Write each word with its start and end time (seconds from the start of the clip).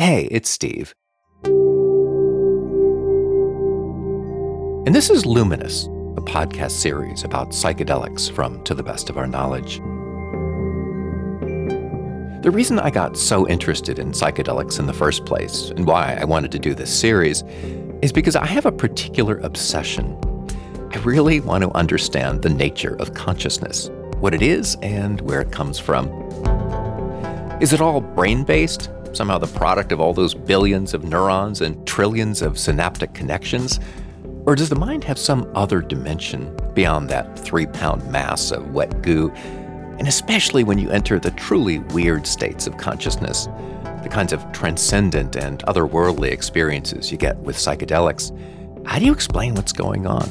Hey, 0.00 0.28
it's 0.30 0.48
Steve. 0.48 0.94
And 4.86 4.94
this 4.94 5.10
is 5.10 5.26
Luminous, 5.26 5.84
a 6.16 6.22
podcast 6.22 6.70
series 6.70 7.22
about 7.22 7.50
psychedelics 7.50 8.32
from 8.32 8.64
To 8.64 8.72
the 8.72 8.82
Best 8.82 9.10
of 9.10 9.18
Our 9.18 9.26
Knowledge. 9.26 9.76
The 12.42 12.50
reason 12.50 12.78
I 12.78 12.88
got 12.88 13.18
so 13.18 13.46
interested 13.46 13.98
in 13.98 14.12
psychedelics 14.12 14.78
in 14.78 14.86
the 14.86 14.94
first 14.94 15.26
place, 15.26 15.68
and 15.68 15.86
why 15.86 16.16
I 16.18 16.24
wanted 16.24 16.50
to 16.52 16.58
do 16.58 16.74
this 16.74 16.90
series, 16.90 17.42
is 18.00 18.10
because 18.10 18.36
I 18.36 18.46
have 18.46 18.64
a 18.64 18.72
particular 18.72 19.36
obsession. 19.40 20.16
I 20.94 20.98
really 21.00 21.40
want 21.40 21.62
to 21.62 21.70
understand 21.72 22.40
the 22.40 22.48
nature 22.48 22.96
of 23.00 23.12
consciousness, 23.12 23.90
what 24.20 24.32
it 24.32 24.40
is, 24.40 24.78
and 24.80 25.20
where 25.20 25.42
it 25.42 25.52
comes 25.52 25.78
from. 25.78 26.08
Is 27.60 27.74
it 27.74 27.82
all 27.82 28.00
brain 28.00 28.44
based? 28.44 28.88
Somehow 29.12 29.38
the 29.38 29.46
product 29.48 29.92
of 29.92 30.00
all 30.00 30.14
those 30.14 30.34
billions 30.34 30.94
of 30.94 31.04
neurons 31.04 31.60
and 31.60 31.84
trillions 31.86 32.42
of 32.42 32.58
synaptic 32.58 33.12
connections? 33.12 33.80
Or 34.46 34.54
does 34.54 34.68
the 34.68 34.76
mind 34.76 35.04
have 35.04 35.18
some 35.18 35.50
other 35.54 35.80
dimension 35.80 36.56
beyond 36.74 37.08
that 37.10 37.38
three 37.38 37.66
pound 37.66 38.10
mass 38.10 38.52
of 38.52 38.72
wet 38.72 39.02
goo? 39.02 39.30
And 39.98 40.08
especially 40.08 40.64
when 40.64 40.78
you 40.78 40.90
enter 40.90 41.18
the 41.18 41.32
truly 41.32 41.78
weird 41.78 42.26
states 42.26 42.66
of 42.66 42.76
consciousness, 42.76 43.48
the 44.02 44.08
kinds 44.10 44.32
of 44.32 44.50
transcendent 44.52 45.36
and 45.36 45.58
otherworldly 45.64 46.30
experiences 46.30 47.12
you 47.12 47.18
get 47.18 47.36
with 47.38 47.56
psychedelics, 47.56 48.34
how 48.86 48.98
do 48.98 49.04
you 49.04 49.12
explain 49.12 49.54
what's 49.54 49.72
going 49.72 50.06
on? 50.06 50.28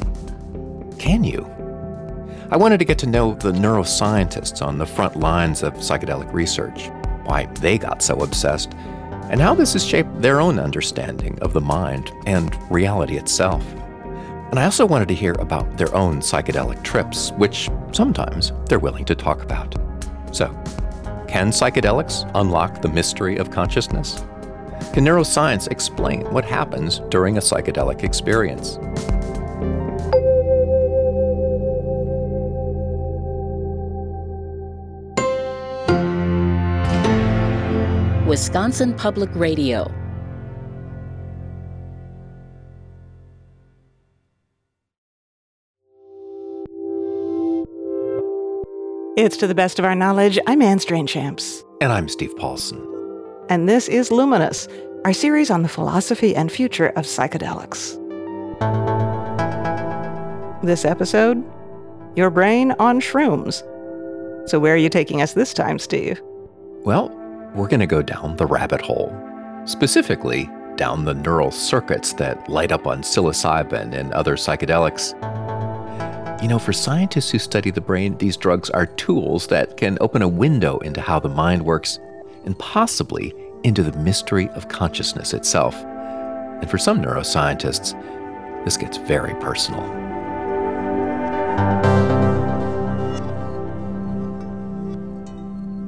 Can 0.98 1.24
you? 1.24 1.46
I 2.50 2.58
wanted 2.58 2.80
to 2.80 2.86
get 2.86 2.98
to 3.00 3.08
know 3.08 3.36
the 3.36 3.52
neuroscientists 3.52 4.66
on 4.66 4.80
the 4.80 4.88
front 4.88 5.20
lines 5.20 5.62
of 5.62 5.74
psychedelic 5.76 6.34
research 6.34 6.90
why 7.30 7.46
they 7.62 7.78
got 7.78 8.02
so 8.02 8.16
obsessed, 8.22 8.74
and 9.30 9.40
how 9.40 9.54
this 9.54 9.74
has 9.74 9.86
shaped 9.86 10.22
their 10.22 10.42
own 10.42 10.58
understanding 10.58 11.38
of 11.42 11.54
the 11.54 11.62
mind 11.62 12.12
and 12.26 12.58
reality 12.72 13.18
itself. 13.18 13.64
And 14.50 14.58
I 14.58 14.66
also 14.66 14.86
wanted 14.86 15.08
to 15.10 15.14
hear 15.14 15.34
about 15.34 15.78
their 15.78 15.94
own 15.94 16.22
psychedelic 16.22 16.84
trips, 16.84 17.32
which 17.34 17.70
sometimes 17.92 18.52
they're 18.68 18.80
willing 18.80 19.06
to 19.06 19.14
talk 19.14 19.44
about. 19.44 19.76
So, 20.32 20.48
can 21.28 21.50
psychedelics 21.52 22.30
unlock 22.34 22.82
the 22.82 22.90
mystery 22.90 23.38
of 23.38 23.52
consciousness? 23.52 24.24
Can 24.92 25.06
neuroscience 25.06 25.70
explain 25.70 26.22
what 26.34 26.44
happens 26.44 27.02
during 27.10 27.38
a 27.38 27.42
psychedelic 27.42 28.04
experience? 28.04 28.80
Wisconsin 38.30 38.94
Public 38.94 39.32
Radio. 39.34 39.92
It's 49.18 49.36
to 49.38 49.48
the 49.48 49.56
best 49.56 49.80
of 49.80 49.86
our 49.86 49.96
knowledge. 49.96 50.38
I'm 50.46 50.62
Anne 50.62 50.78
Strainchamps. 50.78 51.64
And 51.82 51.92
I'm 51.92 52.08
Steve 52.08 52.38
Paulson. 52.38 52.80
And 53.50 53.68
this 53.68 53.88
is 53.88 54.12
Luminous, 54.12 54.68
our 55.06 55.14
series 55.14 55.50
on 55.50 55.64
the 55.64 55.68
philosophy 55.68 56.36
and 56.36 56.52
future 56.52 56.90
of 56.90 57.06
psychedelics. 57.06 57.98
This 60.62 60.86
episode 60.86 61.44
Your 62.16 62.30
Brain 62.30 62.74
on 62.74 63.02
Shrooms. 63.02 63.64
So, 64.48 64.60
where 64.60 64.76
are 64.76 64.78
you 64.78 64.90
taking 64.90 65.20
us 65.20 65.34
this 65.34 65.52
time, 65.52 65.80
Steve? 65.80 66.22
Well, 66.86 67.19
we're 67.56 67.68
going 67.68 67.80
to 67.80 67.88
go 67.88 68.02
down 68.02 68.36
the 68.36 68.46
rabbit 68.46 68.82
hole, 68.82 69.14
specifically 69.66 70.50
down 70.76 71.04
the 71.04 71.14
neural 71.14 71.52
circuits 71.52 72.14
that 72.14 72.50
light 72.50 72.72
up 72.72 72.88
on 72.88 73.02
psilocybin 73.02 73.94
and 73.94 74.14
other 74.14 74.36
psychedelics. 74.36 75.14
You 76.42 76.48
know, 76.48 76.60
for 76.60 76.72
scientists 76.72 77.30
who 77.30 77.40
study 77.40 77.70
the 77.70 77.82
brain, 77.82 78.18
these 78.18 78.38
drugs 78.38 78.70
are 78.70 78.86
tools 78.86 79.48
that 79.48 79.76
can 79.76 79.98
open 80.00 80.22
a 80.22 80.28
window 80.28 80.78
into 80.80 81.02
how 81.02 81.20
the 81.20 81.28
mind 81.28 81.64
works 81.64 82.00
and 82.46 82.58
possibly 82.60 83.34
into 83.64 83.84
the 83.84 83.98
mystery 84.00 84.48
of 84.50 84.70
consciousness 84.70 85.34
itself. 85.34 85.76
And 85.76 86.70
for 86.70 86.78
some 86.78 87.02
neuroscientists, 87.02 87.94
this 88.64 88.78
gets 88.78 88.98
very 88.98 89.36
personal. 89.42 89.84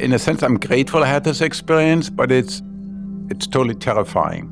In 0.02 0.14
a 0.14 0.20
sense, 0.20 0.42
I'm 0.42 0.58
grateful 0.58 1.04
I 1.04 1.08
had 1.08 1.24
this 1.24 1.42
experience, 1.42 2.10
but 2.10 2.32
it's 2.32 2.62
it's 3.30 3.48
totally 3.48 3.76
terrifying. 3.76 4.50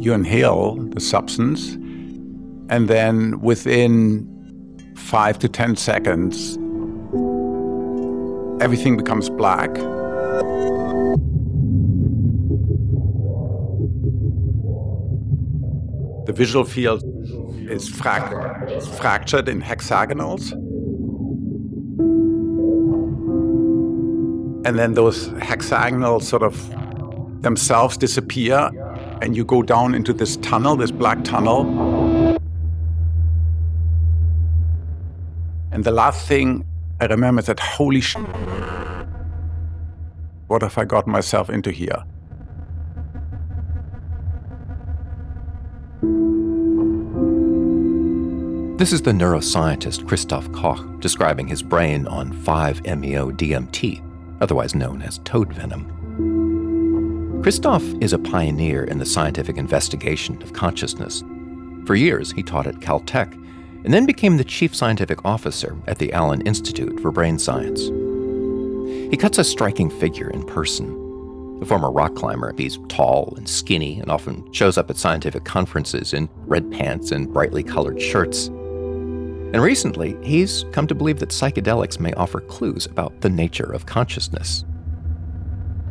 You 0.00 0.12
inhale 0.12 0.76
the 0.76 1.00
substance, 1.00 1.74
and 2.68 2.88
then 2.88 3.40
within 3.40 4.30
five 4.96 5.38
to 5.40 5.48
ten 5.48 5.76
seconds, 5.76 6.56
everything 8.62 8.96
becomes 8.96 9.28
black. 9.28 9.74
The 16.26 16.32
visual 16.32 16.64
field 16.64 17.02
is 17.68 17.88
frac- 17.90 18.82
fractured 18.98 19.48
in 19.48 19.60
hexagonals. 19.60 20.52
And 24.66 24.78
then 24.78 24.94
those 24.94 25.26
hexagonals 25.40 26.26
sort 26.26 26.42
of 26.42 26.70
themselves 27.42 27.96
disappear, 27.96 28.70
and 29.20 29.36
you 29.36 29.44
go 29.44 29.62
down 29.62 29.94
into 29.94 30.12
this 30.12 30.36
tunnel, 30.38 30.76
this 30.76 30.90
black 30.90 31.22
tunnel. 31.24 31.66
And 35.70 35.84
the 35.84 35.90
last 35.90 36.26
thing 36.26 36.64
I 37.00 37.06
remember 37.06 37.40
is 37.40 37.46
that 37.46 37.60
holy 37.60 38.00
sh! 38.00 38.16
What 40.46 40.62
have 40.62 40.78
I 40.78 40.84
got 40.84 41.06
myself 41.06 41.50
into 41.50 41.70
here? 41.70 42.04
This 48.76 48.92
is 48.92 49.02
the 49.02 49.12
neuroscientist 49.12 50.02
Christof 50.02 50.52
Koch 50.52 51.00
describing 51.00 51.46
his 51.46 51.62
brain 51.62 52.08
on 52.08 52.32
5-MeO-DMT, 52.32 54.02
otherwise 54.40 54.74
known 54.74 55.00
as 55.00 55.18
toad 55.18 55.52
venom. 55.52 55.86
Christof 57.44 58.02
is 58.02 58.12
a 58.12 58.18
pioneer 58.18 58.82
in 58.82 58.98
the 58.98 59.06
scientific 59.06 59.58
investigation 59.58 60.42
of 60.42 60.54
consciousness. 60.54 61.22
For 61.86 61.94
years, 61.94 62.32
he 62.32 62.42
taught 62.42 62.66
at 62.66 62.80
Caltech 62.80 63.32
and 63.84 63.94
then 63.94 64.06
became 64.06 64.38
the 64.38 64.44
chief 64.44 64.74
scientific 64.74 65.24
officer 65.24 65.76
at 65.86 65.98
the 65.98 66.12
Allen 66.12 66.40
Institute 66.40 66.98
for 66.98 67.12
Brain 67.12 67.38
Science. 67.38 67.80
He 69.08 69.16
cuts 69.16 69.38
a 69.38 69.44
striking 69.44 69.88
figure 69.88 70.30
in 70.30 70.42
person. 70.46 71.58
A 71.62 71.64
former 71.64 71.92
rock 71.92 72.16
climber, 72.16 72.52
he's 72.58 72.80
tall 72.88 73.34
and 73.36 73.48
skinny 73.48 74.00
and 74.00 74.10
often 74.10 74.52
shows 74.52 74.76
up 74.76 74.90
at 74.90 74.96
scientific 74.96 75.44
conferences 75.44 76.12
in 76.12 76.28
red 76.46 76.72
pants 76.72 77.12
and 77.12 77.32
brightly 77.32 77.62
colored 77.62 78.02
shirts. 78.02 78.50
And 79.54 79.62
recently, 79.62 80.16
he's 80.20 80.64
come 80.72 80.88
to 80.88 80.96
believe 80.96 81.20
that 81.20 81.28
psychedelics 81.28 82.00
may 82.00 82.12
offer 82.14 82.40
clues 82.40 82.86
about 82.86 83.20
the 83.20 83.30
nature 83.30 83.72
of 83.72 83.86
consciousness. 83.86 84.64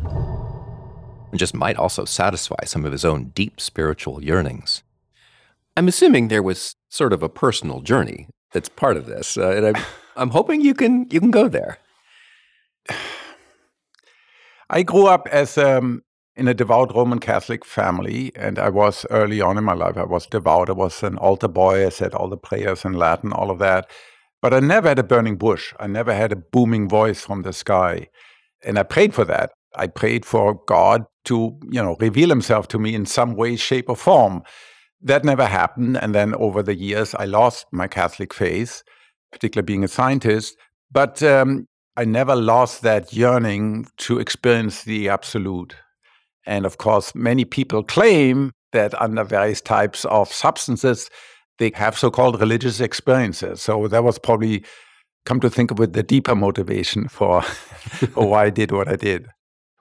And 0.03 1.39
just 1.39 1.53
might 1.53 1.77
also 1.77 2.03
satisfy 2.03 2.65
some 2.65 2.83
of 2.83 2.91
his 2.91 3.05
own 3.05 3.29
deep 3.29 3.61
spiritual 3.61 4.21
yearnings. 4.21 4.83
I'm 5.77 5.87
assuming 5.87 6.27
there 6.27 6.43
was 6.43 6.75
sort 6.89 7.13
of 7.13 7.23
a 7.23 7.29
personal 7.29 7.79
journey 7.79 8.27
that's 8.51 8.67
part 8.67 8.97
of 8.97 9.05
this, 9.05 9.37
uh, 9.37 9.51
and 9.51 9.67
I'm, 9.67 9.83
I'm 10.17 10.31
hoping 10.31 10.59
you 10.59 10.73
can 10.73 11.07
you 11.09 11.21
can 11.21 11.31
go 11.31 11.47
there. 11.47 11.77
I 14.69 14.83
grew 14.83 15.07
up 15.07 15.25
as 15.31 15.57
um, 15.57 16.03
in 16.35 16.47
a 16.47 16.53
devout 16.53 16.95
Roman 16.95 17.19
Catholic 17.19 17.63
family, 17.63 18.31
and 18.35 18.57
I 18.57 18.69
was 18.69 19.05
early 19.11 19.41
on 19.41 19.57
in 19.57 19.63
my 19.63 19.73
life. 19.73 19.97
I 19.97 20.03
was 20.03 20.25
devout. 20.25 20.69
I 20.69 20.73
was 20.73 21.03
an 21.03 21.17
altar 21.17 21.47
boy. 21.47 21.85
I 21.85 21.89
said 21.89 22.13
all 22.13 22.29
the 22.29 22.37
prayers 22.37 22.85
in 22.85 22.93
Latin, 22.93 23.31
all 23.31 23.51
of 23.51 23.59
that. 23.59 23.89
But 24.41 24.53
I 24.53 24.59
never 24.59 24.89
had 24.89 24.99
a 24.99 25.03
burning 25.03 25.37
bush. 25.37 25.73
I 25.79 25.87
never 25.87 26.13
had 26.13 26.31
a 26.31 26.35
booming 26.35 26.89
voice 26.89 27.21
from 27.21 27.43
the 27.43 27.53
sky, 27.53 28.07
and 28.63 28.79
I 28.79 28.83
prayed 28.83 29.13
for 29.13 29.25
that. 29.25 29.51
I 29.75 29.87
prayed 29.87 30.25
for 30.25 30.59
God 30.67 31.05
to, 31.25 31.57
you 31.69 31.81
know, 31.81 31.95
reveal 31.99 32.29
Himself 32.29 32.67
to 32.69 32.79
me 32.79 32.95
in 32.95 33.05
some 33.05 33.35
way, 33.35 33.55
shape, 33.55 33.89
or 33.89 33.95
form. 33.95 34.43
That 35.01 35.23
never 35.23 35.45
happened. 35.45 35.97
And 35.97 36.15
then 36.15 36.33
over 36.35 36.63
the 36.63 36.75
years, 36.75 37.13
I 37.15 37.25
lost 37.25 37.65
my 37.71 37.87
Catholic 37.87 38.33
faith, 38.33 38.83
particularly 39.31 39.65
being 39.65 39.83
a 39.83 39.87
scientist. 39.87 40.55
But 40.91 41.21
um, 41.23 41.67
I 41.97 42.05
never 42.05 42.35
lost 42.35 42.81
that 42.81 43.13
yearning 43.13 43.87
to 43.97 44.19
experience 44.19 44.83
the 44.83 45.09
absolute. 45.09 45.75
And 46.45 46.65
of 46.65 46.77
course, 46.77 47.15
many 47.15 47.45
people 47.45 47.83
claim 47.83 48.51
that 48.71 48.99
under 49.01 49.23
various 49.23 49.61
types 49.61 50.05
of 50.05 50.31
substances, 50.31 51.09
they 51.59 51.71
have 51.75 51.97
so 51.97 52.11
called 52.11 52.39
religious 52.39 52.79
experiences. 52.79 53.61
So 53.61 53.87
that 53.87 54.03
was 54.03 54.19
probably 54.19 54.63
come 55.25 55.39
to 55.39 55.49
think 55.49 55.71
of 55.71 55.79
it, 55.79 55.93
the 55.93 56.03
deeper 56.03 56.35
motivation 56.35 57.07
for, 57.07 57.41
why 58.13 58.45
I 58.45 58.49
did 58.49 58.71
what 58.71 58.87
I 58.87 58.95
did. 58.95 59.29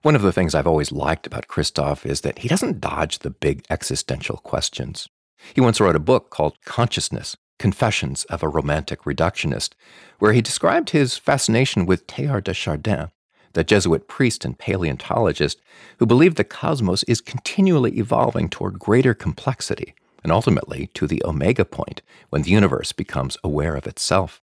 One 0.02 0.16
of 0.16 0.22
the 0.22 0.32
things 0.32 0.54
I've 0.54 0.66
always 0.66 0.92
liked 0.92 1.26
about 1.26 1.48
Christof 1.48 2.04
is 2.04 2.22
that 2.22 2.40
he 2.40 2.48
doesn't 2.48 2.80
dodge 2.80 3.20
the 3.20 3.30
big 3.30 3.64
existential 3.70 4.36
questions. 4.38 5.08
He 5.54 5.60
once 5.60 5.80
wrote 5.80 5.96
a 5.96 6.00
book 6.00 6.30
called 6.30 6.56
Consciousness 6.64 7.36
Confessions 7.58 8.24
of 8.24 8.42
a 8.42 8.48
Romantic 8.48 9.02
Reductionist, 9.02 9.74
where 10.18 10.32
he 10.32 10.42
described 10.42 10.90
his 10.90 11.16
fascination 11.16 11.86
with 11.86 12.08
Teilhard 12.08 12.44
de 12.44 12.54
Chardin, 12.54 13.10
the 13.52 13.64
Jesuit 13.64 14.08
priest 14.08 14.44
and 14.44 14.58
paleontologist 14.58 15.60
who 15.98 16.06
believed 16.06 16.36
the 16.36 16.44
cosmos 16.44 17.02
is 17.04 17.20
continually 17.20 17.98
evolving 17.98 18.48
toward 18.48 18.78
greater 18.78 19.14
complexity 19.14 19.94
and 20.22 20.32
ultimately 20.32 20.88
to 20.94 21.06
the 21.06 21.22
omega 21.24 21.64
point 21.64 22.02
when 22.30 22.42
the 22.42 22.50
universe 22.50 22.92
becomes 22.92 23.36
aware 23.42 23.74
of 23.74 23.86
itself. 23.86 24.40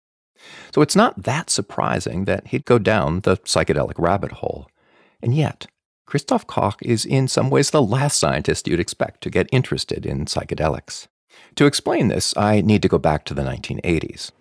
So 0.74 0.82
it's 0.82 0.96
not 0.96 1.24
that 1.24 1.50
surprising 1.50 2.26
that 2.26 2.48
he'd 2.48 2.66
go 2.66 2.80
down 2.80 3.22
the 3.22 3.38
psychedelic 3.38 3.96
rabbit 3.98 4.34
hole. 4.34 4.70
And 5.22 5.36
yet, 5.36 5.68
Christof 6.08 6.48
Koch 6.48 6.82
is 6.82 7.06
in 7.06 7.28
some 7.28 7.50
ways 7.50 7.72
the 7.72 7.82
last 7.82 8.18
scientist 8.18 8.68
you'd 8.68 8.80
expect 8.80 9.22
to 9.22 9.30
get 9.30 9.50
interested 9.52 10.06
in 10.06 10.26
psychedelics. 10.26 11.08
To 11.56 11.66
explain 11.66 12.08
this, 12.08 12.36
I 12.36 12.62
need 12.62 12.82
to 12.82 12.88
go 12.88 12.98
back 12.98 13.26
to 13.26 13.34
the 13.34 13.44
1980s. 13.44 14.32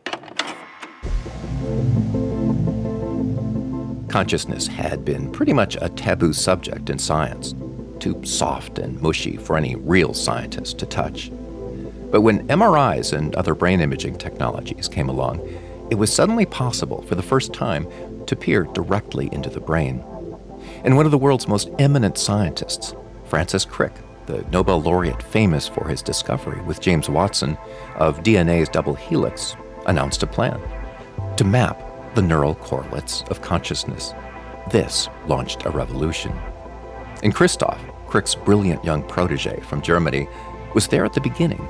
Consciousness 4.08 4.66
had 4.66 5.04
been 5.04 5.30
pretty 5.30 5.52
much 5.52 5.76
a 5.80 5.90
taboo 5.90 6.32
subject 6.32 6.88
in 6.88 6.98
science, 6.98 7.54
too 8.00 8.18
soft 8.24 8.78
and 8.78 9.00
mushy 9.02 9.36
for 9.36 9.56
any 9.56 9.76
real 9.76 10.14
scientist 10.14 10.78
to 10.78 10.86
touch. 10.86 11.30
But 12.10 12.22
when 12.22 12.48
MRIs 12.48 13.12
and 13.12 13.34
other 13.34 13.54
brain 13.54 13.80
imaging 13.80 14.16
technologies 14.16 14.88
came 14.88 15.10
along, 15.10 15.46
it 15.90 15.96
was 15.96 16.12
suddenly 16.12 16.46
possible 16.46 17.02
for 17.02 17.16
the 17.16 17.22
first 17.22 17.52
time 17.52 17.86
to 18.26 18.34
peer 18.34 18.64
directly 18.64 19.28
into 19.30 19.50
the 19.50 19.60
brain. 19.60 20.02
And 20.84 20.96
one 20.96 21.04
of 21.04 21.12
the 21.12 21.18
world's 21.18 21.46
most 21.46 21.68
eminent 21.78 22.16
scientists, 22.16 22.94
Francis 23.26 23.66
Crick, 23.66 23.92
the 24.24 24.42
Nobel 24.50 24.80
laureate 24.80 25.22
famous 25.22 25.68
for 25.68 25.86
his 25.86 26.02
discovery 26.02 26.62
with 26.62 26.80
James 26.80 27.10
Watson 27.10 27.58
of 27.96 28.22
DNA's 28.22 28.70
double 28.70 28.94
helix, 28.94 29.54
announced 29.86 30.22
a 30.22 30.26
plan 30.26 30.60
to 31.36 31.44
map 31.44 31.87
the 32.14 32.22
neural 32.22 32.54
correlates 32.54 33.22
of 33.30 33.42
consciousness. 33.42 34.14
This 34.70 35.08
launched 35.26 35.64
a 35.66 35.70
revolution. 35.70 36.32
And 37.22 37.34
Christof, 37.34 37.78
Crick's 38.06 38.34
brilliant 38.34 38.84
young 38.84 39.02
protege 39.02 39.60
from 39.60 39.82
Germany, 39.82 40.28
was 40.74 40.88
there 40.88 41.04
at 41.04 41.14
the 41.14 41.20
beginning, 41.20 41.68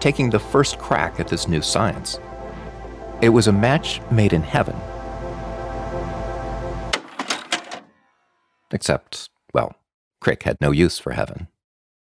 taking 0.00 0.30
the 0.30 0.38
first 0.38 0.78
crack 0.78 1.20
at 1.20 1.28
this 1.28 1.48
new 1.48 1.62
science. 1.62 2.18
It 3.20 3.28
was 3.28 3.46
a 3.46 3.52
match 3.52 4.00
made 4.10 4.32
in 4.32 4.42
heaven 4.42 4.76
Except, 8.72 9.28
well, 9.52 9.74
Crick 10.20 10.44
had 10.44 10.56
no 10.60 10.70
use 10.70 10.98
for 10.98 11.12
heaven. 11.12 11.48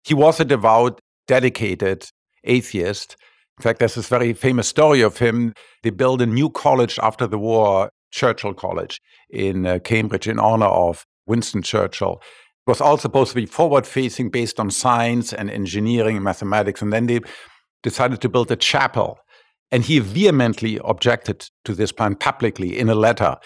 He 0.04 0.14
was 0.14 0.40
a 0.40 0.44
devout, 0.44 1.00
dedicated 1.26 2.08
atheist. 2.44 3.16
In 3.58 3.62
fact, 3.62 3.78
there's 3.78 3.94
this 3.94 4.08
very 4.08 4.32
famous 4.34 4.68
story 4.68 5.00
of 5.00 5.18
him. 5.18 5.54
They 5.82 5.90
built 5.90 6.20
a 6.20 6.26
new 6.26 6.50
college 6.50 6.98
after 7.02 7.26
the 7.26 7.38
war, 7.38 7.90
Churchill 8.10 8.54
College 8.54 9.00
in 9.30 9.66
uh, 9.66 9.78
Cambridge, 9.78 10.28
in 10.28 10.38
honor 10.38 10.66
of 10.66 11.04
Winston 11.26 11.62
Churchill. 11.62 12.20
It 12.66 12.70
was 12.70 12.80
all 12.80 12.98
supposed 12.98 13.30
to 13.30 13.36
be 13.36 13.46
forward 13.46 13.86
facing 13.86 14.30
based 14.30 14.60
on 14.60 14.70
science 14.70 15.32
and 15.32 15.50
engineering 15.50 16.16
and 16.16 16.24
mathematics. 16.24 16.82
And 16.82 16.92
then 16.92 17.06
they 17.06 17.20
decided 17.82 18.20
to 18.20 18.28
build 18.28 18.50
a 18.50 18.56
chapel. 18.56 19.18
And 19.70 19.84
he 19.84 20.00
vehemently 20.00 20.78
objected 20.84 21.48
to 21.64 21.74
this 21.74 21.92
plan 21.92 22.14
publicly 22.16 22.78
in 22.78 22.88
a 22.88 22.94
letter. 22.94 23.36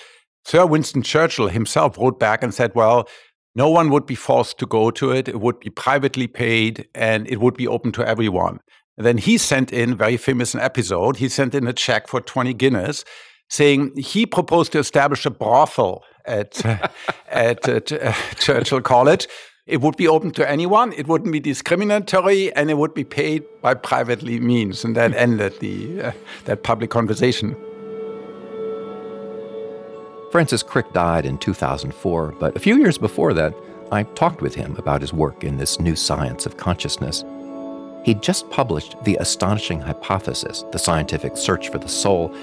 Sir 0.44 0.66
Winston 0.66 1.02
Churchill 1.02 1.48
himself 1.48 1.96
wrote 1.98 2.18
back 2.18 2.42
and 2.42 2.52
said, 2.52 2.72
well, 2.74 3.08
no 3.54 3.68
one 3.68 3.90
would 3.90 4.06
be 4.06 4.14
forced 4.14 4.58
to 4.58 4.66
go 4.66 4.90
to 4.92 5.12
it. 5.12 5.28
It 5.28 5.40
would 5.40 5.60
be 5.60 5.70
privately 5.70 6.26
paid 6.26 6.88
and 6.94 7.28
it 7.28 7.40
would 7.40 7.54
be 7.54 7.66
open 7.68 7.92
to 7.92 8.06
everyone. 8.06 8.60
And 9.00 9.06
then 9.06 9.16
he 9.16 9.38
sent 9.38 9.72
in, 9.72 9.96
very 9.96 10.18
famous 10.18 10.52
an 10.52 10.60
episode, 10.60 11.16
he 11.16 11.30
sent 11.30 11.54
in 11.54 11.66
a 11.66 11.72
check 11.72 12.06
for 12.06 12.20
20 12.20 12.52
guineas 12.52 13.02
saying 13.48 13.96
he 13.96 14.26
proposed 14.26 14.72
to 14.72 14.78
establish 14.78 15.24
a 15.24 15.30
brothel 15.30 16.04
at, 16.26 16.62
at 17.30 17.66
uh, 17.66 18.12
Churchill 18.34 18.82
College. 18.82 19.26
It 19.66 19.80
would 19.80 19.96
be 19.96 20.06
open 20.06 20.32
to 20.32 20.46
anyone, 20.46 20.92
it 20.92 21.08
wouldn't 21.08 21.32
be 21.32 21.40
discriminatory, 21.40 22.52
and 22.52 22.70
it 22.70 22.76
would 22.76 22.92
be 22.92 23.04
paid 23.04 23.42
by 23.62 23.72
privately 23.72 24.38
means. 24.38 24.84
And 24.84 24.94
that 24.96 25.14
ended 25.14 25.58
the, 25.60 26.02
uh, 26.02 26.12
that 26.44 26.62
public 26.62 26.90
conversation. 26.90 27.56
Francis 30.30 30.62
Crick 30.62 30.92
died 30.92 31.24
in 31.24 31.38
2004, 31.38 32.34
but 32.38 32.54
a 32.54 32.60
few 32.60 32.76
years 32.76 32.98
before 32.98 33.32
that, 33.32 33.54
I 33.90 34.02
talked 34.02 34.42
with 34.42 34.54
him 34.54 34.76
about 34.76 35.00
his 35.00 35.14
work 35.14 35.42
in 35.42 35.56
this 35.56 35.80
new 35.80 35.96
science 35.96 36.44
of 36.44 36.58
consciousness. 36.58 37.24
He'd 38.02 38.22
just 38.22 38.48
published 38.50 38.96
The 39.04 39.16
Astonishing 39.16 39.80
Hypothesis, 39.80 40.64
the 40.72 40.78
scientific 40.78 41.36
search 41.36 41.68
for 41.68 41.78
the 41.78 41.88
soul, 41.88 42.34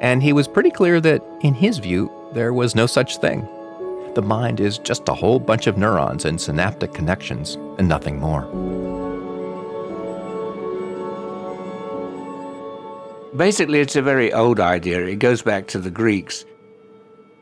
and 0.00 0.22
he 0.22 0.32
was 0.32 0.46
pretty 0.46 0.70
clear 0.70 1.00
that, 1.00 1.22
in 1.42 1.52
his 1.52 1.78
view, 1.78 2.10
there 2.32 2.52
was 2.52 2.74
no 2.74 2.86
such 2.86 3.18
thing. 3.18 3.46
The 4.14 4.22
mind 4.22 4.60
is 4.60 4.78
just 4.78 5.08
a 5.08 5.14
whole 5.14 5.38
bunch 5.38 5.66
of 5.66 5.76
neurons 5.76 6.24
and 6.24 6.40
synaptic 6.40 6.94
connections, 6.94 7.56
and 7.78 7.88
nothing 7.88 8.18
more. 8.18 8.42
Basically, 13.36 13.80
it's 13.80 13.96
a 13.96 14.02
very 14.02 14.32
old 14.32 14.58
idea. 14.60 15.04
It 15.06 15.16
goes 15.16 15.42
back 15.42 15.66
to 15.68 15.78
the 15.78 15.90
Greeks. 15.90 16.44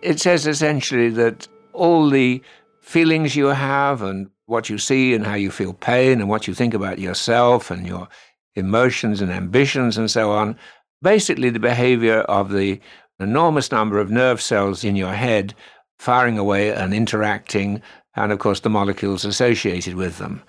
It 0.02 0.20
says 0.20 0.46
essentially 0.46 1.10
that 1.10 1.48
all 1.72 2.08
the 2.08 2.42
feelings 2.80 3.36
you 3.36 3.46
have 3.46 4.02
and 4.02 4.30
what 4.48 4.70
you 4.70 4.78
see 4.78 5.14
and 5.14 5.26
how 5.26 5.34
you 5.34 5.50
feel 5.50 5.74
pain 5.74 6.20
and 6.20 6.28
what 6.28 6.48
you 6.48 6.54
think 6.54 6.72
about 6.72 6.98
yourself 6.98 7.70
and 7.70 7.86
your 7.86 8.08
emotions 8.54 9.20
and 9.20 9.30
ambitions 9.30 9.98
and 9.98 10.10
so 10.10 10.30
on, 10.30 10.58
basically 11.02 11.50
the 11.50 11.60
behavior 11.60 12.20
of 12.20 12.50
the 12.50 12.80
enormous 13.20 13.70
number 13.70 13.98
of 13.98 14.10
nerve 14.10 14.40
cells 14.40 14.84
in 14.84 14.96
your 14.96 15.12
head 15.12 15.54
firing 15.98 16.38
away 16.38 16.72
and 16.72 16.94
interacting, 16.94 17.82
and 18.16 18.32
of 18.32 18.38
course 18.38 18.60
the 18.60 18.70
molecules 18.70 19.26
associated 19.26 19.94
with 19.96 20.16
them. 20.16 20.42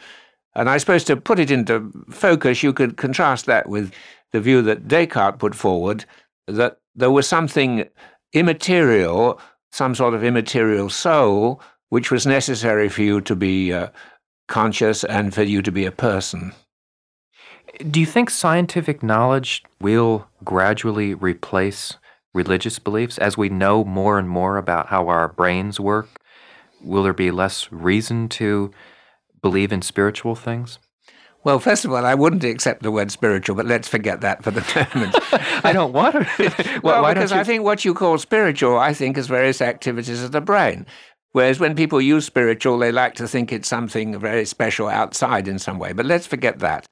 And 0.55 0.69
I 0.69 0.77
suppose 0.77 1.03
to 1.05 1.17
put 1.17 1.37
it 1.37 1.51
into 1.51 1.91
focus, 2.09 2.63
you 2.63 2.71
could 2.71 2.95
contrast 2.95 3.47
that 3.47 3.67
with 3.67 3.91
the 4.31 4.39
view 4.39 4.61
that 4.61 4.87
Descartes 4.87 5.39
put 5.39 5.55
forward 5.55 6.05
that 6.47 6.77
there 6.95 7.11
was 7.11 7.27
something 7.27 7.87
immaterial, 8.31 9.41
some 9.73 9.93
sort 9.93 10.13
of 10.13 10.23
immaterial 10.23 10.89
soul, 10.89 11.61
which 11.89 12.11
was 12.11 12.25
necessary 12.25 12.90
for 12.90 13.02
you 13.02 13.21
to 13.21 13.35
be 13.35 13.73
uh, 13.73 13.90
conscious 14.47 15.04
and 15.04 15.33
for 15.33 15.44
you 15.44 15.61
to 15.61 15.71
be 15.71 15.85
a 15.85 15.92
person. 15.92 16.54
Do 17.90 17.99
you 17.99 18.06
think 18.06 18.30
scientific 18.30 19.04
knowledge 19.04 19.63
will 19.80 20.28
gradually 20.44 21.13
replace 21.13 21.94
religious 22.33 22.80
beliefs 22.80 23.18
as 23.18 23.37
we 23.37 23.49
know 23.49 23.83
more 23.83 24.19
and 24.19 24.30
more 24.30 24.57
about 24.57 24.87
how 24.87 25.07
our 25.07 25.28
brains 25.28 25.80
work? 25.80 26.09
Will 26.81 27.04
there 27.04 27.13
be 27.13 27.31
less 27.31 27.71
reason 27.71 28.30
to 28.30 28.71
believe 29.42 29.71
in 29.71 29.81
spiritual 29.81 30.35
things? 30.35 30.80
Well, 31.44 31.59
first 31.59 31.85
of 31.85 31.94
all, 31.94 32.06
I 32.06 32.16
wouldn't 32.16 32.44
accept 32.44 32.83
the 32.83 32.92
word 32.92 33.11
spiritual, 33.11 33.56
but 33.56 33.66
let's 33.66 33.87
forget 33.87 34.21
that 34.21 34.44
for 34.44 34.52
the 34.52 34.61
moment. 34.94 35.16
I 35.66 35.71
don't 35.71 35.94
want 35.94 36.16
to. 36.16 36.80
well, 36.83 37.02
well 37.02 37.13
because 37.13 37.31
you... 37.31 37.37
I 37.37 37.44
think 37.45 37.63
what 37.63 37.85
you 37.85 37.94
call 37.94 38.18
spiritual, 38.18 38.78
I 38.78 38.94
think, 38.94 39.18
is 39.18 39.28
various 39.28 39.61
activities 39.61 40.21
of 40.21 40.33
the 40.33 40.42
brain. 40.42 40.85
Whereas 41.31 41.59
when 41.59 41.76
people 41.76 42.02
use 42.02 42.26
spiritual, 42.26 42.80
they 42.80 42.92
like 42.92 43.16
to 43.16 43.28
think 43.28 43.52
it's 43.52 43.68
something 43.68 44.19
very 44.19 44.45
special 44.45 44.88
outside 44.88 45.48
in 45.48 45.59
some 45.59 45.78
way. 45.78 45.94
But 45.94 46.06
let's 46.06 46.26
forget 46.26 46.59
that. 46.59 46.86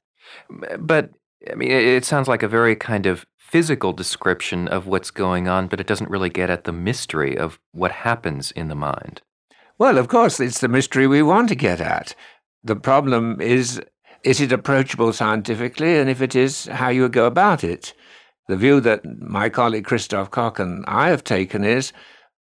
But 0.78 1.10
I 1.50 1.54
mean, 1.54 1.70
it 1.70 2.04
sounds 2.04 2.28
like 2.28 2.42
a 2.42 2.48
very 2.48 2.76
kind 2.76 3.06
of 3.06 3.26
physical 3.36 3.92
description 3.92 4.68
of 4.68 4.86
what's 4.86 5.10
going 5.10 5.48
on, 5.48 5.68
but 5.68 5.80
it 5.80 5.86
doesn't 5.86 6.10
really 6.10 6.28
get 6.28 6.50
at 6.50 6.64
the 6.64 6.72
mystery 6.72 7.36
of 7.36 7.58
what 7.72 7.90
happens 7.90 8.50
in 8.52 8.68
the 8.68 8.74
mind. 8.74 9.22
Well, 9.78 9.96
of 9.96 10.08
course, 10.08 10.38
it's 10.38 10.60
the 10.60 10.68
mystery 10.68 11.06
we 11.06 11.22
want 11.22 11.48
to 11.48 11.54
get 11.54 11.80
at. 11.80 12.14
The 12.62 12.76
problem 12.76 13.40
is 13.40 13.80
is 14.24 14.40
it 14.40 14.52
approachable 14.52 15.12
scientifically? 15.12 15.96
And 15.96 16.10
if 16.10 16.20
it 16.20 16.34
is, 16.34 16.66
how 16.66 16.88
you 16.88 17.08
go 17.08 17.26
about 17.26 17.62
it? 17.62 17.94
The 18.48 18.56
view 18.56 18.80
that 18.80 19.04
my 19.20 19.48
colleague 19.48 19.86
Christof 19.86 20.30
Koch 20.30 20.58
and 20.58 20.84
I 20.88 21.10
have 21.10 21.22
taken 21.22 21.64
is 21.64 21.92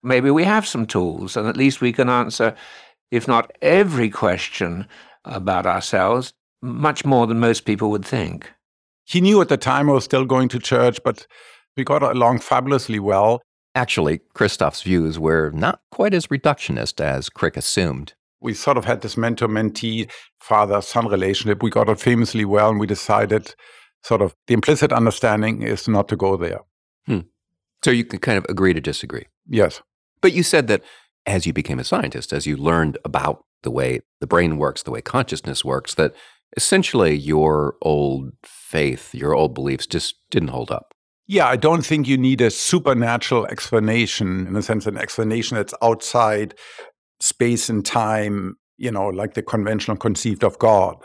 maybe 0.03 0.29
we 0.29 0.43
have 0.43 0.67
some 0.67 0.85
tools, 0.85 1.35
and 1.35 1.47
at 1.47 1.57
least 1.57 1.81
we 1.81 1.93
can 1.93 2.09
answer, 2.09 2.55
if 3.11 3.27
not 3.27 3.51
every 3.61 4.09
question 4.09 4.87
about 5.25 5.65
ourselves, 5.65 6.33
much 6.61 7.05
more 7.05 7.27
than 7.27 7.39
most 7.39 7.65
people 7.65 7.89
would 7.91 8.05
think. 8.05 8.51
He 9.05 9.21
knew 9.21 9.41
at 9.41 9.49
the 9.49 9.57
time 9.57 9.89
I 9.89 9.93
was 9.93 10.03
still 10.03 10.25
going 10.25 10.49
to 10.49 10.59
church, 10.59 10.99
but 11.03 11.27
we 11.75 11.83
got 11.83 12.03
along 12.03 12.39
fabulously 12.39 12.99
well. 12.99 13.41
Actually, 13.75 14.19
Christof's 14.33 14.83
views 14.83 15.17
were 15.17 15.51
not 15.51 15.81
quite 15.91 16.13
as 16.13 16.27
reductionist 16.27 17.01
as 17.01 17.29
Crick 17.29 17.57
assumed 17.57 18.13
we 18.43 18.53
sort 18.53 18.77
of 18.77 18.85
had 18.85 19.01
this 19.01 19.17
mentor 19.17 19.47
mentee 19.47 20.11
father 20.39 20.81
son 20.81 21.07
relationship. 21.07 21.63
We 21.63 21.71
got 21.71 21.89
it 21.89 21.99
famously 21.99 22.45
well, 22.45 22.69
and 22.69 22.79
we 22.79 22.85
decided 22.85 23.55
sort 24.03 24.21
of 24.21 24.35
the 24.47 24.53
implicit 24.53 24.91
understanding 24.91 25.63
is 25.63 25.87
not 25.87 26.09
to 26.09 26.17
go 26.17 26.35
there. 26.35 26.59
Hmm. 27.07 27.21
So 27.83 27.91
you 27.91 28.03
can 28.03 28.19
kind 28.19 28.37
of 28.37 28.45
agree 28.49 28.73
to 28.73 28.81
disagree. 28.81 29.25
Yes. 29.47 29.81
But 30.23 30.33
you 30.33 30.41
said 30.41 30.67
that 30.69 30.81
as 31.27 31.45
you 31.45 31.53
became 31.53 31.79
a 31.79 31.83
scientist, 31.83 32.31
as 32.31 32.47
you 32.47 32.57
learned 32.57 32.97
about 33.05 33.43
the 33.61 33.69
way 33.69 33.99
the 34.21 34.27
brain 34.27 34.57
works, 34.57 34.81
the 34.81 34.91
way 34.91 35.01
consciousness 35.01 35.63
works, 35.65 35.95
that 35.95 36.15
essentially 36.55 37.13
your 37.13 37.75
old 37.81 38.31
faith, 38.43 39.13
your 39.13 39.35
old 39.35 39.53
beliefs 39.53 39.85
just 39.85 40.15
didn't 40.31 40.49
hold 40.49 40.71
up. 40.71 40.93
Yeah, 41.27 41.47
I 41.47 41.57
don't 41.57 41.85
think 41.85 42.07
you 42.07 42.17
need 42.17 42.39
a 42.39 42.49
supernatural 42.49 43.45
explanation, 43.47 44.47
in 44.47 44.55
a 44.55 44.61
sense, 44.61 44.85
an 44.85 44.97
explanation 44.97 45.55
that's 45.57 45.73
outside 45.81 46.55
space 47.19 47.69
and 47.69 47.85
time, 47.85 48.55
you 48.77 48.91
know, 48.91 49.07
like 49.07 49.33
the 49.33 49.43
conventional 49.43 49.97
conceived 49.97 50.43
of 50.43 50.57
God. 50.57 50.95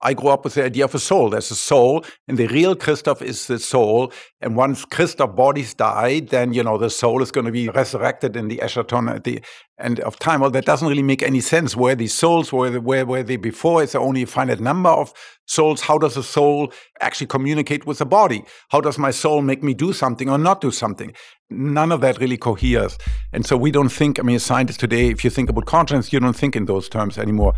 I 0.00 0.14
grew 0.14 0.28
up 0.28 0.44
with 0.44 0.54
the 0.54 0.64
idea 0.64 0.84
of 0.84 0.94
a 0.94 0.98
soul. 0.98 1.30
There's 1.30 1.50
a 1.50 1.56
soul, 1.56 2.04
and 2.28 2.38
the 2.38 2.46
real 2.46 2.76
Christof 2.76 3.20
is 3.20 3.46
the 3.48 3.58
soul. 3.58 4.12
And 4.40 4.54
once 4.54 4.84
Christof's 4.84 5.34
bodies 5.34 5.74
died, 5.74 6.28
then 6.28 6.52
you 6.52 6.62
know 6.62 6.78
the 6.78 6.90
soul 6.90 7.20
is 7.20 7.32
going 7.32 7.46
to 7.46 7.52
be 7.52 7.68
resurrected 7.68 8.36
in 8.36 8.46
the 8.46 8.58
Eschaton 8.58 9.12
at 9.12 9.24
the 9.24 9.40
end 9.80 9.98
of 10.00 10.18
time. 10.18 10.40
Well, 10.40 10.50
that 10.50 10.66
doesn't 10.66 10.88
really 10.88 11.02
make 11.02 11.22
any 11.22 11.40
sense. 11.40 11.76
Where 11.76 11.96
these 11.96 12.14
souls 12.14 12.52
were, 12.52 12.80
where 12.80 13.04
were 13.04 13.24
they 13.24 13.36
before? 13.36 13.82
Is 13.82 13.92
there 13.92 14.00
only 14.00 14.22
a 14.22 14.26
finite 14.26 14.60
number 14.60 14.90
of 14.90 15.12
souls? 15.46 15.80
How 15.80 15.98
does 15.98 16.16
a 16.16 16.22
soul 16.22 16.72
actually 17.00 17.26
communicate 17.26 17.86
with 17.86 17.98
the 17.98 18.06
body? 18.06 18.44
How 18.68 18.80
does 18.80 18.98
my 18.98 19.10
soul 19.10 19.42
make 19.42 19.64
me 19.64 19.74
do 19.74 19.92
something 19.92 20.28
or 20.28 20.38
not 20.38 20.60
do 20.60 20.70
something? 20.70 21.12
None 21.50 21.90
of 21.90 22.00
that 22.02 22.20
really 22.20 22.36
coheres. 22.36 22.98
And 23.32 23.44
so 23.44 23.56
we 23.56 23.72
don't 23.72 23.88
think. 23.88 24.20
I 24.20 24.22
mean, 24.22 24.38
scientists 24.38 24.78
today, 24.78 25.08
if 25.08 25.24
you 25.24 25.30
think 25.30 25.50
about 25.50 25.66
consciousness, 25.66 26.12
you 26.12 26.20
don't 26.20 26.36
think 26.36 26.54
in 26.54 26.66
those 26.66 26.88
terms 26.88 27.18
anymore. 27.18 27.54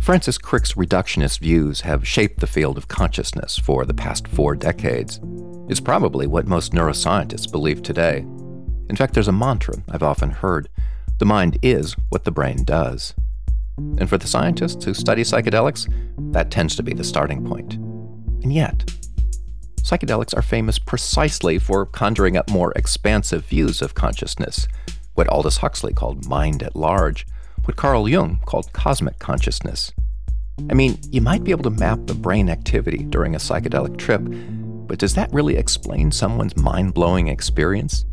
Francis 0.00 0.38
Crick's 0.38 0.74
reductionist 0.74 1.40
views 1.40 1.80
have 1.80 2.06
shaped 2.06 2.38
the 2.38 2.46
field 2.46 2.78
of 2.78 2.86
consciousness 2.86 3.58
for 3.58 3.84
the 3.84 3.94
past 3.94 4.28
four 4.28 4.54
decades. 4.54 5.18
It's 5.68 5.80
probably 5.80 6.28
what 6.28 6.46
most 6.46 6.72
neuroscientists 6.72 7.50
believe 7.50 7.82
today. 7.82 8.18
In 8.88 8.96
fact, 8.96 9.14
there's 9.14 9.28
a 9.28 9.32
mantra 9.32 9.82
I've 9.88 10.02
often 10.02 10.30
heard 10.30 10.68
the 11.18 11.24
mind 11.24 11.58
is 11.62 11.96
what 12.10 12.24
the 12.24 12.30
brain 12.30 12.62
does. 12.64 13.14
And 13.76 14.08
for 14.08 14.18
the 14.18 14.28
scientists 14.28 14.84
who 14.84 14.94
study 14.94 15.22
psychedelics, 15.22 15.92
that 16.32 16.50
tends 16.50 16.76
to 16.76 16.82
be 16.82 16.92
the 16.92 17.02
starting 17.02 17.44
point. 17.44 17.74
And 17.74 18.52
yet, 18.52 18.84
psychedelics 19.84 20.36
are 20.36 20.42
famous 20.42 20.78
precisely 20.78 21.58
for 21.58 21.84
conjuring 21.84 22.38
up 22.38 22.50
more 22.50 22.72
expansive 22.74 23.44
views 23.44 23.82
of 23.82 23.94
consciousness, 23.94 24.66
what 25.12 25.28
Aldous 25.28 25.58
Huxley 25.58 25.92
called 25.92 26.26
mind 26.26 26.62
at 26.62 26.74
large, 26.74 27.26
what 27.64 27.76
Carl 27.76 28.08
Jung 28.08 28.40
called 28.46 28.72
cosmic 28.72 29.18
consciousness. 29.18 29.92
I 30.70 30.74
mean, 30.74 30.98
you 31.10 31.20
might 31.20 31.44
be 31.44 31.50
able 31.50 31.64
to 31.64 31.70
map 31.70 31.98
the 32.06 32.14
brain 32.14 32.48
activity 32.48 33.04
during 33.04 33.34
a 33.34 33.38
psychedelic 33.38 33.98
trip, 33.98 34.22
but 34.24 34.98
does 34.98 35.14
that 35.14 35.32
really 35.32 35.56
explain 35.56 36.10
someone's 36.10 36.56
mind 36.56 36.94
blowing 36.94 37.28
experience? 37.28 38.06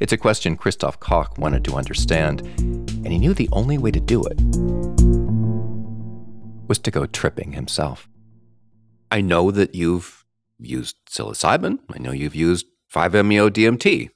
It's 0.00 0.12
a 0.12 0.16
question 0.16 0.56
Christof 0.56 1.00
Koch 1.00 1.36
wanted 1.36 1.64
to 1.64 1.74
understand, 1.74 2.40
and 2.58 3.08
he 3.08 3.18
knew 3.18 3.34
the 3.34 3.50
only 3.52 3.76
way 3.76 3.90
to 3.90 4.00
do 4.00 4.24
it 4.24 4.40
was 6.66 6.78
to 6.78 6.90
go 6.90 7.04
tripping 7.04 7.52
himself. 7.52 8.08
I 9.10 9.20
know 9.20 9.50
that 9.50 9.74
you've 9.74 10.23
used 10.66 10.96
psilocybin. 11.10 11.78
I 11.94 11.98
know 11.98 12.12
you've 12.12 12.34
used 12.34 12.66
5-MeO 12.92 13.50
DMT, 13.50 14.10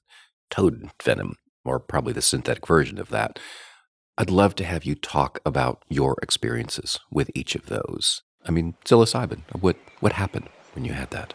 toad 0.50 0.90
venom, 1.02 1.36
or 1.64 1.78
probably 1.78 2.12
the 2.12 2.22
synthetic 2.22 2.66
version 2.66 2.98
of 2.98 3.08
that. 3.10 3.38
I'd 4.16 4.30
love 4.30 4.54
to 4.56 4.64
have 4.64 4.84
you 4.84 4.94
talk 4.94 5.38
about 5.46 5.84
your 5.88 6.16
experiences 6.22 6.98
with 7.10 7.30
each 7.34 7.54
of 7.54 7.66
those. 7.66 8.22
I 8.46 8.50
mean, 8.50 8.74
psilocybin, 8.84 9.42
what, 9.60 9.76
what 10.00 10.12
happened 10.12 10.48
when 10.74 10.84
you 10.84 10.92
had 10.92 11.10
that? 11.10 11.34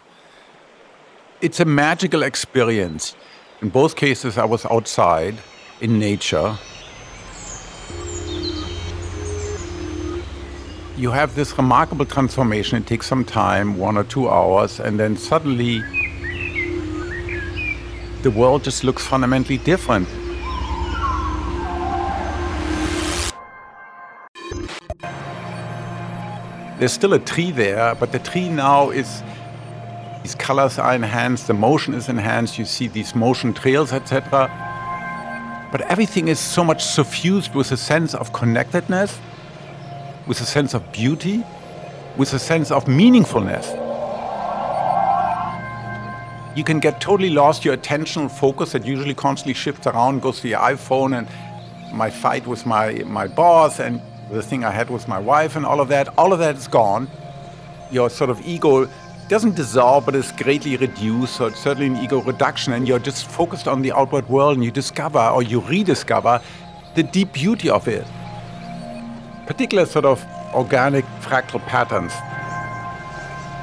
It's 1.41 1.59
a 1.59 1.65
magical 1.65 2.23
experience. 2.23 3.15
In 3.61 3.69
both 3.69 3.95
cases, 3.95 4.37
I 4.37 4.45
was 4.45 4.65
outside 4.65 5.35
in 5.81 5.99
nature. 5.99 6.57
You 10.95 11.09
have 11.09 11.33
this 11.33 11.57
remarkable 11.57 12.05
transformation. 12.05 12.77
It 12.77 12.85
takes 12.85 13.07
some 13.07 13.25
time, 13.25 13.77
one 13.79 13.97
or 13.97 14.03
two 14.03 14.29
hours, 14.29 14.79
and 14.79 14.99
then 14.99 15.17
suddenly 15.17 15.79
the 18.21 18.29
world 18.29 18.63
just 18.63 18.83
looks 18.83 19.03
fundamentally 19.03 19.57
different. 19.57 20.07
There's 26.77 26.93
still 26.93 27.13
a 27.13 27.19
tree 27.19 27.49
there, 27.49 27.95
but 27.95 28.11
the 28.11 28.19
tree 28.19 28.49
now 28.49 28.91
is 28.91 29.23
these 30.21 30.35
colors 30.35 30.77
are 30.77 30.93
enhanced, 30.93 31.47
the 31.47 31.55
motion 31.55 31.95
is 31.95 32.07
enhanced, 32.07 32.59
you 32.59 32.65
see 32.65 32.87
these 32.87 33.15
motion 33.15 33.51
trails, 33.55 33.93
etc. 33.93 34.47
But 35.71 35.81
everything 35.81 36.27
is 36.27 36.39
so 36.39 36.63
much 36.63 36.83
suffused 36.83 37.55
with 37.55 37.71
a 37.71 37.77
sense 37.77 38.13
of 38.13 38.31
connectedness, 38.31 39.17
with 40.27 40.39
a 40.41 40.45
sense 40.45 40.73
of 40.73 40.91
beauty, 40.91 41.43
with 42.17 42.33
a 42.33 42.39
sense 42.39 42.71
of 42.71 42.85
meaningfulness. 42.85 43.79
You 46.55 46.63
can 46.63 46.79
get 46.79 47.01
totally 47.01 47.29
lost, 47.29 47.65
your 47.65 47.75
attentional 47.75 48.29
focus 48.29 48.73
that 48.73 48.85
usually 48.85 49.15
constantly 49.15 49.53
shifts 49.53 49.87
around, 49.87 50.21
goes 50.21 50.39
to 50.41 50.47
your 50.47 50.59
iPhone 50.59 51.17
and 51.17 51.27
my 51.93 52.09
fight 52.09 52.45
with 52.45 52.65
my, 52.65 52.93
my 53.05 53.27
boss 53.27 53.79
and 53.79 54.01
the 54.31 54.41
thing 54.41 54.63
I 54.63 54.71
had 54.71 54.89
with 54.89 55.07
my 55.07 55.19
wife 55.19 55.55
and 55.55 55.65
all 55.65 55.81
of 55.81 55.87
that, 55.89 56.15
all 56.17 56.31
of 56.31 56.39
that 56.39 56.55
is 56.55 56.67
gone. 56.67 57.07
Your 57.91 58.09
sort 58.09 58.29
of 58.29 58.39
ego 58.45 58.87
doesn't 59.27 59.55
dissolve, 59.55 60.05
but 60.05 60.15
is 60.15 60.31
greatly 60.33 60.77
reduced. 60.77 61.35
So 61.37 61.47
it's 61.47 61.59
certainly 61.59 61.87
an 61.87 62.03
ego 62.03 62.21
reduction, 62.21 62.73
and 62.73 62.87
you're 62.87 62.99
just 62.99 63.25
focused 63.25 63.67
on 63.67 63.81
the 63.81 63.91
outward 63.91 64.27
world, 64.29 64.55
and 64.55 64.63
you 64.63 64.71
discover 64.71 65.19
or 65.19 65.43
you 65.43 65.61
rediscover 65.61 66.41
the 66.95 67.03
deep 67.03 67.33
beauty 67.33 67.69
of 67.69 67.87
it. 67.87 68.05
Particular 69.45 69.85
sort 69.85 70.05
of 70.05 70.25
organic 70.53 71.05
fractal 71.21 71.61
patterns, 71.65 72.13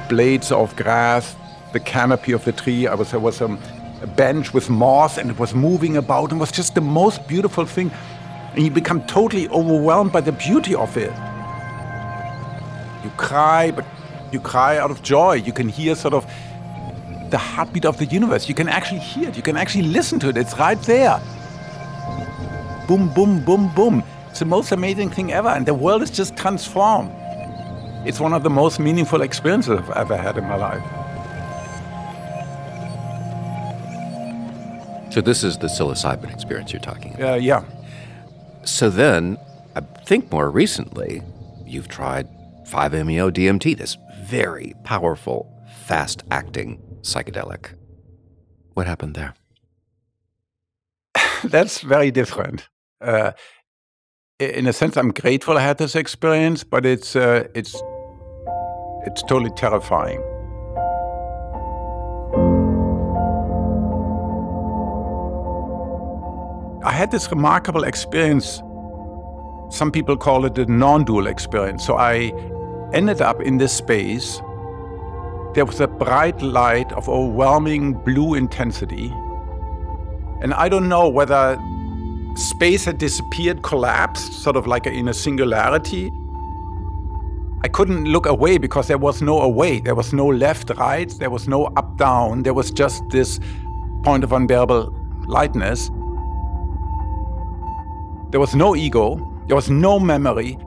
blades 0.09 0.51
of 0.51 0.75
grass, 0.75 1.35
the 1.73 1.79
canopy 1.79 2.33
of 2.33 2.43
the 2.45 2.51
tree. 2.51 2.87
I 2.87 2.95
was 2.95 3.11
there 3.11 3.19
was 3.19 3.41
a, 3.41 3.57
a 4.01 4.07
bench 4.07 4.53
with 4.53 4.69
moss, 4.69 5.17
and 5.17 5.29
it 5.29 5.39
was 5.39 5.53
moving 5.53 5.97
about, 5.97 6.31
and 6.31 6.39
was 6.39 6.51
just 6.51 6.75
the 6.75 6.81
most 6.81 7.27
beautiful 7.27 7.65
thing 7.65 7.91
and 8.53 8.65
you 8.65 8.71
become 8.71 9.01
totally 9.03 9.47
overwhelmed 9.49 10.11
by 10.11 10.21
the 10.21 10.33
beauty 10.33 10.75
of 10.75 10.97
it. 10.97 11.11
You 13.03 13.09
cry, 13.17 13.71
but 13.71 13.85
you 14.31 14.39
cry 14.39 14.77
out 14.77 14.91
of 14.91 15.01
joy. 15.01 15.33
You 15.35 15.53
can 15.53 15.69
hear 15.69 15.95
sort 15.95 16.13
of 16.13 16.25
the 17.29 17.37
heartbeat 17.37 17.85
of 17.85 17.97
the 17.97 18.05
universe. 18.05 18.49
You 18.49 18.55
can 18.55 18.67
actually 18.67 18.99
hear 18.99 19.29
it. 19.29 19.37
You 19.37 19.41
can 19.41 19.55
actually 19.55 19.83
listen 19.83 20.19
to 20.19 20.29
it. 20.29 20.37
It's 20.37 20.57
right 20.57 20.79
there. 20.81 21.21
Boom, 22.87 23.09
boom, 23.13 23.43
boom, 23.45 23.73
boom. 23.73 24.03
It's 24.31 24.39
the 24.39 24.45
most 24.45 24.71
amazing 24.71 25.09
thing 25.09 25.33
ever. 25.33 25.49
And 25.49 25.65
the 25.65 25.73
world 25.73 26.01
is 26.01 26.09
just 26.09 26.37
transformed. 26.37 27.11
It's 28.05 28.21
one 28.21 28.31
of 28.31 28.43
the 28.43 28.49
most 28.49 28.79
meaningful 28.79 29.21
experiences 29.21 29.77
I've 29.77 29.91
ever 29.91 30.15
had 30.15 30.37
in 30.37 30.45
my 30.45 30.55
life. 30.55 30.81
So, 35.13 35.19
this 35.19 35.43
is 35.43 35.57
the 35.57 35.67
psilocybin 35.67 36.33
experience 36.33 36.71
you're 36.71 36.81
talking 36.81 37.13
about? 37.15 37.33
Uh, 37.33 37.35
yeah. 37.35 37.65
So 38.63 38.89
then, 38.89 39.37
I 39.75 39.81
think 40.05 40.31
more 40.31 40.49
recently, 40.49 41.21
you've 41.65 41.89
tried 41.89 42.29
5-MeO 42.69 43.31
DMT, 43.31 43.77
this 43.77 43.97
very 44.23 44.75
powerful, 44.85 45.53
fast-acting 45.83 46.81
psychedelic. 47.01 47.75
What 48.75 48.87
happened 48.87 49.15
there? 49.15 49.33
That's 51.43 51.81
very 51.81 52.11
different. 52.11 52.69
Uh, 53.01 53.33
in 54.41 54.67
a 54.67 54.73
sense, 54.73 54.97
I'm 54.97 55.11
grateful 55.11 55.57
I 55.57 55.61
had 55.61 55.77
this 55.77 55.95
experience, 55.95 56.63
but 56.63 56.85
it's 56.85 57.15
uh, 57.15 57.47
it's 57.53 57.81
it's 59.05 59.21
totally 59.21 59.51
terrifying. 59.51 60.19
I 66.83 66.91
had 66.91 67.11
this 67.11 67.29
remarkable 67.29 67.83
experience. 67.83 68.63
Some 69.69 69.91
people 69.91 70.17
call 70.17 70.45
it 70.45 70.57
a 70.57 70.65
non 70.65 71.05
dual 71.05 71.27
experience. 71.27 71.85
So 71.85 71.97
I 71.97 72.31
ended 72.93 73.21
up 73.21 73.41
in 73.41 73.57
this 73.57 73.71
space. 73.71 74.41
There 75.53 75.65
was 75.65 75.79
a 75.79 75.87
bright 75.87 76.41
light 76.41 76.91
of 76.93 77.07
overwhelming 77.07 77.93
blue 77.93 78.33
intensity. 78.33 79.13
And 80.41 80.53
I 80.55 80.69
don't 80.69 80.89
know 80.89 81.07
whether 81.07 81.59
space 82.35 82.85
had 82.85 82.97
disappeared, 82.97 83.63
collapsed, 83.63 84.33
sort 84.33 84.55
of 84.55 84.67
like 84.67 84.85
in 84.85 85.07
a 85.07 85.13
singularity. 85.13 86.11
I 87.63 87.67
couldn't 87.67 88.05
look 88.05 88.25
away 88.25 88.57
because 88.57 88.87
there 88.87 88.97
was 88.97 89.21
no 89.21 89.39
away. 89.41 89.81
There 89.81 89.93
was 89.93 90.13
no 90.13 90.25
left, 90.25 90.71
right. 90.77 91.09
There 91.19 91.29
was 91.29 91.47
no 91.47 91.65
up, 91.75 91.97
down. 91.97 92.43
There 92.43 92.53
was 92.53 92.71
just 92.71 93.03
this 93.11 93.39
point 94.03 94.23
of 94.23 94.31
unbearable 94.31 94.91
lightness. 95.27 95.89
There 98.31 98.39
was 98.39 98.55
no 98.55 98.75
ego. 98.75 99.17
There 99.47 99.55
was 99.55 99.69
no 99.69 99.99
memory. 99.99 100.57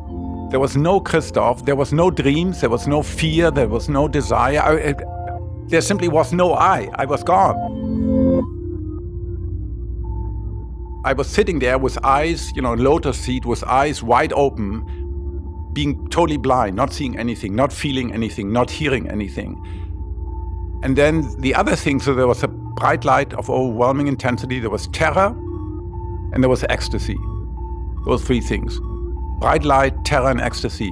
There 0.50 0.60
was 0.60 0.76
no 0.76 1.00
Christof. 1.00 1.64
There 1.64 1.74
was 1.74 1.92
no 1.92 2.10
dreams. 2.10 2.60
There 2.60 2.70
was 2.70 2.86
no 2.86 3.02
fear. 3.02 3.50
There 3.50 3.68
was 3.68 3.88
no 3.88 4.06
desire. 4.06 4.60
I, 4.60 4.94
there 5.66 5.80
simply 5.80 6.08
was 6.08 6.32
no 6.32 6.52
I. 6.52 6.90
I 6.94 7.06
was 7.06 7.24
gone. 7.24 8.13
I 11.04 11.12
was 11.12 11.28
sitting 11.28 11.58
there 11.58 11.76
with 11.76 12.02
eyes, 12.02 12.50
you 12.56 12.62
know, 12.62 12.72
lotus 12.72 13.18
seat 13.18 13.44
with 13.44 13.62
eyes 13.64 14.02
wide 14.02 14.32
open, 14.32 15.70
being 15.74 16.08
totally 16.08 16.38
blind, 16.38 16.76
not 16.76 16.94
seeing 16.94 17.18
anything, 17.18 17.54
not 17.54 17.74
feeling 17.74 18.14
anything, 18.14 18.50
not 18.50 18.70
hearing 18.70 19.10
anything. 19.10 19.60
And 20.82 20.96
then 20.96 21.28
the 21.42 21.54
other 21.54 21.76
thing, 21.76 22.00
so 22.00 22.14
there 22.14 22.26
was 22.26 22.42
a 22.42 22.48
bright 22.48 23.04
light 23.04 23.34
of 23.34 23.50
overwhelming 23.50 24.06
intensity, 24.06 24.60
there 24.60 24.70
was 24.70 24.86
terror, 24.88 25.36
and 26.32 26.42
there 26.42 26.48
was 26.48 26.64
ecstasy. 26.70 27.18
Those 28.06 28.24
three 28.24 28.40
things 28.40 28.80
bright 29.40 29.64
light, 29.64 30.06
terror, 30.06 30.30
and 30.30 30.40
ecstasy. 30.40 30.90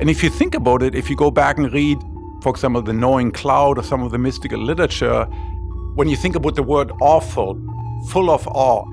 And 0.00 0.10
if 0.10 0.22
you 0.22 0.28
think 0.28 0.54
about 0.54 0.82
it, 0.82 0.94
if 0.94 1.08
you 1.08 1.16
go 1.16 1.30
back 1.30 1.56
and 1.56 1.72
read, 1.72 1.98
for 2.42 2.50
example, 2.50 2.82
the 2.82 2.92
Knowing 2.92 3.30
Cloud 3.30 3.78
or 3.78 3.82
some 3.82 4.02
of 4.02 4.10
the 4.10 4.18
mystical 4.18 4.58
literature, 4.58 5.24
when 5.94 6.08
you 6.08 6.16
think 6.16 6.36
about 6.36 6.56
the 6.56 6.62
word 6.62 6.92
awful, 7.00 7.54
full 8.08 8.30
of 8.30 8.46
awe, 8.48 8.84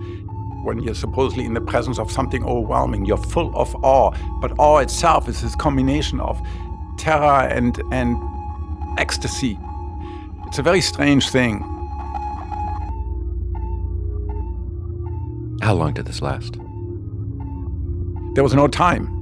when 0.63 0.79
you're 0.79 0.95
supposedly 0.95 1.45
in 1.45 1.53
the 1.53 1.61
presence 1.61 1.99
of 1.99 2.11
something 2.11 2.43
overwhelming, 2.43 3.05
you're 3.05 3.17
full 3.17 3.51
of 3.55 3.75
awe. 3.83 4.11
But 4.41 4.53
awe 4.57 4.77
itself 4.77 5.27
is 5.27 5.41
this 5.41 5.55
combination 5.55 6.19
of 6.19 6.39
terror 6.97 7.47
and, 7.47 7.81
and 7.91 8.17
ecstasy. 8.97 9.57
It's 10.47 10.59
a 10.59 10.63
very 10.63 10.81
strange 10.81 11.29
thing. 11.29 11.59
How 15.61 15.75
long 15.75 15.93
did 15.93 16.05
this 16.05 16.21
last? 16.21 16.57
There 18.33 18.43
was 18.43 18.53
no 18.53 18.67
time. 18.67 19.17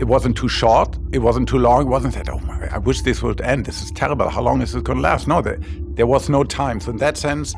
It 0.00 0.04
wasn't 0.04 0.36
too 0.36 0.48
short. 0.48 0.96
It 1.12 1.18
wasn't 1.18 1.48
too 1.48 1.58
long. 1.58 1.82
It 1.82 1.88
wasn't 1.88 2.14
that, 2.14 2.28
oh 2.28 2.38
my, 2.40 2.68
I 2.72 2.78
wish 2.78 3.02
this 3.02 3.22
would 3.22 3.40
end. 3.40 3.66
This 3.66 3.82
is 3.82 3.90
terrible. 3.90 4.28
How 4.28 4.42
long 4.42 4.62
is 4.62 4.72
this 4.72 4.82
going 4.82 4.98
to 4.98 5.02
last? 5.02 5.26
No, 5.26 5.42
there, 5.42 5.58
there 5.94 6.06
was 6.06 6.28
no 6.28 6.44
time. 6.44 6.78
So, 6.78 6.92
in 6.92 6.98
that 6.98 7.16
sense, 7.16 7.54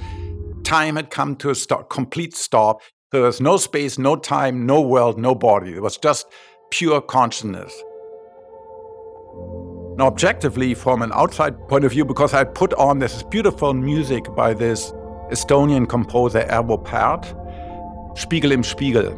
time 0.65 0.97
had 0.97 1.11
come 1.11 1.37
to 1.37 1.51
a 1.51 1.55
stop, 1.55 1.91
complete 1.91 2.35
stop. 2.35 2.81
There 3.13 3.23
was 3.23 3.41
no 3.41 3.57
space, 3.57 3.99
no 3.99 4.15
time, 4.15 4.67
no 4.67 4.81
world, 4.81 5.19
no 5.19 5.35
body. 5.35 5.73
It 5.73 5.83
was 5.83 5.97
just 5.97 6.29
pure 6.71 7.01
consciousness. 7.01 7.73
Now, 9.97 10.07
objectively, 10.07 10.75
from 10.75 11.03
an 11.03 11.11
outside 11.13 11.59
point 11.67 11.85
of 11.85 11.91
view, 11.91 12.05
because 12.05 12.35
I 12.35 12.45
put 12.45 12.73
on 12.75 13.01
this 13.01 13.25
beautiful 13.25 13.75
music 13.75 14.33
by 14.37 14.55
this 14.55 14.93
Estonian 15.33 15.89
composer 15.89 16.47
Arvo 16.49 16.85
Pärt, 16.85 17.35
Spiegel 18.17 18.53
im 18.53 18.63
Spiegel. 18.63 19.11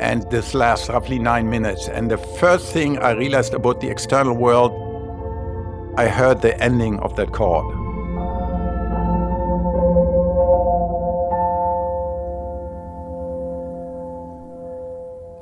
And 0.00 0.28
this 0.32 0.52
lasts 0.52 0.88
roughly 0.88 1.20
nine 1.20 1.48
minutes. 1.48 1.88
And 1.88 2.10
the 2.10 2.18
first 2.18 2.72
thing 2.72 2.98
I 2.98 3.12
realized 3.12 3.54
about 3.54 3.80
the 3.80 3.88
external 3.88 4.34
world, 4.34 4.72
I 5.96 6.08
heard 6.08 6.42
the 6.42 6.60
ending 6.60 6.98
of 6.98 7.14
that 7.14 7.30
chord. 7.30 7.85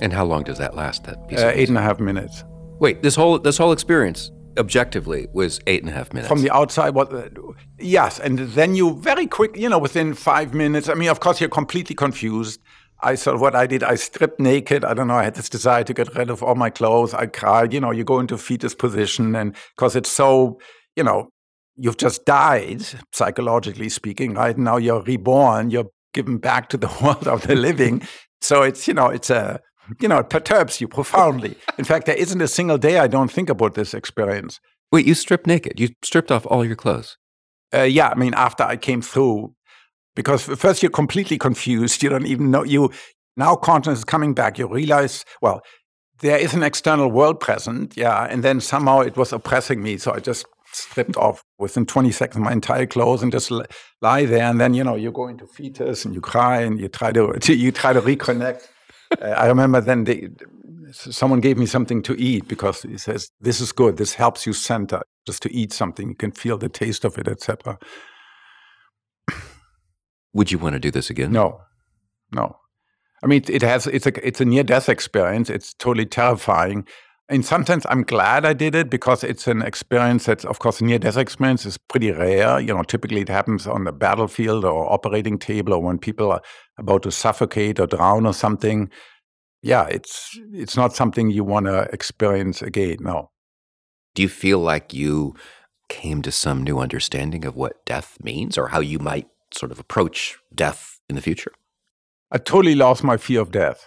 And 0.00 0.12
how 0.12 0.24
long 0.24 0.42
does 0.42 0.58
that 0.58 0.74
last? 0.74 1.04
That 1.04 1.28
piece 1.28 1.40
uh, 1.40 1.52
eight 1.54 1.68
and 1.68 1.78
a 1.78 1.82
half 1.82 2.00
minutes. 2.00 2.44
Wait, 2.80 3.02
this 3.02 3.14
whole 3.14 3.38
this 3.38 3.58
whole 3.58 3.72
experience 3.72 4.30
objectively 4.58 5.28
was 5.32 5.60
eight 5.66 5.82
and 5.82 5.90
a 5.90 5.94
half 5.94 6.12
minutes. 6.12 6.28
From 6.28 6.42
the 6.42 6.50
outside, 6.50 6.94
what? 6.94 7.12
Uh, 7.12 7.28
yes, 7.78 8.18
and 8.18 8.38
then 8.38 8.74
you 8.74 8.96
very 8.96 9.26
quick, 9.26 9.56
you 9.56 9.68
know, 9.68 9.78
within 9.78 10.14
five 10.14 10.54
minutes. 10.54 10.88
I 10.88 10.94
mean, 10.94 11.08
of 11.08 11.20
course, 11.20 11.40
you're 11.40 11.50
completely 11.50 11.94
confused. 11.94 12.60
I 13.00 13.16
sort 13.16 13.34
of 13.34 13.40
what 13.40 13.54
I 13.54 13.66
did. 13.66 13.82
I 13.82 13.96
stripped 13.96 14.40
naked. 14.40 14.84
I 14.84 14.94
don't 14.94 15.08
know. 15.08 15.16
I 15.16 15.24
had 15.24 15.34
this 15.34 15.48
desire 15.48 15.84
to 15.84 15.94
get 15.94 16.14
rid 16.14 16.30
of 16.30 16.42
all 16.42 16.54
my 16.54 16.70
clothes. 16.70 17.12
I 17.12 17.26
cried. 17.26 17.72
You 17.72 17.80
know, 17.80 17.90
you 17.90 18.04
go 18.04 18.20
into 18.20 18.38
fetus 18.38 18.74
position, 18.74 19.34
and 19.34 19.54
because 19.76 19.96
it's 19.96 20.10
so, 20.10 20.58
you 20.96 21.04
know, 21.04 21.28
you've 21.76 21.96
just 21.96 22.24
died 22.24 22.82
psychologically 23.12 23.88
speaking. 23.88 24.34
Right 24.34 24.56
now, 24.56 24.76
you're 24.76 25.02
reborn. 25.02 25.70
You're 25.70 25.90
given 26.12 26.38
back 26.38 26.68
to 26.70 26.76
the 26.76 26.90
world 27.02 27.28
of 27.28 27.46
the 27.46 27.54
living. 27.54 28.02
So 28.40 28.62
it's 28.62 28.86
you 28.88 28.94
know, 28.94 29.08
it's 29.08 29.30
a 29.30 29.60
you 30.00 30.08
know, 30.08 30.18
it 30.18 30.30
perturbs 30.30 30.80
you 30.80 30.88
profoundly. 30.88 31.56
In 31.78 31.84
fact, 31.84 32.06
there 32.06 32.16
isn't 32.16 32.40
a 32.40 32.48
single 32.48 32.78
day 32.78 32.98
I 32.98 33.06
don't 33.06 33.30
think 33.30 33.48
about 33.48 33.74
this 33.74 33.94
experience. 33.94 34.60
Wait, 34.92 35.06
you 35.06 35.14
stripped 35.14 35.46
naked? 35.46 35.80
You 35.80 35.88
stripped 36.02 36.30
off 36.30 36.46
all 36.46 36.64
your 36.64 36.76
clothes? 36.76 37.16
Uh, 37.74 37.82
yeah, 37.82 38.08
I 38.08 38.14
mean, 38.14 38.34
after 38.34 38.62
I 38.62 38.76
came 38.76 39.02
through, 39.02 39.54
because 40.14 40.44
first 40.44 40.82
you're 40.82 40.90
completely 40.90 41.38
confused. 41.38 42.02
You 42.02 42.10
don't 42.10 42.26
even 42.26 42.50
know 42.50 42.62
you. 42.62 42.90
Now 43.36 43.56
consciousness 43.56 44.00
is 44.00 44.04
coming 44.04 44.32
back. 44.32 44.58
You 44.58 44.68
realize, 44.68 45.24
well, 45.42 45.60
there 46.20 46.38
is 46.38 46.54
an 46.54 46.62
external 46.62 47.10
world 47.10 47.40
present, 47.40 47.96
yeah, 47.96 48.24
and 48.30 48.44
then 48.44 48.60
somehow 48.60 49.00
it 49.00 49.16
was 49.16 49.32
oppressing 49.32 49.82
me, 49.82 49.98
so 49.98 50.12
I 50.12 50.20
just 50.20 50.46
stripped 50.72 51.16
off 51.16 51.42
within 51.58 51.86
20 51.86 52.10
seconds 52.10 52.42
my 52.42 52.52
entire 52.52 52.86
clothes 52.86 53.22
and 53.22 53.32
just 53.32 53.50
lie 54.00 54.24
there, 54.24 54.44
and 54.44 54.60
then 54.60 54.74
you 54.74 54.84
know 54.84 54.94
you 54.94 55.10
go 55.10 55.26
into 55.26 55.46
fetus 55.46 56.04
and 56.04 56.14
you 56.14 56.20
cry 56.20 56.60
and 56.60 56.80
you 56.80 56.88
try 56.88 57.10
to 57.10 57.36
you 57.52 57.72
try 57.72 57.92
to 57.92 58.00
reconnect 58.00 58.68
Uh, 59.20 59.26
I 59.26 59.46
remember 59.46 59.80
then 59.80 60.04
they, 60.04 60.28
someone 60.92 61.40
gave 61.40 61.58
me 61.58 61.66
something 61.66 62.02
to 62.02 62.14
eat 62.18 62.48
because 62.48 62.82
he 62.82 62.98
says 62.98 63.30
this 63.40 63.60
is 63.60 63.72
good. 63.72 63.96
This 63.96 64.14
helps 64.14 64.46
you 64.46 64.52
center. 64.52 65.02
Just 65.26 65.42
to 65.42 65.54
eat 65.54 65.72
something, 65.72 66.08
you 66.10 66.14
can 66.14 66.32
feel 66.32 66.58
the 66.58 66.68
taste 66.68 67.04
of 67.04 67.18
it, 67.18 67.28
etc. 67.28 67.78
Would 70.34 70.52
you 70.52 70.58
want 70.58 70.74
to 70.74 70.80
do 70.80 70.90
this 70.90 71.10
again? 71.10 71.32
No, 71.32 71.60
no. 72.32 72.58
I 73.22 73.26
mean, 73.26 73.42
it 73.48 73.62
has. 73.62 73.86
It's 73.86 74.06
a 74.06 74.26
it's 74.26 74.40
a 74.40 74.44
near 74.44 74.62
death 74.62 74.88
experience. 74.88 75.48
It's 75.48 75.72
totally 75.72 76.04
terrifying. 76.06 76.86
In 77.30 77.42
some 77.42 77.64
sense, 77.64 77.86
I'm 77.88 78.02
glad 78.02 78.44
I 78.44 78.52
did 78.52 78.74
it 78.74 78.90
because 78.90 79.24
it's 79.24 79.46
an 79.46 79.62
experience 79.62 80.26
that's, 80.26 80.44
of 80.44 80.58
course, 80.58 80.82
near 80.82 80.98
death 80.98 81.16
experience 81.16 81.64
is 81.64 81.78
pretty 81.78 82.10
rare. 82.10 82.60
You 82.60 82.74
know, 82.74 82.82
typically 82.82 83.22
it 83.22 83.30
happens 83.30 83.66
on 83.66 83.84
the 83.84 83.92
battlefield 83.92 84.62
or 84.64 84.92
operating 84.92 85.38
table 85.38 85.72
or 85.72 85.82
when 85.82 85.98
people 85.98 86.30
are 86.30 86.42
about 86.76 87.02
to 87.04 87.10
suffocate 87.10 87.80
or 87.80 87.86
drown 87.86 88.26
or 88.26 88.34
something. 88.34 88.90
Yeah, 89.62 89.86
it's 89.86 90.38
it's 90.52 90.76
not 90.76 90.94
something 90.94 91.30
you 91.30 91.44
want 91.44 91.64
to 91.64 91.88
experience 91.94 92.60
again. 92.60 92.98
No. 93.00 93.30
Do 94.14 94.20
you 94.20 94.28
feel 94.28 94.58
like 94.58 94.92
you 94.92 95.34
came 95.88 96.20
to 96.22 96.30
some 96.30 96.62
new 96.62 96.78
understanding 96.78 97.46
of 97.46 97.56
what 97.56 97.86
death 97.86 98.18
means 98.22 98.58
or 98.58 98.68
how 98.68 98.80
you 98.80 98.98
might 98.98 99.28
sort 99.52 99.72
of 99.72 99.78
approach 99.78 100.36
death 100.54 101.00
in 101.08 101.16
the 101.16 101.22
future? 101.22 101.52
I 102.30 102.36
totally 102.36 102.74
lost 102.74 103.02
my 103.02 103.16
fear 103.16 103.40
of 103.40 103.50
death, 103.50 103.86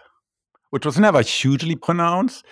which 0.72 0.88
was 0.88 1.00
never 1.00 1.22
hugely 1.22 1.76
pronounced 1.76 2.44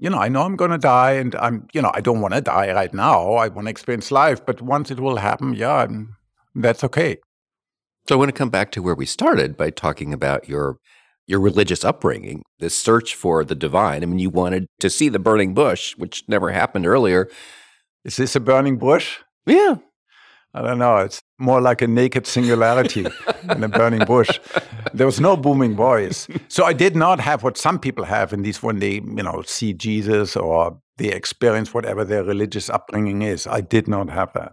you 0.00 0.08
know, 0.08 0.18
I 0.18 0.28
know 0.28 0.42
I'm 0.42 0.56
going 0.56 0.70
to 0.70 0.78
die 0.78 1.12
and 1.12 1.34
I'm, 1.36 1.68
you 1.74 1.82
know, 1.82 1.90
I 1.92 2.00
don't 2.00 2.22
want 2.22 2.32
to 2.32 2.40
die 2.40 2.72
right 2.72 2.92
now. 2.92 3.34
I 3.34 3.48
want 3.48 3.66
to 3.66 3.70
experience 3.70 4.10
life, 4.10 4.44
but 4.44 4.62
once 4.62 4.90
it 4.90 4.98
will 4.98 5.16
happen, 5.16 5.52
yeah, 5.52 5.74
I'm, 5.74 6.16
that's 6.54 6.82
okay. 6.84 7.18
So 8.08 8.14
I 8.14 8.18
want 8.18 8.30
to 8.30 8.36
come 8.36 8.48
back 8.48 8.72
to 8.72 8.82
where 8.82 8.94
we 8.94 9.04
started 9.04 9.56
by 9.56 9.70
talking 9.70 10.12
about 10.12 10.48
your 10.48 10.78
your 11.26 11.38
religious 11.38 11.84
upbringing, 11.84 12.42
this 12.58 12.76
search 12.76 13.14
for 13.14 13.44
the 13.44 13.54
divine. 13.54 14.02
I 14.02 14.06
mean, 14.06 14.18
you 14.18 14.30
wanted 14.30 14.66
to 14.80 14.90
see 14.90 15.08
the 15.08 15.20
burning 15.20 15.54
bush, 15.54 15.96
which 15.96 16.24
never 16.26 16.50
happened 16.50 16.86
earlier. 16.86 17.28
Is 18.04 18.16
this 18.16 18.34
a 18.34 18.40
burning 18.40 18.78
bush? 18.78 19.18
Yeah. 19.46 19.76
I 20.52 20.62
don't 20.62 20.78
know. 20.80 20.96
It's 20.96 21.20
more 21.40 21.60
like 21.60 21.82
a 21.82 21.86
naked 21.86 22.26
singularity 22.26 23.06
in 23.50 23.64
a 23.64 23.68
burning 23.68 24.04
bush. 24.04 24.38
There 24.92 25.06
was 25.06 25.20
no 25.20 25.36
booming 25.36 25.74
voice. 25.74 26.28
So 26.48 26.64
I 26.64 26.72
did 26.72 26.94
not 26.94 27.20
have 27.20 27.42
what 27.42 27.56
some 27.56 27.78
people 27.78 28.04
have 28.04 28.32
in 28.32 28.42
these 28.42 28.62
when 28.62 28.78
they, 28.78 28.94
you 28.94 29.22
know, 29.22 29.42
see 29.46 29.72
Jesus 29.72 30.36
or 30.36 30.78
they 30.98 31.08
experience 31.08 31.72
whatever 31.72 32.04
their 32.04 32.22
religious 32.22 32.68
upbringing 32.68 33.22
is. 33.22 33.46
I 33.46 33.62
did 33.62 33.88
not 33.88 34.10
have 34.10 34.32
that. 34.34 34.52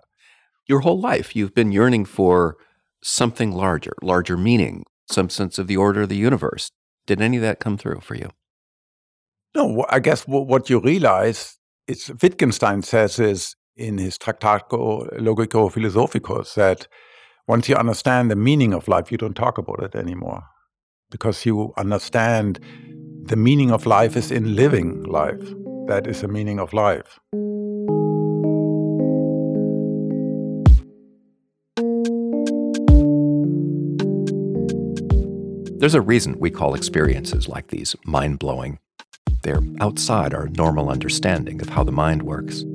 Your 0.65 0.79
whole 0.79 0.99
life, 0.99 1.35
you've 1.35 1.53
been 1.53 1.71
yearning 1.71 2.05
for 2.05 2.57
something 3.03 3.51
larger, 3.51 3.93
larger 4.01 4.37
meaning, 4.37 4.83
some 5.09 5.29
sense 5.29 5.59
of 5.59 5.67
the 5.67 5.77
order 5.77 6.03
of 6.03 6.09
the 6.09 6.15
universe. 6.15 6.71
Did 7.05 7.21
any 7.21 7.37
of 7.37 7.43
that 7.43 7.59
come 7.59 7.77
through 7.77 8.01
for 8.01 8.15
you? 8.15 8.29
No, 9.55 9.85
I 9.89 9.99
guess 9.99 10.23
what 10.27 10.69
you 10.69 10.79
realize, 10.79 11.57
it's 11.87 12.09
Wittgenstein 12.21 12.81
says 12.81 13.17
is 13.17 13.55
in 13.77 13.97
his 13.97 14.17
Tractatus 14.17 14.63
Logico 15.19 15.71
Philosophicus 15.71 16.55
that 16.55 16.87
once 17.47 17.69
you 17.69 17.75
understand 17.75 18.29
the 18.29 18.35
meaning 18.35 18.73
of 18.73 18.87
life, 18.87 19.11
you 19.11 19.17
don't 19.17 19.35
talk 19.35 19.57
about 19.57 19.81
it 19.81 19.95
anymore 19.95 20.43
because 21.09 21.45
you 21.45 21.73
understand 21.77 22.59
the 23.23 23.35
meaning 23.35 23.71
of 23.71 23.85
life 23.85 24.17
is 24.17 24.31
in 24.31 24.55
living 24.55 25.03
life. 25.03 25.41
That 25.87 26.07
is 26.07 26.21
the 26.21 26.27
meaning 26.27 26.59
of 26.59 26.73
life. 26.73 27.19
There's 35.79 35.93
a 35.93 36.01
reason 36.01 36.39
we 36.39 36.49
call 36.49 36.73
experiences 36.73 37.47
like 37.47 37.67
these 37.67 37.95
mind 38.03 38.39
blowing. 38.39 38.79
They're 39.43 39.61
outside 39.79 40.33
our 40.33 40.47
normal 40.49 40.89
understanding 40.89 41.61
of 41.61 41.69
how 41.69 41.83
the 41.83 41.91
mind 41.91 42.23
works. 42.23 42.65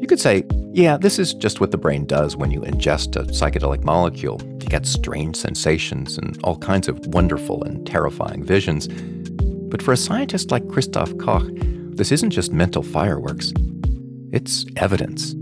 You 0.00 0.06
could 0.06 0.20
say, 0.20 0.44
yeah, 0.72 0.96
this 0.96 1.18
is 1.18 1.34
just 1.34 1.60
what 1.60 1.70
the 1.70 1.78
brain 1.78 2.06
does 2.06 2.36
when 2.36 2.50
you 2.50 2.60
ingest 2.60 3.16
a 3.16 3.24
psychedelic 3.24 3.82
molecule. 3.82 4.40
You 4.42 4.68
get 4.68 4.86
strange 4.86 5.36
sensations 5.36 6.18
and 6.18 6.38
all 6.44 6.56
kinds 6.56 6.88
of 6.88 7.04
wonderful 7.08 7.64
and 7.64 7.86
terrifying 7.86 8.44
visions. 8.44 8.88
But 9.68 9.82
for 9.82 9.92
a 9.92 9.96
scientist 9.96 10.50
like 10.50 10.62
Christof 10.64 11.18
Koch, 11.18 11.48
this 11.96 12.12
isn't 12.12 12.30
just 12.30 12.52
mental 12.52 12.82
fireworks, 12.82 13.52
it's 14.32 14.64
evidence. 14.76 15.34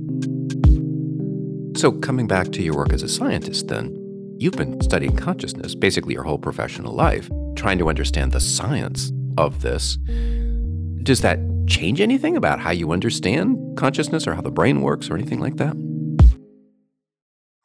So, 1.79 1.93
coming 1.93 2.27
back 2.27 2.51
to 2.53 2.63
your 2.63 2.75
work 2.75 2.95
as 2.95 3.03
a 3.03 3.09
scientist, 3.09 3.69
then, 3.69 3.95
you've 4.39 4.55
been 4.55 4.81
studying 4.81 5.15
consciousness 5.15 5.75
basically 5.75 6.15
your 6.15 6.23
whole 6.23 6.39
professional 6.39 6.95
life, 6.95 7.31
trying 7.57 7.77
to 7.79 7.91
understand 7.91 8.33
the 8.33 8.41
science 8.41 9.13
of 9.37 9.61
this. 9.61 9.97
Does 11.03 11.21
that 11.21 11.39
change 11.67 12.01
anything 12.01 12.37
about 12.37 12.61
how 12.61 12.71
you 12.71 12.93
understand 12.93 13.59
consciousness 13.77 14.27
or 14.27 14.35
how 14.35 14.43
the 14.43 14.51
brain 14.51 14.81
works 14.83 15.11
or 15.11 15.17
anything 15.17 15.41
like 15.41 15.57
that? 15.57 15.77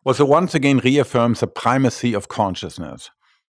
Well, 0.04 0.16
so 0.16 0.26
once 0.26 0.56
again 0.56 0.80
reaffirms 0.80 1.42
the 1.42 1.48
primacy 1.48 2.14
of 2.14 2.28
consciousness. 2.28 3.12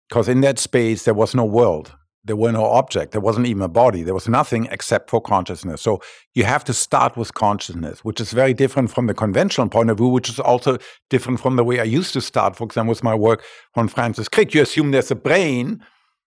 Because 0.10 0.27
in 0.27 0.41
that 0.41 0.60
space, 0.60 1.06
there 1.06 1.13
was 1.13 1.34
no 1.34 1.45
world. 1.45 1.95
There 2.25 2.36
were 2.36 2.51
no 2.51 2.65
object. 2.65 3.12
There 3.12 3.21
wasn't 3.21 3.47
even 3.47 3.63
a 3.63 3.69
body. 3.69 4.03
There 4.03 4.13
was 4.13 4.27
nothing 4.27 4.67
except 4.71 5.10
for 5.10 5.21
consciousness. 5.21 5.82
So 5.82 6.01
you 6.34 6.43
have 6.43 6.63
to 6.65 6.73
start 6.73 7.17
with 7.17 7.34
consciousness 7.34 8.03
which 8.03 8.19
is 8.19 8.32
very 8.32 8.53
different 8.53 8.91
from 8.91 9.08
the 9.08 9.13
conventional 9.13 9.69
point 9.69 9.89
of 9.89 9.97
view 9.97 10.08
which 10.08 10.29
is 10.29 10.39
also 10.39 10.77
different 11.10 11.39
from 11.39 11.56
the 11.56 11.63
way 11.63 11.79
i 11.79 11.84
used 11.84 12.13
to 12.13 12.21
start 12.21 12.56
for 12.56 12.63
example 12.63 12.91
with 12.91 13.03
my 13.03 13.15
work 13.15 13.43
on 13.75 13.88
francis 13.88 14.29
crick. 14.29 14.53
You 14.53 14.62
assume 14.62 14.91
there's 14.91 15.12
a 15.12 15.15
brain. 15.15 15.84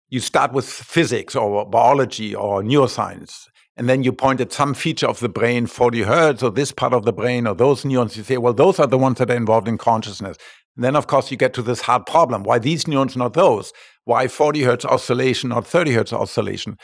You 0.09 0.19
start 0.19 0.53
with 0.53 0.67
physics 0.67 1.35
or 1.35 1.65
biology 1.69 2.33
or 2.33 2.63
neuroscience 2.63 3.47
and 3.79 3.89
then 3.89 4.03
you 4.03 4.11
point 4.11 4.41
at 4.41 4.53
some 4.53 4.75
feature 4.75 5.07
of 5.07 5.19
the 5.19 5.29
brain 5.29 5.65
40 5.65 6.03
hertz 6.03 6.43
or 6.43 6.51
this 6.51 6.71
part 6.71 6.93
of 6.93 7.05
the 7.05 7.13
brain 7.13 7.47
or 7.47 7.55
those 7.55 7.83
neurons 7.83 8.15
you 8.15 8.23
say 8.23 8.37
well 8.37 8.53
those 8.53 8.79
are 8.79 8.87
the 8.87 8.97
ones 8.97 9.17
that 9.17 9.31
are 9.31 9.35
involved 9.35 9.67
in 9.67 9.77
consciousness 9.77 10.37
and 10.75 10.83
then 10.83 10.95
of 10.95 11.07
course 11.07 11.31
you 11.31 11.37
get 11.37 11.53
to 11.53 11.61
this 11.61 11.81
hard 11.81 12.05
problem 12.05 12.43
why 12.43 12.59
these 12.59 12.87
neurons 12.87 13.17
not 13.17 13.33
those 13.33 13.73
why 14.09 14.27
40 14.27 14.63
hertz 14.63 14.85
oscillation, 14.85 15.49
not 15.49 15.67
30 15.67 15.93
hertz 15.93 16.11
oscillation. 16.11 16.77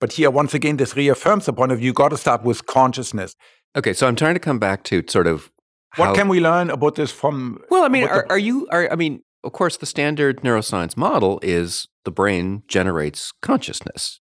But 0.00 0.12
here, 0.12 0.30
once 0.30 0.54
again, 0.54 0.76
this 0.76 0.96
reaffirms 0.96 1.46
the 1.46 1.52
point 1.52 1.72
of 1.72 1.78
view. 1.78 1.88
You 1.88 1.92
got 1.92 2.10
to 2.10 2.16
start 2.16 2.44
with 2.44 2.64
consciousness. 2.66 3.34
Okay, 3.76 3.92
so 3.92 4.06
I'm 4.06 4.14
trying 4.14 4.34
to 4.34 4.40
come 4.40 4.60
back 4.60 4.84
to 4.84 5.02
sort 5.08 5.26
of 5.26 5.50
how, 5.90 6.06
what 6.06 6.14
can 6.14 6.28
we 6.28 6.38
learn 6.40 6.70
about 6.70 6.94
this 6.94 7.10
from? 7.10 7.58
Well, 7.70 7.82
I 7.82 7.88
mean, 7.88 8.04
are, 8.04 8.22
the, 8.22 8.30
are 8.30 8.38
you? 8.38 8.68
Are 8.70 8.90
I 8.90 8.94
mean, 8.94 9.22
of 9.42 9.52
course, 9.52 9.76
the 9.76 9.86
standard 9.86 10.42
neuroscience 10.42 10.96
model 10.96 11.40
is 11.42 11.88
the 12.04 12.12
brain 12.12 12.62
generates 12.68 13.32
consciousness. 13.42 14.20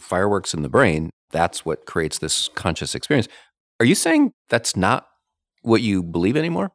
Fireworks 0.00 0.54
in 0.54 0.62
the 0.62 0.70
brain. 0.70 1.10
That's 1.30 1.64
what 1.64 1.86
creates 1.86 2.18
this 2.18 2.48
conscious 2.54 2.94
experience. 2.94 3.28
Are 3.80 3.86
you 3.86 3.94
saying 3.94 4.32
that's 4.48 4.76
not 4.76 5.06
what 5.62 5.82
you 5.82 6.02
believe 6.02 6.36
anymore? 6.36 6.70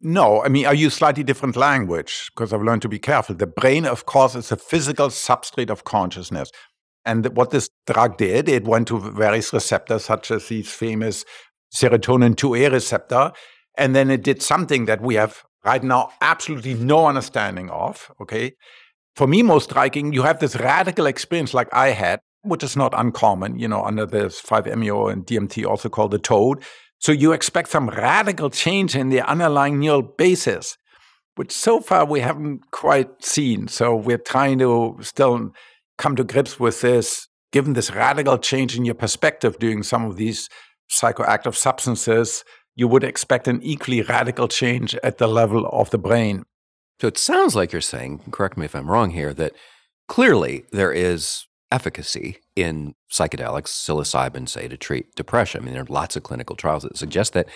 No, 0.00 0.42
I 0.44 0.48
mean, 0.48 0.66
I 0.66 0.72
use 0.72 0.94
slightly 0.94 1.24
different 1.24 1.56
language 1.56 2.30
because 2.32 2.52
I've 2.52 2.62
learned 2.62 2.82
to 2.82 2.88
be 2.88 3.00
careful. 3.00 3.34
The 3.34 3.48
brain, 3.48 3.84
of 3.84 4.06
course, 4.06 4.36
is 4.36 4.52
a 4.52 4.56
physical 4.56 5.08
substrate 5.08 5.70
of 5.70 5.82
consciousness. 5.82 6.52
And 7.04 7.26
what 7.36 7.50
this 7.50 7.68
drug 7.86 8.16
did, 8.16 8.48
it 8.48 8.64
went 8.64 8.88
to 8.88 9.00
various 9.00 9.52
receptors, 9.52 10.04
such 10.04 10.30
as 10.30 10.46
these 10.46 10.70
famous 10.70 11.24
serotonin 11.74 12.36
2A 12.36 12.70
receptor. 12.70 13.32
And 13.76 13.96
then 13.96 14.10
it 14.10 14.22
did 14.22 14.40
something 14.40 14.84
that 14.84 15.00
we 15.00 15.16
have 15.16 15.42
right 15.64 15.82
now 15.82 16.10
absolutely 16.20 16.74
no 16.74 17.06
understanding 17.06 17.68
of. 17.70 18.12
Okay. 18.20 18.52
For 19.16 19.26
me, 19.26 19.42
most 19.42 19.70
striking, 19.70 20.12
you 20.12 20.22
have 20.22 20.38
this 20.38 20.54
radical 20.56 21.06
experience 21.06 21.54
like 21.54 21.68
I 21.72 21.88
had, 21.88 22.20
which 22.42 22.62
is 22.62 22.76
not 22.76 22.94
uncommon, 22.96 23.58
you 23.58 23.68
know, 23.68 23.82
under 23.82 24.06
this 24.06 24.40
5-MeO 24.40 25.08
and 25.08 25.26
DMT, 25.26 25.66
also 25.66 25.88
called 25.88 26.12
the 26.12 26.18
toad 26.18 26.62
so 26.98 27.12
you 27.12 27.32
expect 27.32 27.68
some 27.68 27.88
radical 27.88 28.50
change 28.50 28.96
in 28.96 29.08
the 29.08 29.20
underlying 29.22 29.78
neural 29.78 30.02
basis, 30.02 30.76
which 31.36 31.52
so 31.52 31.80
far 31.80 32.04
we 32.04 32.20
haven't 32.20 32.70
quite 32.72 33.24
seen. 33.24 33.68
So 33.68 33.94
we're 33.94 34.18
trying 34.18 34.58
to 34.58 34.98
still 35.00 35.52
come 35.96 36.16
to 36.16 36.24
grips 36.24 36.58
with 36.58 36.80
this, 36.80 37.28
given 37.52 37.74
this 37.74 37.92
radical 37.92 38.38
change 38.38 38.76
in 38.76 38.84
your 38.84 38.96
perspective 38.96 39.58
during 39.58 39.82
some 39.82 40.04
of 40.04 40.16
these 40.16 40.48
psychoactive 40.90 41.54
substances, 41.54 42.44
you 42.74 42.88
would 42.88 43.04
expect 43.04 43.46
an 43.46 43.62
equally 43.62 44.02
radical 44.02 44.48
change 44.48 44.94
at 44.96 45.18
the 45.18 45.26
level 45.28 45.66
of 45.66 45.90
the 45.90 45.98
brain. 45.98 46.44
So 47.00 47.06
it 47.06 47.18
sounds 47.18 47.54
like 47.54 47.72
you're 47.72 47.80
saying, 47.80 48.22
correct 48.32 48.56
me 48.56 48.64
if 48.64 48.74
I'm 48.74 48.90
wrong 48.90 49.10
here, 49.10 49.32
that 49.34 49.52
clearly 50.08 50.64
there 50.72 50.92
is 50.92 51.46
efficacy 51.70 52.38
in 52.56 52.94
psychedelics, 53.10 53.68
psilocybin, 53.68 54.48
say, 54.48 54.68
to 54.68 54.76
treat 54.76 55.14
depression. 55.14 55.62
I 55.62 55.64
mean, 55.64 55.74
there 55.74 55.82
are 55.82 55.86
lots 55.88 56.16
of 56.16 56.22
clinical 56.22 56.56
trials 56.56 56.82
that 56.82 56.96
suggest 56.96 57.32
that. 57.34 57.48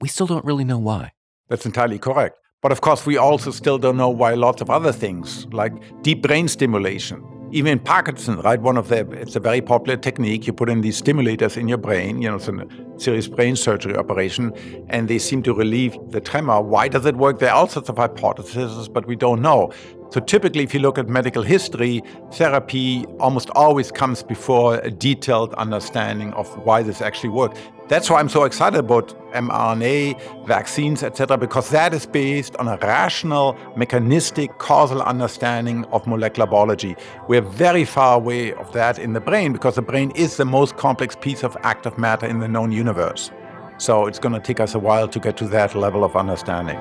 We 0.00 0.08
still 0.08 0.26
don't 0.26 0.44
really 0.44 0.64
know 0.64 0.78
why. 0.78 1.12
That's 1.48 1.66
entirely 1.66 1.98
correct. 1.98 2.38
But 2.62 2.72
of 2.72 2.80
course, 2.80 3.06
we 3.06 3.16
also 3.16 3.50
still 3.50 3.78
don't 3.78 3.96
know 3.96 4.08
why 4.08 4.34
lots 4.34 4.60
of 4.60 4.70
other 4.70 4.92
things, 4.92 5.46
like 5.52 5.72
deep 6.02 6.22
brain 6.22 6.48
stimulation, 6.48 7.22
even 7.52 7.72
in 7.72 7.78
Parkinson, 7.78 8.40
right? 8.40 8.60
One 8.60 8.76
of 8.76 8.88
the, 8.88 9.08
it's 9.12 9.36
a 9.36 9.40
very 9.40 9.60
popular 9.60 9.96
technique. 9.96 10.46
You 10.46 10.52
put 10.52 10.68
in 10.68 10.80
these 10.80 11.00
stimulators 11.00 11.56
in 11.56 11.68
your 11.68 11.78
brain, 11.78 12.20
you 12.22 12.28
know, 12.28 12.36
it's 12.36 12.48
a 12.48 12.66
serious 12.96 13.28
brain 13.28 13.56
surgery 13.56 13.94
operation, 13.96 14.52
and 14.88 15.06
they 15.06 15.18
seem 15.18 15.42
to 15.44 15.54
relieve 15.54 15.96
the 16.08 16.20
tremor. 16.20 16.60
Why 16.60 16.88
does 16.88 17.06
it 17.06 17.16
work? 17.16 17.38
There 17.38 17.50
are 17.50 17.56
all 17.56 17.68
sorts 17.68 17.88
of 17.88 17.98
hypotheses, 17.98 18.88
but 18.88 19.06
we 19.06 19.16
don't 19.16 19.42
know. 19.42 19.72
So 20.10 20.20
typically, 20.20 20.62
if 20.62 20.72
you 20.72 20.80
look 20.80 20.98
at 20.98 21.08
medical 21.08 21.42
history, 21.42 22.02
therapy 22.32 23.04
almost 23.18 23.50
always 23.50 23.90
comes 23.90 24.22
before 24.22 24.76
a 24.76 24.90
detailed 24.90 25.52
understanding 25.54 26.32
of 26.34 26.46
why 26.64 26.82
this 26.82 27.02
actually 27.02 27.30
works. 27.30 27.58
That's 27.88 28.10
why 28.10 28.18
I'm 28.18 28.28
so 28.28 28.44
excited 28.44 28.80
about 28.80 29.14
mRNA, 29.32 30.46
vaccines, 30.46 31.04
etc., 31.04 31.36
because 31.38 31.70
that 31.70 31.94
is 31.94 32.04
based 32.04 32.56
on 32.56 32.66
a 32.66 32.76
rational, 32.78 33.56
mechanistic, 33.76 34.58
causal 34.58 35.02
understanding 35.02 35.84
of 35.86 36.04
molecular 36.06 36.48
biology. 36.48 36.96
We're 37.28 37.42
very 37.42 37.84
far 37.84 38.16
away 38.16 38.54
of 38.54 38.72
that 38.72 38.98
in 38.98 39.12
the 39.12 39.20
brain 39.20 39.52
because 39.52 39.76
the 39.76 39.82
brain 39.82 40.10
is 40.12 40.36
the 40.36 40.44
most 40.44 40.76
complex 40.76 41.14
piece 41.14 41.44
of 41.44 41.56
active 41.62 41.96
matter 41.96 42.26
in 42.26 42.40
the 42.40 42.48
known 42.48 42.72
universe. 42.72 43.30
So 43.78 44.06
it's 44.06 44.18
going 44.18 44.34
to 44.34 44.40
take 44.40 44.58
us 44.58 44.74
a 44.74 44.78
while 44.78 45.06
to 45.06 45.20
get 45.20 45.36
to 45.36 45.48
that 45.48 45.74
level 45.74 46.02
of 46.02 46.16
understanding. 46.16 46.80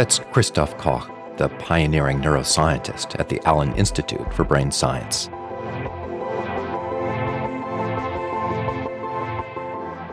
That's 0.00 0.18
Christof 0.18 0.78
Koch, 0.78 1.10
the 1.36 1.50
pioneering 1.58 2.20
neuroscientist 2.20 3.20
at 3.20 3.28
the 3.28 3.38
Allen 3.46 3.74
Institute 3.74 4.32
for 4.32 4.44
Brain 4.44 4.70
Science. 4.70 5.28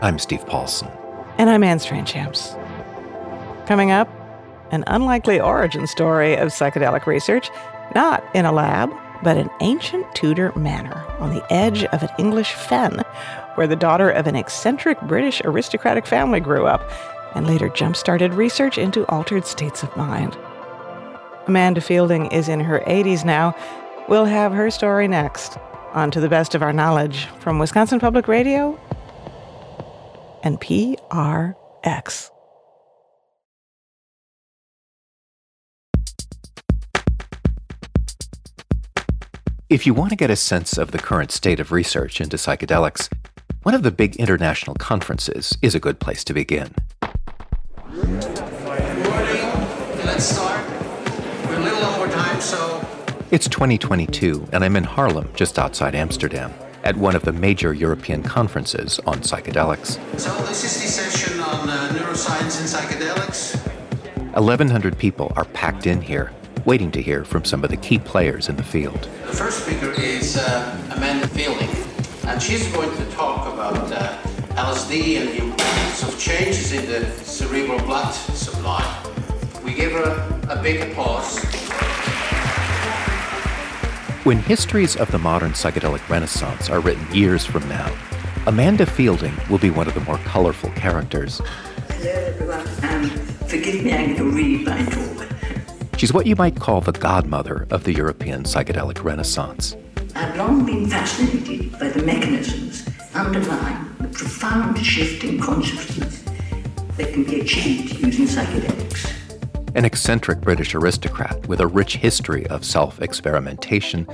I'm 0.02 0.18
Steve 0.18 0.44
Paulson. 0.44 0.88
And 1.38 1.48
I'm 1.48 1.64
Anne 1.64 1.78
Strainchamps. 1.78 2.54
Coming 3.66 3.90
up, 3.90 4.10
an 4.72 4.84
unlikely 4.88 5.40
origin 5.40 5.86
story 5.86 6.36
of 6.36 6.48
psychedelic 6.48 7.06
research, 7.06 7.48
not 7.94 8.22
in 8.34 8.44
a 8.44 8.52
lab, 8.52 8.92
but 9.22 9.38
an 9.38 9.48
ancient 9.62 10.04
Tudor 10.14 10.52
manor 10.54 11.02
on 11.18 11.30
the 11.30 11.42
edge 11.50 11.84
of 11.84 12.02
an 12.02 12.10
English 12.18 12.52
fen, 12.52 13.02
where 13.54 13.66
the 13.66 13.74
daughter 13.74 14.10
of 14.10 14.26
an 14.26 14.36
eccentric 14.36 15.00
British 15.00 15.40
aristocratic 15.46 16.06
family 16.06 16.40
grew 16.40 16.66
up 16.66 16.82
and 17.34 17.46
later 17.46 17.68
jump 17.68 17.96
started 17.96 18.34
research 18.34 18.78
into 18.78 19.06
altered 19.06 19.46
states 19.46 19.82
of 19.82 19.96
mind. 19.96 20.36
Amanda 21.46 21.80
Feilding 21.80 22.32
is 22.32 22.48
in 22.48 22.60
her 22.60 22.80
80s 22.80 23.24
now. 23.24 23.56
We'll 24.08 24.26
have 24.26 24.52
her 24.52 24.70
story 24.70 25.08
next 25.08 25.56
on 25.92 26.10
To 26.10 26.20
the 26.20 26.28
Best 26.28 26.54
of 26.54 26.62
Our 26.62 26.72
Knowledge 26.72 27.26
from 27.40 27.58
Wisconsin 27.58 28.00
Public 28.00 28.28
Radio 28.28 28.78
and 30.42 30.60
PRX. 30.60 32.30
If 39.70 39.86
you 39.86 39.92
want 39.92 40.10
to 40.10 40.16
get 40.16 40.30
a 40.30 40.36
sense 40.36 40.78
of 40.78 40.92
the 40.92 40.98
current 40.98 41.30
state 41.30 41.60
of 41.60 41.72
research 41.72 42.22
into 42.22 42.38
psychedelics, 42.38 43.12
one 43.64 43.74
of 43.74 43.82
the 43.82 43.90
big 43.90 44.16
international 44.16 44.74
conferences 44.76 45.58
is 45.60 45.74
a 45.74 45.80
good 45.80 46.00
place 46.00 46.24
to 46.24 46.32
begin. 46.32 46.74
It's 53.30 53.46
2022, 53.46 54.48
and 54.54 54.64
I'm 54.64 54.74
in 54.74 54.84
Haarlem, 54.84 55.34
just 55.34 55.58
outside 55.58 55.94
Amsterdam, 55.94 56.50
at 56.82 56.96
one 56.96 57.14
of 57.14 57.22
the 57.24 57.32
major 57.32 57.74
European 57.74 58.22
conferences 58.22 58.98
on 59.00 59.18
psychedelics. 59.18 59.98
So, 60.18 60.34
this 60.46 60.64
is 60.64 60.80
the 60.80 60.88
session 60.88 61.38
on 61.40 61.68
uh, 61.68 61.90
neuroscience 61.92 62.58
and 62.58 62.66
psychedelics. 62.66 63.58
1,100 64.32 64.96
people 64.96 65.30
are 65.36 65.44
packed 65.44 65.86
in 65.86 66.00
here, 66.00 66.32
waiting 66.64 66.90
to 66.92 67.02
hear 67.02 67.22
from 67.22 67.44
some 67.44 67.62
of 67.64 67.68
the 67.68 67.76
key 67.76 67.98
players 67.98 68.48
in 68.48 68.56
the 68.56 68.62
field. 68.62 69.10
The 69.26 69.36
first 69.36 69.66
speaker 69.66 69.90
is 70.00 70.38
uh, 70.38 70.94
Amanda 70.96 71.26
Feilding, 71.26 72.26
and 72.28 72.40
she's 72.40 72.66
going 72.72 72.96
to 72.96 73.10
talk 73.10 73.52
about 73.52 73.92
uh, 73.92 74.27
LSD 74.58 75.20
and 75.20 75.28
the 75.28 75.36
importance 75.36 76.02
of 76.02 76.18
changes 76.18 76.72
in 76.72 76.84
the 76.86 77.08
cerebral 77.22 77.78
blood 77.86 78.10
supply. 78.10 78.82
We 79.64 79.72
give 79.72 79.92
her 79.92 80.02
a, 80.02 80.58
a 80.58 80.60
big 80.60 80.80
applause. 80.80 81.38
When 84.24 84.38
histories 84.38 84.96
of 84.96 85.12
the 85.12 85.18
modern 85.18 85.52
psychedelic 85.52 86.08
renaissance 86.08 86.68
are 86.70 86.80
written 86.80 87.06
years 87.14 87.44
from 87.44 87.68
now, 87.68 87.96
Amanda 88.48 88.84
Feilding 88.84 89.48
will 89.48 89.58
be 89.58 89.70
one 89.70 89.86
of 89.86 89.94
the 89.94 90.00
more 90.00 90.18
colorful 90.18 90.70
characters. 90.70 91.40
Hello, 91.90 92.10
everyone. 92.10 92.66
Um, 92.82 93.10
forgive 93.46 93.84
me, 93.84 93.92
I'm 93.92 94.16
going 94.16 94.16
to 94.16 94.24
read 94.24 94.66
my 94.66 94.84
talk. 94.86 95.28
She's 95.98 96.12
what 96.12 96.26
you 96.26 96.34
might 96.34 96.56
call 96.56 96.80
the 96.80 96.90
godmother 96.90 97.68
of 97.70 97.84
the 97.84 97.92
European 97.92 98.42
psychedelic 98.42 99.04
renaissance. 99.04 99.76
I've 100.16 100.36
long 100.36 100.66
been 100.66 100.90
fascinated 100.90 101.78
by 101.78 101.90
the 101.90 102.02
mechanisms 102.02 102.88
underlying 103.14 103.84
the 103.84 103.87
profound 104.18 104.84
shift 104.84 105.22
in 105.22 105.40
consciousness 105.40 106.24
that 106.96 107.12
can 107.12 107.22
be 107.22 107.40
achieved 107.40 108.00
using 108.00 108.26
psychedelics. 108.26 109.14
An 109.76 109.84
eccentric 109.84 110.40
British 110.40 110.74
aristocrat 110.74 111.46
with 111.46 111.60
a 111.60 111.66
rich 111.66 111.96
history 111.96 112.44
of 112.48 112.64
self 112.64 113.00
experimentation, 113.00 114.08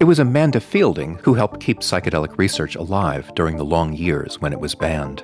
it 0.00 0.04
was 0.04 0.18
Amanda 0.18 0.60
Feilding 0.60 1.20
who 1.20 1.34
helped 1.34 1.60
keep 1.60 1.80
psychedelic 1.80 2.38
research 2.38 2.74
alive 2.74 3.30
during 3.34 3.58
the 3.58 3.64
long 3.64 3.92
years 3.92 4.40
when 4.40 4.54
it 4.54 4.60
was 4.60 4.74
banned. 4.74 5.22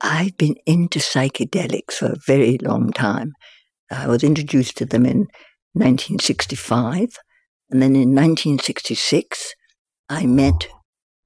I've 0.00 0.36
been 0.38 0.56
into 0.64 0.98
psychedelics 0.98 1.94
for 1.98 2.06
a 2.06 2.20
very 2.26 2.56
long 2.56 2.90
time. 2.90 3.34
I 3.90 4.06
was 4.08 4.24
introduced 4.24 4.78
to 4.78 4.86
them 4.86 5.04
in 5.04 5.28
1965, 5.74 7.18
and 7.70 7.82
then 7.82 7.94
in 7.94 8.14
1966, 8.14 9.54
I 10.08 10.24
met 10.24 10.68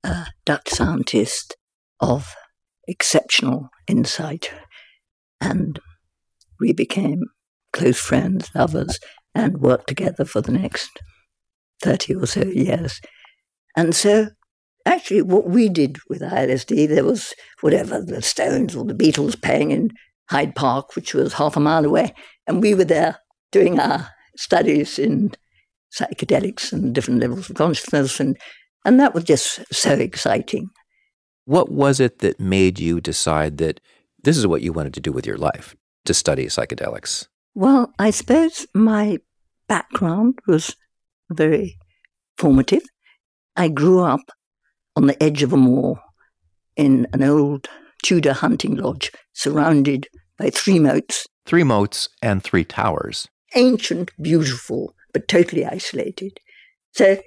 a 0.06 0.26
Dutch 0.44 0.68
scientist 0.68 1.56
of 2.00 2.34
exceptional 2.86 3.68
insight, 3.88 4.50
and 5.40 5.80
we 6.60 6.72
became 6.72 7.22
close 7.72 7.98
friends, 7.98 8.48
lovers, 8.54 8.98
and 9.34 9.58
worked 9.58 9.88
together 9.88 10.24
for 10.24 10.40
the 10.40 10.52
next 10.52 10.90
30 11.82 12.14
or 12.14 12.26
so 12.26 12.44
years. 12.44 13.00
And 13.76 13.94
so, 13.94 14.28
actually, 14.86 15.22
what 15.22 15.48
we 15.48 15.68
did 15.68 15.98
with 16.08 16.22
LSD, 16.22 16.88
there 16.88 17.04
was 17.04 17.34
whatever, 17.60 18.00
the 18.00 18.22
Stones 18.22 18.74
or 18.76 18.84
the 18.84 18.94
Beatles 18.94 19.40
playing 19.40 19.72
in 19.72 19.90
Hyde 20.30 20.54
Park, 20.54 20.94
which 20.94 21.14
was 21.14 21.34
half 21.34 21.56
a 21.56 21.60
mile 21.60 21.84
away, 21.84 22.14
and 22.46 22.62
we 22.62 22.74
were 22.74 22.84
there 22.84 23.18
doing 23.50 23.78
our 23.80 24.08
studies 24.36 24.98
in 24.98 25.32
psychedelics 25.92 26.72
and 26.72 26.94
different 26.94 27.20
levels 27.20 27.50
of 27.50 27.56
consciousness, 27.56 28.20
and, 28.20 28.38
and 28.87 28.99
that 28.99 29.12
was 29.12 29.25
just 29.25 29.61
so 29.72 29.92
exciting. 29.92 30.70
What 31.44 31.70
was 31.70 32.01
it 32.01 32.20
that 32.20 32.40
made 32.40 32.79
you 32.79 33.01
decide 33.01 33.59
that 33.59 33.81
this 34.22 34.38
is 34.38 34.46
what 34.46 34.62
you 34.62 34.72
wanted 34.72 34.94
to 34.94 35.01
do 35.01 35.12
with 35.12 35.27
your 35.27 35.37
life? 35.37 35.77
to 36.07 36.14
study 36.14 36.46
psychedelics? 36.46 37.27
Well, 37.55 37.92
I 37.99 38.11
suppose 38.11 38.66
my 38.75 39.18
background 39.68 40.38
was 40.46 40.77
very 41.31 41.79
formative. 42.38 42.83
I 43.57 43.68
grew 43.68 44.01
up 44.03 44.33
on 44.94 45.07
the 45.07 45.22
edge 45.22 45.42
of 45.42 45.53
a 45.53 45.57
moor 45.57 46.01
in 46.77 47.07
an 47.12 47.22
old 47.22 47.68
Tudor 48.03 48.35
hunting 48.35 48.77
lodge 48.77 49.11
surrounded 49.33 50.09
by 50.38 50.51
three 50.51 50.79
moats. 50.79 51.27
Three 51.46 51.64
moats 51.64 52.09
and 52.22 52.42
three 52.42 52.64
towers. 52.64 53.27
Ancient, 53.55 54.11
beautiful, 54.20 54.94
but 55.12 55.29
totally 55.29 55.64
isolated. 55.64 56.38
So 56.92 57.18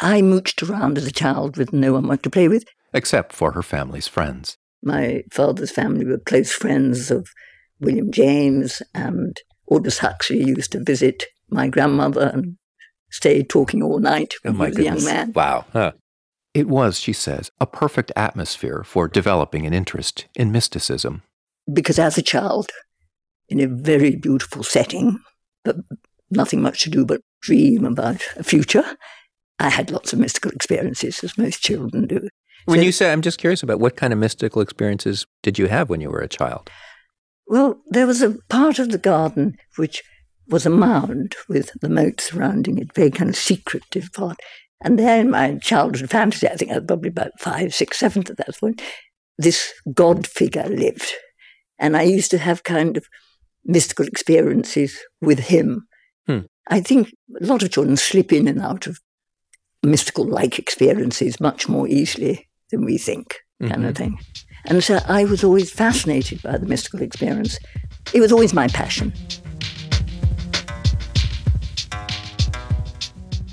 I 0.00 0.20
mooched 0.20 0.68
around 0.68 0.98
as 0.98 1.06
a 1.06 1.12
child 1.12 1.56
with 1.56 1.72
no 1.72 1.92
one 1.92 2.18
to 2.18 2.30
play 2.30 2.48
with. 2.48 2.64
Except 2.92 3.32
for 3.32 3.52
her 3.52 3.62
family's 3.62 4.08
friends. 4.08 4.56
My 4.82 5.22
father's 5.32 5.70
family 5.70 6.04
were 6.04 6.18
close 6.18 6.52
friends 6.52 7.10
of 7.10 7.28
William 7.80 8.12
James 8.12 8.82
and 8.94 9.36
Aldous 9.70 9.98
Huxley 9.98 10.42
used 10.44 10.72
to 10.72 10.82
visit 10.82 11.24
my 11.48 11.68
grandmother 11.68 12.30
and 12.32 12.56
stay 13.10 13.42
talking 13.42 13.82
all 13.82 13.98
night 13.98 14.34
oh 14.44 14.52
my 14.52 14.68
was 14.68 14.78
a 14.78 14.84
young 14.84 15.04
man. 15.04 15.32
Wow. 15.32 15.64
Huh. 15.72 15.92
It 16.52 16.68
was, 16.68 17.00
she 17.00 17.12
says, 17.12 17.50
a 17.60 17.66
perfect 17.66 18.12
atmosphere 18.14 18.84
for 18.84 19.08
developing 19.08 19.66
an 19.66 19.74
interest 19.74 20.26
in 20.36 20.52
mysticism. 20.52 21.22
Because 21.72 21.98
as 21.98 22.16
a 22.16 22.22
child, 22.22 22.70
in 23.48 23.60
a 23.60 23.66
very 23.66 24.16
beautiful 24.16 24.62
setting, 24.62 25.18
but 25.64 25.76
nothing 26.30 26.62
much 26.62 26.82
to 26.84 26.90
do 26.90 27.04
but 27.04 27.22
dream 27.42 27.84
about 27.84 28.22
a 28.36 28.44
future, 28.44 28.84
I 29.58 29.70
had 29.70 29.90
lots 29.90 30.12
of 30.12 30.18
mystical 30.18 30.50
experiences, 30.50 31.22
as 31.22 31.38
most 31.38 31.62
children 31.62 32.06
do. 32.06 32.28
When 32.66 32.80
so, 32.80 32.84
you 32.84 32.92
say, 32.92 33.12
I'm 33.12 33.22
just 33.22 33.38
curious 33.38 33.62
about 33.62 33.80
what 33.80 33.96
kind 33.96 34.12
of 34.12 34.18
mystical 34.18 34.62
experiences 34.62 35.26
did 35.42 35.58
you 35.58 35.68
have 35.68 35.90
when 35.90 36.00
you 36.00 36.10
were 36.10 36.20
a 36.20 36.28
child? 36.28 36.70
Well, 37.46 37.80
there 37.88 38.06
was 38.06 38.22
a 38.22 38.36
part 38.48 38.78
of 38.78 38.90
the 38.90 38.98
garden 38.98 39.56
which 39.76 40.02
was 40.48 40.66
a 40.66 40.70
mound 40.70 41.34
with 41.48 41.70
the 41.80 41.88
moat 41.88 42.20
surrounding 42.20 42.78
it, 42.78 42.94
very 42.94 43.10
kind 43.10 43.30
of 43.30 43.36
secretive 43.36 44.12
part. 44.12 44.38
And 44.82 44.98
there 44.98 45.20
in 45.20 45.30
my 45.30 45.56
childhood 45.56 46.10
fantasy, 46.10 46.48
I 46.48 46.56
think 46.56 46.70
I 46.70 46.78
was 46.78 46.84
probably 46.86 47.08
about 47.08 47.38
five, 47.38 47.74
six, 47.74 47.98
seven 47.98 48.24
at 48.28 48.36
that 48.36 48.58
point, 48.58 48.82
this 49.38 49.72
god 49.94 50.26
figure 50.26 50.68
lived. 50.68 51.10
And 51.78 51.96
I 51.96 52.02
used 52.02 52.30
to 52.32 52.38
have 52.38 52.62
kind 52.62 52.96
of 52.96 53.06
mystical 53.64 54.06
experiences 54.06 54.98
with 55.20 55.38
him. 55.38 55.86
Hmm. 56.26 56.40
I 56.68 56.80
think 56.80 57.12
a 57.40 57.44
lot 57.44 57.62
of 57.62 57.70
children 57.70 57.96
slip 57.96 58.32
in 58.32 58.48
and 58.48 58.60
out 58.60 58.86
of 58.86 59.00
mystical 59.86 60.24
like 60.24 60.58
experiences 60.58 61.40
much 61.40 61.68
more 61.68 61.86
easily 61.88 62.48
than 62.70 62.84
we 62.84 62.98
think, 62.98 63.36
kind 63.60 63.72
mm-hmm. 63.72 63.84
of 63.84 63.96
thing. 63.96 64.18
And 64.66 64.82
so 64.82 64.98
I 65.08 65.24
was 65.24 65.44
always 65.44 65.70
fascinated 65.70 66.42
by 66.42 66.56
the 66.56 66.66
mystical 66.66 67.02
experience. 67.02 67.58
It 68.12 68.20
was 68.20 68.32
always 68.32 68.54
my 68.54 68.68
passion. 68.68 69.12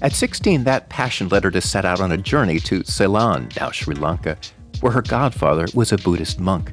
At 0.02 0.13
16, 0.13 0.63
that 0.63 0.89
passion 0.89 1.28
led 1.30 1.44
her 1.44 1.52
to 1.52 1.62
set 1.62 1.86
out 1.86 2.02
on 2.02 2.12
a 2.12 2.17
journey 2.17 2.60
to 2.62 2.84
Ceylon, 2.84 3.50
now 3.60 3.70
Sri 3.70 3.94
Lanka, 3.94 4.36
where 4.80 4.91
her 4.91 5.04
godfather 5.04 5.67
was 5.76 5.91
a 5.91 5.98
Buddhist 5.98 6.39
monk. 6.39 6.72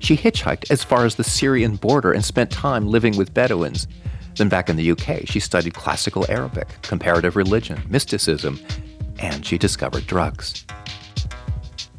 She 0.00 0.16
hitchhiked 0.16 0.70
as 0.70 0.84
far 0.84 1.06
as 1.06 1.14
the 1.14 1.24
Syrian 1.24 1.76
border 1.76 2.12
and 2.12 2.22
spent 2.22 2.50
time 2.50 2.86
living 2.86 3.16
with 3.16 3.32
Bedouins. 3.32 3.86
Then, 4.36 4.48
back 4.48 4.68
in 4.68 4.76
the 4.76 4.90
UK, 4.90 5.26
she 5.26 5.40
studied 5.40 5.74
classical 5.74 6.24
Arabic, 6.28 6.68
comparative 6.82 7.36
religion, 7.36 7.82
mysticism, 7.88 8.58
and 9.18 9.44
she 9.44 9.58
discovered 9.58 10.06
drugs. 10.06 10.64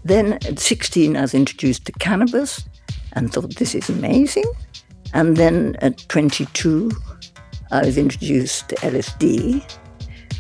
Then 0.04 0.34
at 0.34 0.60
16, 0.60 1.16
I 1.16 1.22
was 1.22 1.34
introduced 1.34 1.86
to 1.86 1.92
cannabis 1.94 2.68
and 3.14 3.32
thought, 3.32 3.56
this 3.56 3.76
is 3.76 3.90
amazing. 3.90 4.46
And 5.14 5.38
then 5.38 5.76
at 5.80 5.98
22, 6.10 6.92
I 7.72 7.86
was 7.86 7.98
introduced 7.98 8.70
to 8.70 8.76
LSD 8.78 9.64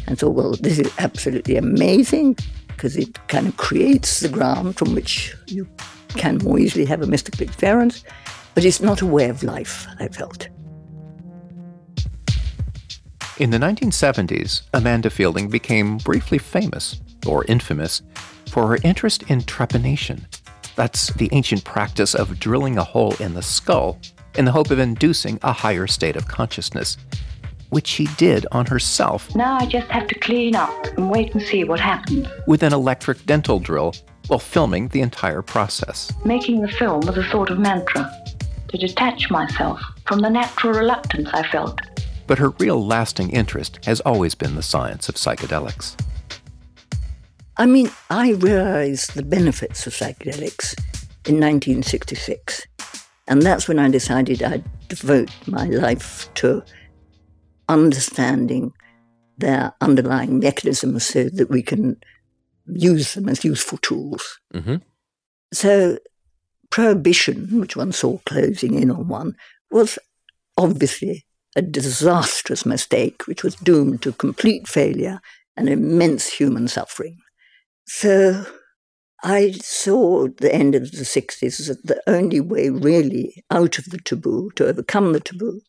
and 0.07 0.19
thought, 0.19 0.35
well, 0.35 0.53
this 0.59 0.79
is 0.79 0.91
absolutely 0.97 1.55
amazing 1.55 2.37
because 2.67 2.97
it 2.97 3.27
kind 3.27 3.47
of 3.47 3.55
creates 3.57 4.19
the 4.19 4.29
ground 4.29 4.75
from 4.77 4.93
which 4.93 5.35
you 5.47 5.67
can 6.09 6.37
more 6.39 6.59
easily 6.59 6.85
have 6.85 7.01
a 7.01 7.07
mystical 7.07 7.43
experience. 7.43 8.03
But 8.55 8.65
it's 8.65 8.81
not 8.81 9.01
a 9.01 9.05
way 9.05 9.29
of 9.29 9.43
life, 9.43 9.87
I 9.99 10.09
felt. 10.09 10.49
In 13.39 13.49
the 13.49 13.57
1970s, 13.57 14.61
Amanda 14.75 15.09
Feilding 15.09 15.49
became 15.49 15.97
briefly 15.97 16.37
famous, 16.37 17.01
or 17.25 17.43
infamous, 17.45 18.03
for 18.51 18.67
her 18.67 18.77
interest 18.83 19.23
in 19.23 19.41
trepanation. 19.41 20.25
That's 20.75 21.11
the 21.13 21.29
ancient 21.31 21.63
practice 21.63 22.13
of 22.13 22.39
drilling 22.39 22.77
a 22.77 22.83
hole 22.83 23.15
in 23.19 23.33
the 23.33 23.41
skull 23.41 23.99
in 24.35 24.45
the 24.45 24.51
hope 24.51 24.69
of 24.69 24.77
inducing 24.77 25.39
a 25.41 25.51
higher 25.51 25.87
state 25.87 26.15
of 26.15 26.27
consciousness, 26.27 26.95
which 27.69 27.87
she 27.87 28.05
did 28.17 28.45
on 28.51 28.67
herself. 28.67 29.35
Now 29.35 29.57
I 29.57 29.65
just 29.65 29.87
have 29.87 30.07
to 30.09 30.19
clean 30.19 30.55
up 30.55 30.85
and 30.95 31.09
wait 31.09 31.33
and 31.33 31.41
see 31.41 31.63
what 31.63 31.79
happens. 31.79 32.27
With 32.45 32.61
an 32.61 32.71
electric 32.71 33.25
dental 33.25 33.59
drill 33.59 33.95
while 34.27 34.39
filming 34.39 34.89
the 34.89 35.01
entire 35.01 35.41
process. 35.41 36.11
Making 36.23 36.61
the 36.61 36.67
film 36.67 37.01
was 37.01 37.17
a 37.17 37.27
sort 37.29 37.49
of 37.49 37.57
mantra 37.57 38.11
to 38.67 38.77
detach 38.77 39.31
myself 39.31 39.81
from 40.05 40.19
the 40.19 40.29
natural 40.29 40.73
reluctance 40.73 41.29
I 41.33 41.47
felt. 41.47 41.79
But 42.27 42.39
her 42.39 42.49
real 42.51 42.85
lasting 42.85 43.31
interest 43.31 43.83
has 43.85 43.99
always 44.01 44.35
been 44.35 44.55
the 44.55 44.63
science 44.63 45.09
of 45.09 45.15
psychedelics. 45.15 45.95
I 47.57 47.65
mean, 47.65 47.91
I 48.09 48.31
realized 48.31 49.13
the 49.13 49.23
benefits 49.23 49.85
of 49.85 49.93
psychedelics 49.93 50.73
in 51.25 51.39
1966. 51.39 52.65
And 53.27 53.41
that's 53.41 53.67
when 53.67 53.79
I 53.79 53.89
decided 53.89 54.41
I'd 54.41 54.63
devote 54.87 55.29
my 55.47 55.65
life 55.65 56.33
to 56.35 56.63
understanding 57.69 58.73
their 59.37 59.73
underlying 59.81 60.39
mechanisms 60.39 61.05
so 61.05 61.29
that 61.29 61.49
we 61.49 61.61
can 61.61 61.97
use 62.67 63.13
them 63.13 63.29
as 63.29 63.43
useful 63.43 63.77
tools. 63.79 64.39
Mm-hmm. 64.53 64.77
So, 65.53 65.99
prohibition, 66.69 67.59
which 67.59 67.75
one 67.75 67.91
saw 67.91 68.17
closing 68.25 68.75
in 68.75 68.91
on 68.91 69.07
one, 69.07 69.35
was 69.71 69.99
obviously 70.57 71.25
a 71.55 71.61
disastrous 71.61 72.65
mistake 72.65 73.27
which 73.27 73.43
was 73.43 73.55
doomed 73.55 74.01
to 74.01 74.11
complete 74.11 74.67
failure 74.67 75.19
and 75.55 75.69
immense 75.69 76.29
human 76.29 76.67
suffering. 76.67 77.17
So 77.85 78.45
I 79.23 79.51
saw 79.51 80.25
at 80.25 80.37
the 80.37 80.53
end 80.53 80.75
of 80.75 80.91
the 80.91 81.03
60s 81.03 81.67
that 81.67 81.85
the 81.85 82.01
only 82.07 82.41
way 82.41 82.69
really 82.69 83.43
out 83.49 83.77
of 83.77 83.85
the 83.85 83.99
taboo, 83.99 84.51
to 84.55 84.67
overcome 84.67 85.13
the 85.13 85.19
taboo, 85.19 85.61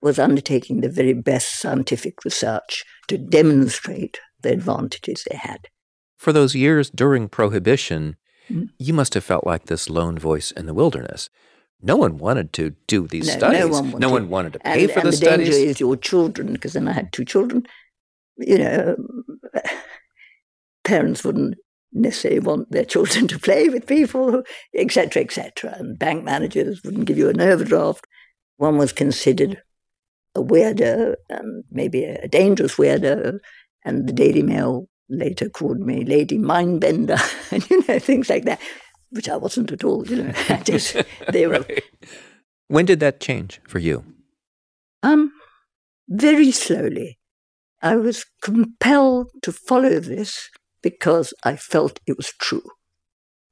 was 0.00 0.18
undertaking 0.18 0.80
the 0.80 0.88
very 0.88 1.12
best 1.12 1.60
scientific 1.60 2.24
research 2.24 2.84
to 3.08 3.18
demonstrate 3.18 4.18
the 4.42 4.52
advantages 4.52 5.24
they 5.30 5.36
had. 5.36 5.68
For 6.16 6.32
those 6.32 6.54
years 6.54 6.90
during 6.90 7.28
Prohibition, 7.28 8.16
mm-hmm. 8.48 8.66
you 8.78 8.92
must 8.92 9.14
have 9.14 9.24
felt 9.24 9.46
like 9.46 9.66
this 9.66 9.90
lone 9.90 10.18
voice 10.18 10.50
in 10.50 10.66
the 10.66 10.74
wilderness. 10.74 11.28
No 11.82 11.96
one 11.96 12.18
wanted 12.18 12.52
to 12.54 12.74
do 12.86 13.06
these 13.08 13.26
No, 13.26 13.32
studies. 13.32 13.60
no 13.60 13.68
one 13.68 13.84
wanted. 13.92 14.00
No 14.00 14.10
one 14.10 14.28
wanted 14.28 14.52
to 14.54 14.58
pay 14.60 14.84
and, 14.84 14.92
for 14.92 14.98
and 15.00 15.06
the, 15.08 15.10
the 15.10 15.16
studies. 15.16 15.48
danger 15.50 15.70
is 15.70 15.80
your 15.80 15.96
children, 15.96 16.52
because 16.52 16.72
then 16.74 16.88
I 16.88 16.92
had 16.92 17.12
two 17.12 17.24
children. 17.24 17.66
You 18.38 18.58
know, 18.58 18.96
parents 20.84 21.24
wouldn't 21.24 21.56
necessarily 21.92 22.40
want 22.40 22.70
their 22.70 22.84
children 22.84 23.26
to 23.28 23.38
play 23.38 23.68
with 23.68 23.86
people, 23.86 24.42
etc., 24.74 25.22
etc. 25.22 25.76
And 25.78 25.98
bank 25.98 26.24
managers 26.24 26.82
wouldn't 26.84 27.04
give 27.06 27.18
you 27.18 27.28
an 27.28 27.40
overdraft. 27.40 28.06
One 28.56 28.78
was 28.78 28.92
considered 28.92 29.60
a 30.34 30.40
weirdo 30.40 31.14
and 31.28 31.64
maybe 31.70 32.04
a 32.04 32.28
dangerous 32.28 32.76
weirdo, 32.76 33.38
and 33.84 34.08
the 34.08 34.12
Daily 34.12 34.42
Mail 34.42 34.86
later 35.10 35.48
called 35.50 35.80
me 35.80 36.04
Lady 36.04 36.38
Mindbender, 36.38 37.20
and 37.52 37.68
you 37.68 37.84
know 37.86 37.98
things 37.98 38.30
like 38.30 38.44
that, 38.44 38.60
which 39.12 39.28
I 39.28 39.36
wasn't 39.36 39.72
at 39.72 39.84
all. 39.84 40.06
You 40.06 40.24
know, 40.24 40.32
just 40.64 40.96
there. 41.28 41.48
were 41.48 41.66
When 42.68 42.86
did 42.86 43.00
that 43.00 43.20
change 43.20 43.60
for 43.66 43.78
you? 43.78 44.04
Um, 45.02 45.32
very 46.08 46.50
slowly. 46.50 47.18
I 47.80 47.96
was 47.96 48.24
compelled 48.42 49.30
to 49.42 49.52
follow 49.52 49.98
this 49.98 50.48
because 50.82 51.34
I 51.44 51.56
felt 51.56 52.00
it 52.06 52.16
was 52.16 52.32
true. 52.40 52.62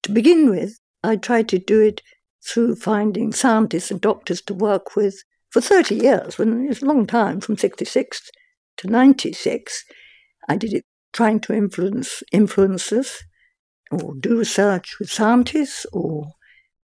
To 0.05 0.13
begin 0.13 0.49
with, 0.49 0.79
I 1.03 1.17
tried 1.17 1.49
to 1.49 1.59
do 1.59 1.81
it 1.81 2.03
through 2.47 2.77
finding 2.77 3.33
scientists 3.33 3.91
and 3.91 4.01
doctors 4.01 4.41
to 4.43 4.55
work 4.55 4.97
with 4.97 5.23
for 5.51 5.61
30 5.61 5.97
years, 5.97 6.39
when 6.39 6.69
it's 6.71 6.83
a 6.83 6.87
long 6.87 7.07
time, 7.07 7.41
from 7.41 7.57
66 7.57 8.23
to 8.79 8.89
96. 8.89 9.85
I 10.49 10.57
did 10.57 10.73
it 10.73 10.85
trying 11.13 11.41
to 11.41 11.53
influence 11.53 12.23
influencers 12.33 13.17
or 13.91 14.15
do 14.15 14.39
research 14.39 14.99
with 14.99 15.11
scientists 15.11 15.87
or 15.93 16.33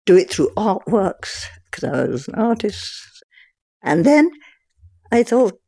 do 0.05 0.17
it 0.17 0.29
through 0.29 0.51
artworks 0.55 1.45
because 1.65 1.83
I 1.83 2.03
was 2.05 2.27
an 2.27 2.35
artist. 2.35 3.23
And 3.81 4.05
then 4.05 4.31
I 5.11 5.23
thought, 5.23 5.59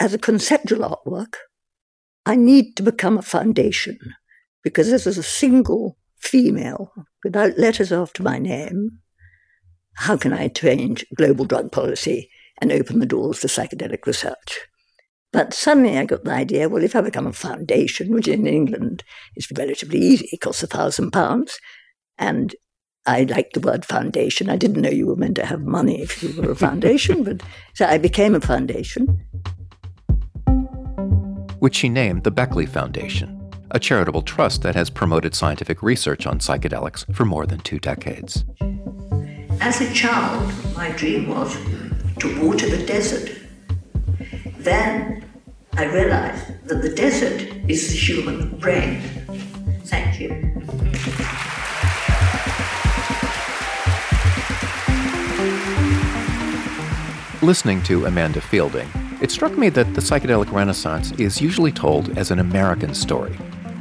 as 0.00 0.14
a 0.14 0.18
conceptual 0.18 0.80
artwork, 0.80 1.34
I 2.24 2.36
need 2.36 2.76
to 2.76 2.82
become 2.82 3.18
a 3.18 3.22
foundation 3.22 3.98
because 4.62 4.90
this 4.90 5.06
is 5.06 5.18
a 5.18 5.22
single 5.22 5.96
female 6.20 6.92
without 7.24 7.58
letters 7.58 7.92
after 7.92 8.22
my 8.22 8.38
name. 8.38 8.90
How 9.94 10.16
can 10.16 10.32
I 10.32 10.48
change 10.48 11.04
global 11.16 11.44
drug 11.44 11.72
policy 11.72 12.30
and 12.60 12.70
open 12.70 13.00
the 13.00 13.06
doors 13.06 13.40
to 13.40 13.48
psychedelic 13.48 14.06
research? 14.06 14.60
But 15.32 15.52
suddenly 15.52 15.98
I 15.98 16.04
got 16.04 16.24
the 16.24 16.32
idea 16.32 16.68
well, 16.68 16.82
if 16.82 16.96
I 16.96 17.02
become 17.02 17.26
a 17.26 17.32
foundation, 17.32 18.12
which 18.12 18.28
in 18.28 18.46
England 18.46 19.04
is 19.36 19.50
relatively 19.56 19.98
easy, 19.98 20.28
it 20.32 20.40
costs 20.40 20.62
a 20.62 20.66
thousand 20.66 21.10
pounds, 21.10 21.58
and 22.16 22.54
I 23.06 23.22
liked 23.24 23.54
the 23.54 23.60
word 23.60 23.84
foundation. 23.84 24.48
I 24.48 24.56
didn't 24.56 24.82
know 24.82 24.90
you 24.90 25.06
were 25.06 25.16
meant 25.16 25.36
to 25.36 25.46
have 25.46 25.62
money 25.62 26.02
if 26.02 26.22
you 26.22 26.40
were 26.40 26.52
a 26.52 26.56
foundation, 26.66 27.24
but 27.24 27.42
so 27.74 27.86
I 27.86 27.98
became 27.98 28.34
a 28.34 28.40
foundation. 28.40 29.06
Which 31.58 31.76
she 31.76 31.88
named 31.88 32.24
the 32.24 32.30
Beckley 32.30 32.66
Foundation, 32.66 33.50
a 33.70 33.78
charitable 33.78 34.22
trust 34.22 34.62
that 34.62 34.74
has 34.74 34.88
promoted 34.88 35.34
scientific 35.34 35.82
research 35.82 36.26
on 36.26 36.38
psychedelics 36.38 37.04
for 37.14 37.24
more 37.24 37.46
than 37.46 37.60
two 37.60 37.78
decades. 37.78 38.44
As 39.60 39.80
a 39.80 39.92
child, 39.92 40.52
my 40.76 40.90
dream 40.90 41.28
was 41.28 41.56
to 42.20 42.46
water 42.46 42.68
the 42.68 42.84
desert. 42.86 43.37
Then 44.68 45.24
I 45.78 45.84
realized 45.86 46.66
that 46.66 46.82
the 46.82 46.90
desert 46.90 47.40
is 47.70 47.88
the 47.88 47.96
human 47.96 48.58
brain. 48.58 49.00
Thank 49.86 50.20
you. 50.20 50.28
Listening 57.40 57.82
to 57.84 58.04
Amanda 58.04 58.40
Feilding, 58.40 58.90
it 59.22 59.30
struck 59.30 59.56
me 59.56 59.70
that 59.70 59.94
the 59.94 60.02
psychedelic 60.02 60.52
renaissance 60.52 61.12
is 61.12 61.40
usually 61.40 61.72
told 61.72 62.18
as 62.18 62.30
an 62.30 62.38
American 62.38 62.92
story, 62.92 63.38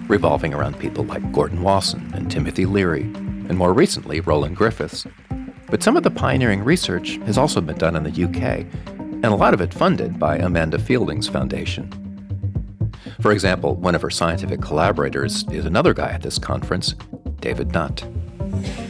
revolving 0.08 0.54
around 0.54 0.80
people 0.80 1.04
like 1.04 1.34
Gordon 1.34 1.63
Wasson 1.63 2.10
and 2.13 2.32
Timothy 2.32 2.65
Leary, 2.65 3.04
and 3.50 3.58
more 3.58 3.73
recently, 3.73 4.21
Roland 4.21 4.56
Griffiths. 4.56 5.06
But 5.69 5.84
some 5.84 5.97
of 5.97 6.04
the 6.04 6.12
pioneering 6.12 6.63
research 6.63 7.17
has 7.26 7.38
also 7.38 7.60
been 7.60 7.78
done 7.78 7.97
in 7.97 8.04
the 8.04 8.23
UK, 8.23 8.65
and 9.23 9.25
a 9.25 9.36
lot 9.36 9.53
of 9.53 9.62
it 9.62 9.73
funded 9.73 10.19
by 10.19 10.38
Amanda 10.38 10.77
Feilding's 10.77 11.27
foundation. 11.27 11.91
For 13.21 13.32
example, 13.32 13.75
one 13.75 13.95
of 13.95 14.01
her 14.01 14.10
scientific 14.10 14.62
collaborators 14.62 15.43
is 15.51 15.65
another 15.65 15.93
guy 15.93 16.12
at 16.12 16.21
this 16.21 16.38
conference, 16.38 16.93
David 17.39 17.71
Nutt. 17.71 18.06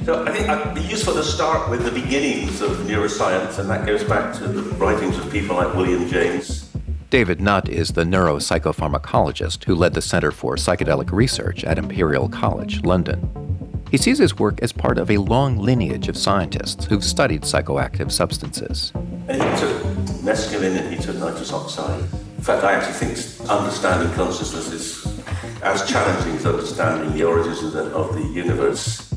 So 0.06 0.26
I 0.26 0.32
think 0.32 0.50
it'd 0.50 0.76
be 0.76 0.82
useful 0.82 1.14
to 1.14 1.24
start 1.24 1.70
with 1.70 1.84
the 1.84 1.92
beginnings 1.92 2.62
of 2.62 2.72
neuroscience, 2.80 3.60
and 3.60 3.70
that 3.70 3.86
goes 3.86 4.04
back 4.04 4.36
to 4.38 4.48
the 4.48 4.62
writings 4.76 5.18
of 5.18 5.32
people 5.32 5.56
like 5.56 5.74
William 5.76 6.08
James. 6.08 6.70
David 7.10 7.40
Nutt 7.40 7.70
is 7.70 7.94
the 7.94 8.04
neuropsychopharmacologist 8.04 9.64
who 9.64 9.76
led 9.76 9.94
the 9.94 10.02
Center 10.02 10.32
for 10.32 10.56
Psychedelic 10.56 11.12
Research 11.12 11.64
at 11.64 11.78
Imperial 11.78 12.28
College, 12.28 12.84
London. 12.84 13.48
He 13.90 13.98
sees 13.98 14.18
his 14.18 14.38
work 14.38 14.60
as 14.62 14.74
part 14.74 14.98
of 14.98 15.10
a 15.10 15.18
long 15.18 15.58
lineage 15.58 16.10
of 16.10 16.18
scientists 16.18 16.86
who've 16.86 17.04
studied 17.04 17.44
psychoactive 17.44 18.12
substances. 18.12 18.92
And 19.30 19.42
he 19.42 19.60
took 19.60 20.07
mescaline 20.28 20.78
and 20.78 20.94
he 20.94 21.02
took 21.02 21.16
nitrous 21.16 21.54
oxide. 21.54 22.02
In 22.02 22.44
fact, 22.44 22.64
I 22.64 22.74
actually 22.74 22.94
think 22.94 23.50
understanding 23.50 24.14
consciousness 24.14 24.72
is 24.72 25.22
as 25.62 25.90
challenging 25.90 26.36
as 26.36 26.46
understanding 26.46 27.14
the 27.18 27.24
origins 27.24 27.64
of 27.64 27.72
the, 27.72 27.84
of 27.96 28.14
the 28.14 28.22
universe. 28.22 29.14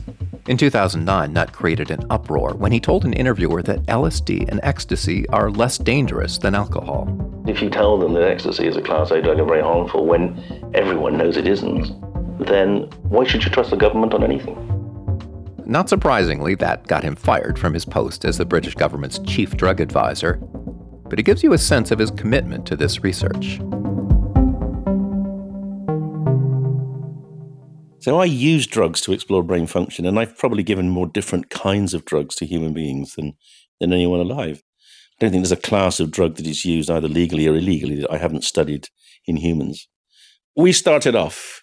In 0.46 0.56
2009, 0.56 1.32
Nutt 1.32 1.52
created 1.52 1.90
an 1.90 2.04
uproar 2.10 2.54
when 2.54 2.72
he 2.72 2.80
told 2.80 3.04
an 3.04 3.12
interviewer 3.12 3.62
that 3.62 3.84
LSD 3.86 4.48
and 4.48 4.60
ecstasy 4.62 5.28
are 5.28 5.50
less 5.50 5.78
dangerous 5.78 6.38
than 6.38 6.54
alcohol. 6.54 7.08
If 7.46 7.60
you 7.60 7.70
tell 7.70 7.98
them 7.98 8.14
that 8.14 8.24
ecstasy 8.24 8.66
is 8.66 8.76
a 8.76 8.82
class 8.82 9.10
A 9.10 9.20
drug 9.20 9.38
and 9.38 9.48
very 9.48 9.62
harmful 9.62 10.06
when 10.06 10.72
everyone 10.74 11.18
knows 11.18 11.36
it 11.36 11.46
isn't, 11.46 11.86
then 12.46 12.84
why 13.02 13.24
should 13.24 13.44
you 13.44 13.50
trust 13.50 13.70
the 13.70 13.76
government 13.76 14.14
on 14.14 14.22
anything? 14.22 14.56
Not 15.66 15.88
surprisingly, 15.88 16.56
that 16.56 16.86
got 16.88 17.04
him 17.04 17.14
fired 17.14 17.56
from 17.56 17.74
his 17.74 17.84
post 17.84 18.24
as 18.24 18.38
the 18.38 18.44
British 18.44 18.74
government's 18.74 19.20
chief 19.20 19.56
drug 19.56 19.80
advisor. 19.80 20.40
But 21.10 21.18
it 21.18 21.24
gives 21.24 21.42
you 21.42 21.52
a 21.52 21.58
sense 21.58 21.90
of 21.90 21.98
his 21.98 22.12
commitment 22.12 22.66
to 22.66 22.76
this 22.76 23.02
research. 23.02 23.60
So 27.98 28.18
I 28.18 28.24
use 28.24 28.66
drugs 28.66 29.00
to 29.02 29.12
explore 29.12 29.42
brain 29.42 29.66
function, 29.66 30.06
and 30.06 30.18
I've 30.18 30.38
probably 30.38 30.62
given 30.62 30.88
more 30.88 31.06
different 31.06 31.50
kinds 31.50 31.92
of 31.92 32.04
drugs 32.04 32.36
to 32.36 32.46
human 32.46 32.72
beings 32.72 33.16
than, 33.16 33.34
than 33.80 33.92
anyone 33.92 34.20
alive. 34.20 34.62
I 34.62 35.16
don't 35.18 35.32
think 35.32 35.42
there's 35.42 35.52
a 35.52 35.56
class 35.56 36.00
of 36.00 36.10
drug 36.12 36.36
that 36.36 36.46
is 36.46 36.64
used 36.64 36.88
either 36.88 37.08
legally 37.08 37.46
or 37.46 37.56
illegally 37.56 38.00
that 38.00 38.10
I 38.10 38.16
haven't 38.16 38.44
studied 38.44 38.88
in 39.26 39.36
humans. 39.36 39.88
We 40.56 40.72
started 40.72 41.14
off, 41.14 41.62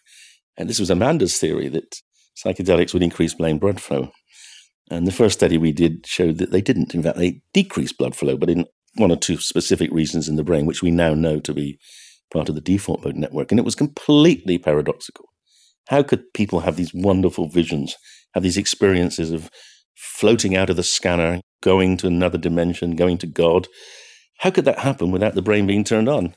and 0.57 0.69
this 0.69 0.79
was 0.79 0.91
Amanda's 0.91 1.39
theory, 1.39 1.69
that 1.69 1.95
psychedelics 2.38 2.93
would 2.93 3.01
increase 3.01 3.33
brain 3.33 3.57
blood 3.57 3.81
flow. 3.81 4.12
And 4.91 5.07
the 5.07 5.12
first 5.12 5.39
study 5.39 5.57
we 5.57 5.71
did 5.71 6.05
showed 6.05 6.38
that 6.38 6.51
they 6.51 6.62
didn't. 6.62 6.93
In 6.93 7.01
fact, 7.01 7.17
they 7.17 7.41
decreased 7.53 7.97
blood 7.97 8.15
flow, 8.15 8.38
but 8.38 8.49
in 8.49 8.65
one 8.97 9.12
or 9.12 9.17
two 9.17 9.38
specific 9.38 9.91
regions 9.91 10.27
in 10.27 10.36
the 10.36 10.43
brain, 10.43 10.65
which 10.65 10.81
we 10.81 10.91
now 10.91 11.13
know 11.13 11.39
to 11.39 11.53
be 11.53 11.79
part 12.31 12.49
of 12.49 12.55
the 12.55 12.62
default 12.62 13.03
mode 13.03 13.15
network. 13.15 13.51
And 13.51 13.60
it 13.60 13.65
was 13.65 13.75
completely 13.75 14.57
paradoxical. 14.57 15.25
How 15.88 16.03
could 16.03 16.33
people 16.33 16.62
have 16.62 16.75
these 16.75 16.93
wonderful 16.93 17.47
visions, 17.47 17.95
have 18.33 18.43
these 18.43 18.57
experiences 18.57 19.31
of 19.31 19.49
floating 19.95 20.55
out 20.55 20.69
of 20.69 20.75
the 20.75 20.83
scanner, 20.83 21.41
going 21.62 21.97
to 21.97 22.07
another 22.07 22.38
dimension, 22.38 22.95
going 22.95 23.17
to 23.19 23.27
God? 23.27 23.67
How 24.39 24.51
could 24.51 24.65
that 24.65 24.79
happen 24.79 25.12
without 25.12 25.36
the 25.36 25.41
brain 25.41 25.65
being 25.65 25.83
turned 25.83 26.10
on? 26.10 26.36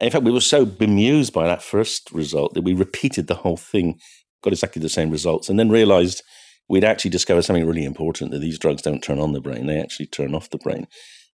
In 0.00 0.10
fact, 0.10 0.24
we 0.24 0.32
were 0.32 0.40
so 0.40 0.66
bemused 0.66 1.32
by 1.32 1.46
that 1.46 1.62
first 1.62 2.10
result 2.10 2.54
that 2.54 2.64
we 2.64 2.74
repeated 2.74 3.26
the 3.26 3.36
whole 3.36 3.56
thing, 3.56 3.98
got 4.42 4.52
exactly 4.52 4.80
the 4.80 4.88
same 4.88 5.10
results, 5.10 5.48
and 5.48 5.58
then 5.58 5.70
realized 5.70 6.22
we'd 6.68 6.84
actually 6.84 7.10
discovered 7.10 7.42
something 7.42 7.66
really 7.66 7.84
important 7.84 8.30
that 8.30 8.40
these 8.40 8.58
drugs 8.58 8.82
don't 8.82 9.02
turn 9.02 9.18
on 9.18 9.32
the 9.32 9.40
brain, 9.40 9.66
they 9.66 9.80
actually 9.80 10.06
turn 10.06 10.34
off 10.34 10.50
the 10.50 10.58
brain. 10.58 10.86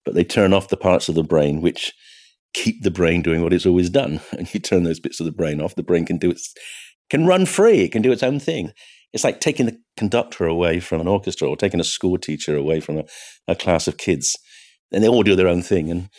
But 0.06 0.16
they 0.16 0.24
turn 0.24 0.54
off 0.54 0.70
the 0.70 0.78
parts 0.78 1.10
of 1.10 1.16
the 1.16 1.24
brain 1.24 1.62
which 1.62 1.94
keep 2.54 2.84
the 2.84 2.92
brain 2.92 3.22
doing 3.22 3.42
what 3.42 3.54
it's 3.54 3.66
always 3.66 3.90
done. 3.90 4.20
And 4.38 4.52
you 4.54 4.60
turn 4.60 4.84
those 4.84 5.00
bits 5.00 5.20
of 5.20 5.26
the 5.26 5.32
brain 5.32 5.62
off, 5.62 5.76
the 5.76 5.84
brain 5.84 6.06
can 6.06 6.18
do 6.18 6.32
its 6.32 6.54
can 7.10 7.26
run 7.26 7.46
free, 7.46 7.82
it 7.82 7.92
can 7.92 8.02
do 8.02 8.12
its 8.12 8.24
own 8.24 8.40
thing. 8.40 8.72
It's 9.14 9.26
like 9.26 9.42
taking 9.42 9.66
the 9.66 9.78
conductor 9.98 10.46
away 10.46 10.80
from 10.80 11.02
an 11.02 11.08
orchestra 11.08 11.50
or 11.50 11.58
taking 11.58 11.82
a 11.82 11.84
school 11.84 12.18
teacher 12.18 12.56
away 12.56 12.80
from 12.80 13.00
a, 13.00 13.04
a 13.50 13.56
class 13.56 13.88
of 13.88 13.98
kids. 13.98 14.38
And 14.92 15.04
they 15.04 15.10
all 15.10 15.24
do 15.24 15.36
their 15.36 15.50
own 15.50 15.62
thing. 15.62 15.92
And 15.92 16.10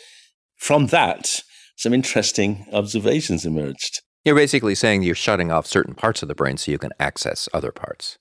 from 0.57 0.87
that, 0.87 1.39
some 1.75 1.93
interesting 1.93 2.67
observations 2.71 3.45
emerged. 3.45 4.01
You're 4.23 4.35
basically 4.35 4.75
saying 4.75 5.03
you're 5.03 5.15
shutting 5.15 5.51
off 5.51 5.65
certain 5.65 5.95
parts 5.95 6.21
of 6.21 6.27
the 6.27 6.35
brain 6.35 6.57
so 6.57 6.71
you 6.71 6.77
can 6.77 6.91
access 6.99 7.49
other 7.53 7.71
parts. 7.71 8.17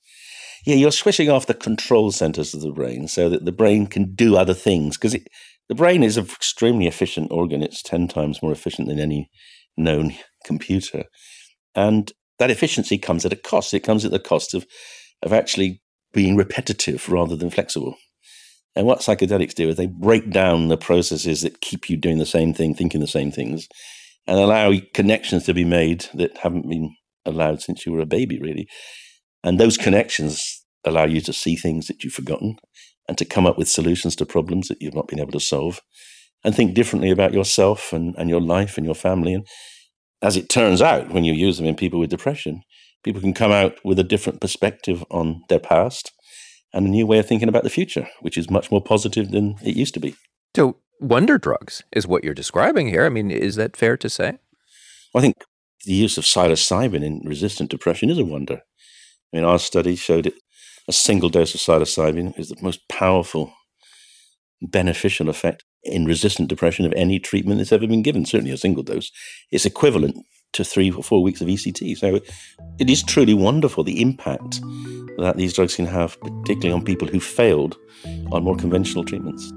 Yeah, 0.64 0.76
you're 0.76 0.92
switching 0.92 1.28
off 1.28 1.46
the 1.46 1.54
control 1.54 2.10
centers 2.12 2.54
of 2.54 2.60
the 2.60 2.72
brain 2.72 3.08
so 3.08 3.28
that 3.28 3.44
the 3.44 3.52
brain 3.52 3.86
can 3.86 4.14
do 4.14 4.36
other 4.36 4.54
things. 4.54 4.96
Because 4.96 5.16
the 5.68 5.74
brain 5.74 6.02
is 6.02 6.16
an 6.16 6.24
extremely 6.24 6.86
efficient 6.86 7.30
organ. 7.30 7.62
It's 7.62 7.82
10 7.82 8.08
times 8.08 8.42
more 8.42 8.52
efficient 8.52 8.88
than 8.88 8.98
any 8.98 9.30
known 9.76 10.14
computer. 10.44 11.04
And 11.74 12.12
that 12.38 12.50
efficiency 12.50 12.98
comes 12.98 13.24
at 13.24 13.32
a 13.32 13.36
cost. 13.36 13.72
It 13.72 13.80
comes 13.80 14.04
at 14.04 14.10
the 14.10 14.18
cost 14.18 14.54
of, 14.54 14.66
of 15.22 15.32
actually 15.32 15.80
being 16.12 16.36
repetitive 16.36 17.08
rather 17.08 17.36
than 17.36 17.50
flexible. 17.50 17.96
And 18.74 18.86
what 18.86 19.00
psychedelics 19.00 19.54
do 19.54 19.68
is 19.68 19.76
they 19.76 19.86
break 19.86 20.30
down 20.30 20.68
the 20.68 20.76
processes 20.76 21.42
that 21.42 21.60
keep 21.60 21.90
you 21.90 21.96
doing 21.96 22.18
the 22.18 22.26
same 22.26 22.54
thing, 22.54 22.74
thinking 22.74 23.00
the 23.00 23.06
same 23.06 23.30
things, 23.30 23.68
and 24.26 24.38
allow 24.38 24.72
connections 24.94 25.44
to 25.44 25.54
be 25.54 25.64
made 25.64 26.06
that 26.14 26.38
haven't 26.38 26.68
been 26.68 26.94
allowed 27.24 27.60
since 27.60 27.84
you 27.84 27.92
were 27.92 28.00
a 28.00 28.06
baby, 28.06 28.38
really. 28.40 28.66
And 29.44 29.58
those 29.58 29.76
connections 29.76 30.64
allow 30.84 31.04
you 31.04 31.20
to 31.20 31.32
see 31.32 31.54
things 31.54 31.86
that 31.86 32.02
you've 32.02 32.14
forgotten 32.14 32.56
and 33.08 33.18
to 33.18 33.24
come 33.24 33.46
up 33.46 33.58
with 33.58 33.68
solutions 33.68 34.16
to 34.16 34.26
problems 34.26 34.68
that 34.68 34.80
you've 34.80 34.94
not 34.94 35.08
been 35.08 35.20
able 35.20 35.32
to 35.32 35.40
solve 35.40 35.80
and 36.44 36.54
think 36.54 36.74
differently 36.74 37.10
about 37.10 37.32
yourself 37.32 37.92
and, 37.92 38.14
and 38.16 38.28
your 38.28 38.40
life 38.40 38.76
and 38.76 38.86
your 38.86 38.94
family. 38.94 39.34
And 39.34 39.46
as 40.22 40.36
it 40.36 40.48
turns 40.48 40.80
out, 40.80 41.10
when 41.10 41.24
you 41.24 41.32
use 41.32 41.56
them 41.56 41.66
in 41.66 41.74
people 41.74 42.00
with 42.00 42.10
depression, 42.10 42.62
people 43.02 43.20
can 43.20 43.34
come 43.34 43.52
out 43.52 43.78
with 43.84 43.98
a 43.98 44.04
different 44.04 44.40
perspective 44.40 45.04
on 45.10 45.42
their 45.48 45.58
past 45.58 46.12
and 46.72 46.86
a 46.86 46.90
new 46.90 47.06
way 47.06 47.18
of 47.18 47.26
thinking 47.26 47.48
about 47.48 47.64
the 47.64 47.70
future, 47.70 48.08
which 48.20 48.38
is 48.38 48.50
much 48.50 48.70
more 48.70 48.82
positive 48.82 49.30
than 49.30 49.56
it 49.62 49.76
used 49.76 49.94
to 49.94 50.00
be. 50.00 50.14
So, 50.56 50.76
wonder 51.00 51.38
drugs 51.38 51.82
is 51.92 52.06
what 52.06 52.24
you're 52.24 52.34
describing 52.34 52.88
here. 52.88 53.04
I 53.04 53.08
mean, 53.08 53.30
is 53.30 53.56
that 53.56 53.76
fair 53.76 53.96
to 53.96 54.08
say? 54.08 54.38
Well, 55.12 55.20
I 55.20 55.20
think 55.20 55.44
the 55.84 55.92
use 55.92 56.16
of 56.16 56.24
psilocybin 56.24 57.02
in 57.02 57.22
resistant 57.24 57.70
depression 57.70 58.08
is 58.08 58.18
a 58.18 58.24
wonder. 58.24 58.62
I 59.32 59.36
mean, 59.36 59.44
our 59.44 59.58
study 59.58 59.96
showed 59.96 60.26
it 60.26 60.34
a 60.88 60.92
single 60.92 61.28
dose 61.28 61.54
of 61.54 61.60
psilocybin 61.60 62.38
is 62.38 62.48
the 62.48 62.56
most 62.62 62.88
powerful 62.88 63.52
beneficial 64.60 65.28
effect 65.28 65.64
in 65.84 66.04
resistant 66.04 66.48
depression 66.48 66.84
of 66.84 66.92
any 66.94 67.18
treatment 67.18 67.58
that's 67.58 67.72
ever 67.72 67.86
been 67.86 68.02
given, 68.02 68.24
certainly 68.24 68.52
a 68.52 68.56
single 68.56 68.82
dose. 68.82 69.10
It's 69.50 69.66
equivalent 69.66 70.16
to 70.52 70.64
three 70.64 70.90
or 70.90 71.02
four 71.02 71.22
weeks 71.22 71.40
of 71.40 71.48
ECT. 71.48 71.96
So 71.98 72.20
it 72.78 72.90
is 72.90 73.02
truly 73.02 73.34
wonderful 73.34 73.84
the 73.84 74.00
impact 74.00 74.60
that 75.18 75.36
these 75.36 75.54
drugs 75.54 75.76
can 75.76 75.86
have, 75.86 76.20
particularly 76.20 76.72
on 76.72 76.84
people 76.84 77.08
who 77.08 77.20
failed 77.20 77.76
on 78.30 78.44
more 78.44 78.56
conventional 78.56 79.04
treatments. 79.04 79.52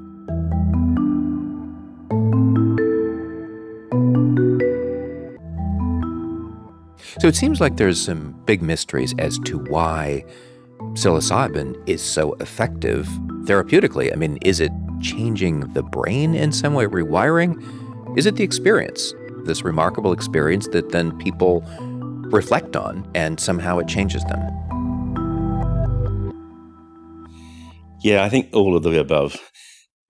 So 7.20 7.28
it 7.30 7.36
seems 7.36 7.62
like 7.62 7.78
there's 7.78 8.02
some 8.02 8.40
big 8.46 8.62
mysteries 8.62 9.16
as 9.20 9.40
to 9.40 9.58
why 9.58 10.26
psilocybin 10.96 11.76
is 11.88 12.02
so 12.02 12.34
effective 12.36 13.06
therapeutically. 13.44 14.14
I 14.14 14.16
mean, 14.16 14.38
is 14.42 14.62
it 14.62 14.72
changing 15.02 15.60
the 15.74 15.84
brain 15.84 16.34
in 16.36 16.54
some 16.54 16.74
way, 16.74 16.86
rewiring? 16.86 17.54
Is 18.18 18.26
it 18.26 18.38
the 18.38 18.46
experience, 18.46 19.14
this 19.44 19.64
remarkable 19.64 20.14
experience 20.14 20.70
that 20.70 20.92
then 20.92 21.18
people 21.18 21.62
reflect 22.32 22.78
on 22.78 23.10
and 23.14 23.42
somehow 23.42 23.78
it 23.80 23.90
changes 23.90 24.24
them? 24.24 24.40
Yeah, 28.02 28.24
I 28.24 28.30
think 28.30 28.50
all 28.54 28.78
of 28.78 28.84
the 28.84 28.98
above. 28.98 29.38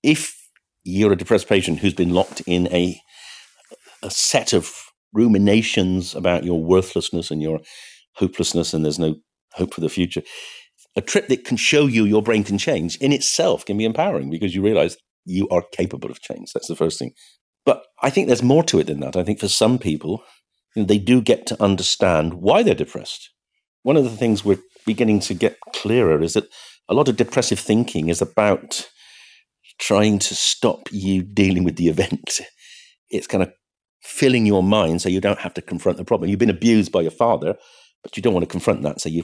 If 0.04 0.36
you're 0.84 1.14
a 1.14 1.18
depressed 1.18 1.50
patient 1.50 1.80
who's 1.80 1.96
been 1.96 2.14
locked 2.14 2.42
in 2.46 2.68
a 2.72 3.02
a 4.04 4.12
set 4.12 4.54
of 4.54 4.72
ruminations 5.14 6.14
about 6.14 6.44
your 6.44 6.64
worthlessness 6.64 7.32
and 7.32 7.42
your 7.42 7.60
hopelessness 8.18 8.72
and 8.72 8.86
there's 8.86 9.00
no 9.00 9.16
hope 9.54 9.74
for 9.74 9.82
the 9.82 9.90
future 9.90 10.22
a 10.96 11.02
trip 11.02 11.28
that 11.28 11.44
can 11.44 11.58
show 11.58 11.88
you 11.88 12.06
your 12.06 12.22
brain 12.22 12.44
can 12.44 12.58
change 12.58 12.96
in 12.98 13.12
itself 13.12 13.66
can 13.66 13.78
be 13.78 13.86
empowering 13.86 14.30
because 14.30 14.56
you 14.56 14.62
realize 14.62 14.98
you 15.26 15.48
are 15.50 15.64
capable 15.72 16.10
of 16.10 16.22
change. 16.22 16.54
That's 16.54 16.68
the 16.68 16.76
first 16.76 17.00
thing. 17.00 17.12
But 17.66 17.84
I 18.02 18.10
think 18.10 18.28
there's 18.28 18.44
more 18.44 18.64
to 18.64 18.80
it 18.80 18.88
than 18.88 19.00
that. 19.00 19.18
I 19.18 19.24
think 19.24 19.40
for 19.40 19.48
some 19.48 19.80
people, 19.80 20.24
you 20.76 20.84
know, 20.84 20.86
they 20.86 21.00
do 21.00 21.22
get 21.22 21.46
to 21.48 21.62
understand 21.62 22.36
why 22.36 22.64
they're 22.64 22.76
depressed. 22.76 23.32
One 23.84 23.98
of 23.98 24.04
the 24.04 24.16
things 24.16 24.46
we're 24.46 24.60
beginning 24.86 25.20
to 25.22 25.34
get 25.34 25.58
clearer 25.74 26.22
is 26.22 26.34
that 26.34 26.48
a 26.88 26.94
lot 26.94 27.08
of 27.08 27.18
depressive 27.18 27.60
thinking 27.60 28.10
is 28.10 28.22
about 28.22 28.88
trying 29.80 30.20
to 30.20 30.36
stop 30.36 30.88
you 30.92 31.24
dealing 31.24 31.64
with 31.64 31.76
the 31.76 31.88
event. 31.90 32.42
It's 33.10 33.28
kind 33.28 33.44
of 33.44 33.52
filling 34.02 34.46
your 34.46 34.62
mind 34.62 35.02
so 35.02 35.10
you 35.10 35.20
don't 35.20 35.40
have 35.40 35.54
to 35.56 35.62
confront 35.62 35.98
the 35.98 36.06
problem. 36.06 36.30
You've 36.30 36.40
been 36.40 36.50
abused 36.50 36.92
by 36.92 37.02
your 37.02 37.12
father, 37.12 37.56
but 38.04 38.16
you 38.16 38.22
don't 38.22 38.34
want 38.34 38.44
to 38.44 38.52
confront 38.52 38.84
that. 38.84 39.02
So 39.02 39.10
you 39.10 39.24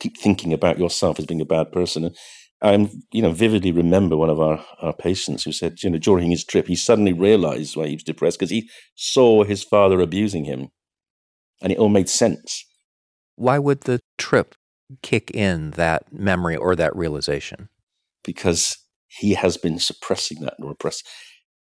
keep 0.00 0.16
thinking 0.16 0.52
about 0.52 0.78
yourself 0.78 1.18
as 1.18 1.26
being 1.26 1.40
a 1.40 1.46
bad 1.46 1.72
person. 1.72 2.04
And 2.04 2.16
I, 2.62 2.90
you 3.12 3.22
know, 3.22 3.32
vividly 3.32 3.72
remember 3.72 4.16
one 4.16 4.30
of 4.30 4.40
our, 4.40 4.64
our 4.80 4.92
patients 4.92 5.44
who 5.44 5.52
said, 5.52 5.82
you 5.82 5.90
know, 5.90 5.98
during 5.98 6.30
his 6.30 6.44
trip, 6.44 6.66
he 6.66 6.76
suddenly 6.76 7.12
realized 7.12 7.76
why 7.76 7.88
he 7.88 7.94
was 7.94 8.02
depressed 8.02 8.38
because 8.38 8.50
he 8.50 8.68
saw 8.94 9.44
his 9.44 9.62
father 9.62 10.00
abusing 10.00 10.44
him, 10.44 10.68
and 11.60 11.72
it 11.72 11.78
all 11.78 11.88
made 11.88 12.08
sense. 12.08 12.64
Why 13.36 13.58
would 13.58 13.82
the 13.82 14.00
trip 14.16 14.54
kick 15.02 15.30
in 15.32 15.72
that 15.72 16.12
memory 16.12 16.56
or 16.56 16.74
that 16.76 16.96
realization? 16.96 17.68
Because 18.24 18.76
he 19.08 19.34
has 19.34 19.56
been 19.56 19.78
suppressing 19.78 20.40
that 20.40 20.54
and 20.58 20.68
repress. 20.68 21.02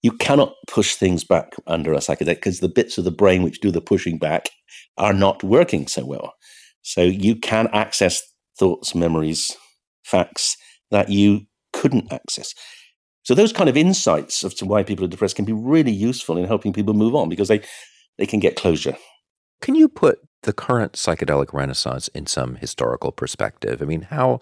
You 0.01 0.11
cannot 0.11 0.53
push 0.67 0.95
things 0.95 1.23
back 1.23 1.53
under 1.67 1.93
a 1.93 1.97
psychedelic 1.97 2.36
because 2.36 2.59
the 2.59 2.67
bits 2.67 2.97
of 2.97 3.03
the 3.03 3.11
brain 3.11 3.43
which 3.43 3.61
do 3.61 3.71
the 3.71 3.82
pushing 3.82 4.17
back 4.17 4.49
are 4.97 5.13
not 5.13 5.43
working 5.43 5.88
so 5.88 6.05
well. 6.05 6.34
So 6.82 7.01
you 7.01 7.36
can 7.36 7.67
access 7.73 8.21
thoughts, 8.57 8.95
memories, 8.95 9.55
facts 10.03 10.57
that 10.89 11.09
you 11.09 11.41
couldn't 11.73 12.11
access. 12.11 12.53
So 13.23 13.36
those 13.36 13.53
kind 13.53 13.69
of 13.69 13.77
insights 13.77 14.43
as 14.43 14.53
to 14.55 14.65
why 14.65 14.84
people 14.84 15.05
are 15.05 15.09
depressed 15.09 15.36
can 15.36 15.45
be 15.45 15.53
really 15.53 15.91
useful 15.91 16.38
in 16.38 16.45
helping 16.45 16.73
people 16.73 16.93
move 16.93 17.15
on 17.15 17.29
because 17.29 17.47
they, 17.47 17.61
they 18.17 18.25
can 18.25 18.39
get 18.39 18.55
closure. 18.55 18.97
Can 19.61 19.75
you 19.75 19.88
put 19.88 20.19
the 20.41 20.53
current 20.53 20.93
psychedelic 20.93 21.53
renaissance 21.53 22.07
in 22.09 22.25
some 22.25 22.55
historical 22.55 23.11
perspective? 23.11 23.82
I 23.82 23.86
mean, 23.86 24.03
how 24.03 24.41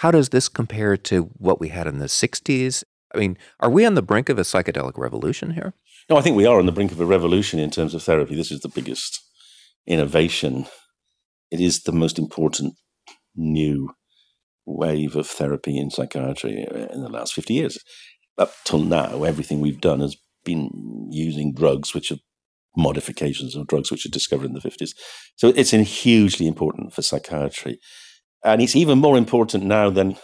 how 0.00 0.10
does 0.10 0.28
this 0.28 0.50
compare 0.50 0.98
to 0.98 1.30
what 1.38 1.58
we 1.58 1.70
had 1.70 1.86
in 1.86 1.98
the 1.98 2.06
60s? 2.06 2.84
I 3.14 3.18
mean, 3.18 3.38
are 3.60 3.70
we 3.70 3.86
on 3.86 3.94
the 3.94 4.02
brink 4.02 4.28
of 4.28 4.38
a 4.38 4.42
psychedelic 4.42 4.98
revolution 4.98 5.52
here? 5.52 5.72
No, 6.10 6.18
I 6.18 6.20
think 6.20 6.36
we 6.36 6.44
are 6.44 6.58
on 6.58 6.66
the 6.66 6.72
brink 6.72 6.92
of 6.92 7.00
a 7.00 7.06
revolution 7.06 7.58
in 7.58 7.70
terms 7.70 7.94
of 7.94 8.02
therapy. 8.02 8.34
This 8.34 8.50
is 8.50 8.60
the 8.60 8.68
biggest 8.68 9.20
innovation 9.86 10.66
it 11.50 11.60
is 11.60 11.82
the 11.82 11.92
most 11.92 12.18
important 12.18 12.74
new 13.34 13.90
wave 14.64 15.14
of 15.14 15.26
therapy 15.26 15.78
in 15.78 15.90
psychiatry 15.90 16.66
uh, 16.66 16.86
in 16.92 17.02
the 17.02 17.08
last 17.08 17.34
50 17.34 17.54
years. 17.54 17.78
Up 18.38 18.52
till 18.64 18.80
now, 18.80 19.22
everything 19.22 19.60
we've 19.60 19.80
done 19.80 20.00
has 20.00 20.16
been 20.44 21.08
using 21.10 21.54
drugs 21.54 21.94
which 21.94 22.10
are 22.10 22.18
modifications 22.76 23.56
of 23.56 23.66
drugs 23.66 23.90
which 23.90 24.04
were 24.04 24.10
discovered 24.10 24.46
in 24.46 24.52
the 24.52 24.60
50s. 24.60 24.90
So 25.36 25.48
it's 25.56 25.70
hugely 25.70 26.46
important 26.46 26.92
for 26.92 27.02
psychiatry. 27.02 27.78
And 28.44 28.60
it's 28.60 28.76
even 28.76 28.98
more 28.98 29.16
important 29.16 29.64
now 29.64 29.90
than 29.90 30.16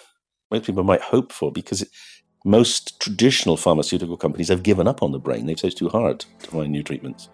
most 0.51 0.65
people 0.65 0.85
might 0.85 1.01
hope 1.01 1.33
for 1.33 1.51
because 1.51 1.83
it, 1.83 1.89
most 2.45 3.01
traditional 3.01 3.57
pharmaceutical 3.57 4.17
companies 4.17 4.49
have 4.49 4.63
given 4.63 4.87
up 4.87 5.03
on 5.03 5.13
the 5.13 5.19
brain. 5.19 5.47
They've 5.47 5.59
said 5.59 5.69
it's 5.69 5.79
too 5.79 5.89
hard 5.89 6.25
to 6.41 6.51
find 6.51 6.71
new 6.71 6.83
treatments. 6.83 7.29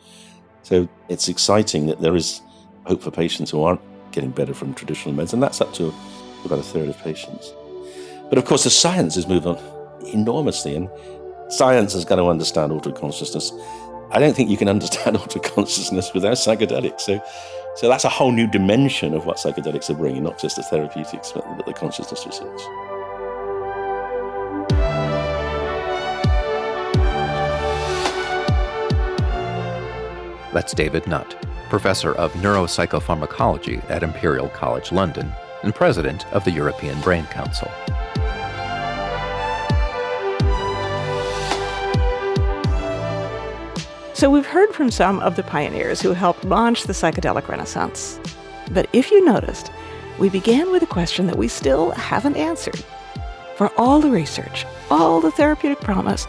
So 0.62 0.88
it's 1.08 1.28
exciting 1.28 1.86
that 1.86 2.00
there 2.00 2.14
is 2.14 2.40
hope 2.86 3.02
for 3.02 3.10
patients 3.10 3.50
who 3.50 3.62
aren't 3.62 3.80
getting 4.12 4.30
better 4.30 4.54
from 4.54 4.74
traditional 4.74 5.14
meds, 5.14 5.32
and 5.32 5.42
that's 5.42 5.60
up 5.60 5.72
to 5.74 5.92
about 6.44 6.58
a 6.58 6.62
third 6.62 6.88
of 6.88 6.98
patients. 6.98 7.52
But 8.28 8.38
of 8.38 8.44
course, 8.44 8.64
the 8.64 8.70
science 8.70 9.14
has 9.14 9.26
moved 9.26 9.46
on 9.46 9.58
enormously, 10.12 10.74
and 10.74 10.88
science 11.48 11.92
has 11.94 12.04
got 12.04 12.16
to 12.16 12.26
understand 12.26 12.72
altered 12.72 12.94
consciousness. 12.94 13.52
I 14.10 14.18
don't 14.18 14.34
think 14.34 14.50
you 14.50 14.56
can 14.56 14.68
understand 14.76 15.16
altered 15.16 15.42
consciousness 15.42 16.12
without 16.14 16.34
psychedelics. 16.34 17.02
So, 17.02 17.22
so 17.76 17.88
that's 17.88 18.04
a 18.04 18.08
whole 18.08 18.32
new 18.32 18.46
dimension 18.46 19.14
of 19.14 19.26
what 19.26 19.36
psychedelics 19.36 19.90
are 19.90 19.94
bringing, 19.94 20.24
not 20.24 20.38
just 20.38 20.56
the 20.56 20.62
therapeutics, 20.62 21.32
but 21.32 21.66
the 21.66 21.72
consciousness 21.72 22.26
research. 22.26 22.60
That's 30.52 30.72
David 30.72 31.06
Nutt 31.06 31.36
professor 31.68 32.12
of 32.14 32.32
neuropsychopharmacology 32.34 33.88
at 33.90 34.02
Imperial 34.02 34.48
College 34.48 34.92
London 34.92 35.32
and 35.62 35.74
president 35.74 36.26
of 36.32 36.44
the 36.44 36.50
European 36.50 37.00
Brain 37.00 37.24
Council. 37.26 37.70
So, 44.14 44.28
we've 44.30 44.46
heard 44.46 44.74
from 44.74 44.90
some 44.90 45.20
of 45.20 45.36
the 45.36 45.44
pioneers 45.44 46.00
who 46.00 46.12
helped 46.12 46.44
launch 46.44 46.84
the 46.84 46.92
psychedelic 46.92 47.46
renaissance. 47.46 48.18
But 48.72 48.88
if 48.92 49.12
you 49.12 49.24
noticed, 49.24 49.70
we 50.18 50.28
began 50.28 50.72
with 50.72 50.82
a 50.82 50.86
question 50.86 51.28
that 51.28 51.38
we 51.38 51.46
still 51.46 51.92
haven't 51.92 52.36
answered. 52.36 52.82
For 53.56 53.70
all 53.78 54.00
the 54.00 54.10
research, 54.10 54.66
all 54.90 55.20
the 55.20 55.30
therapeutic 55.30 55.80
promise, 55.80 56.24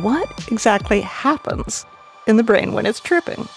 what 0.00 0.28
exactly 0.50 1.00
happens 1.00 1.84
in 2.26 2.36
the 2.36 2.44
brain 2.44 2.72
when 2.72 2.86
it's 2.86 3.00
tripping? 3.00 3.48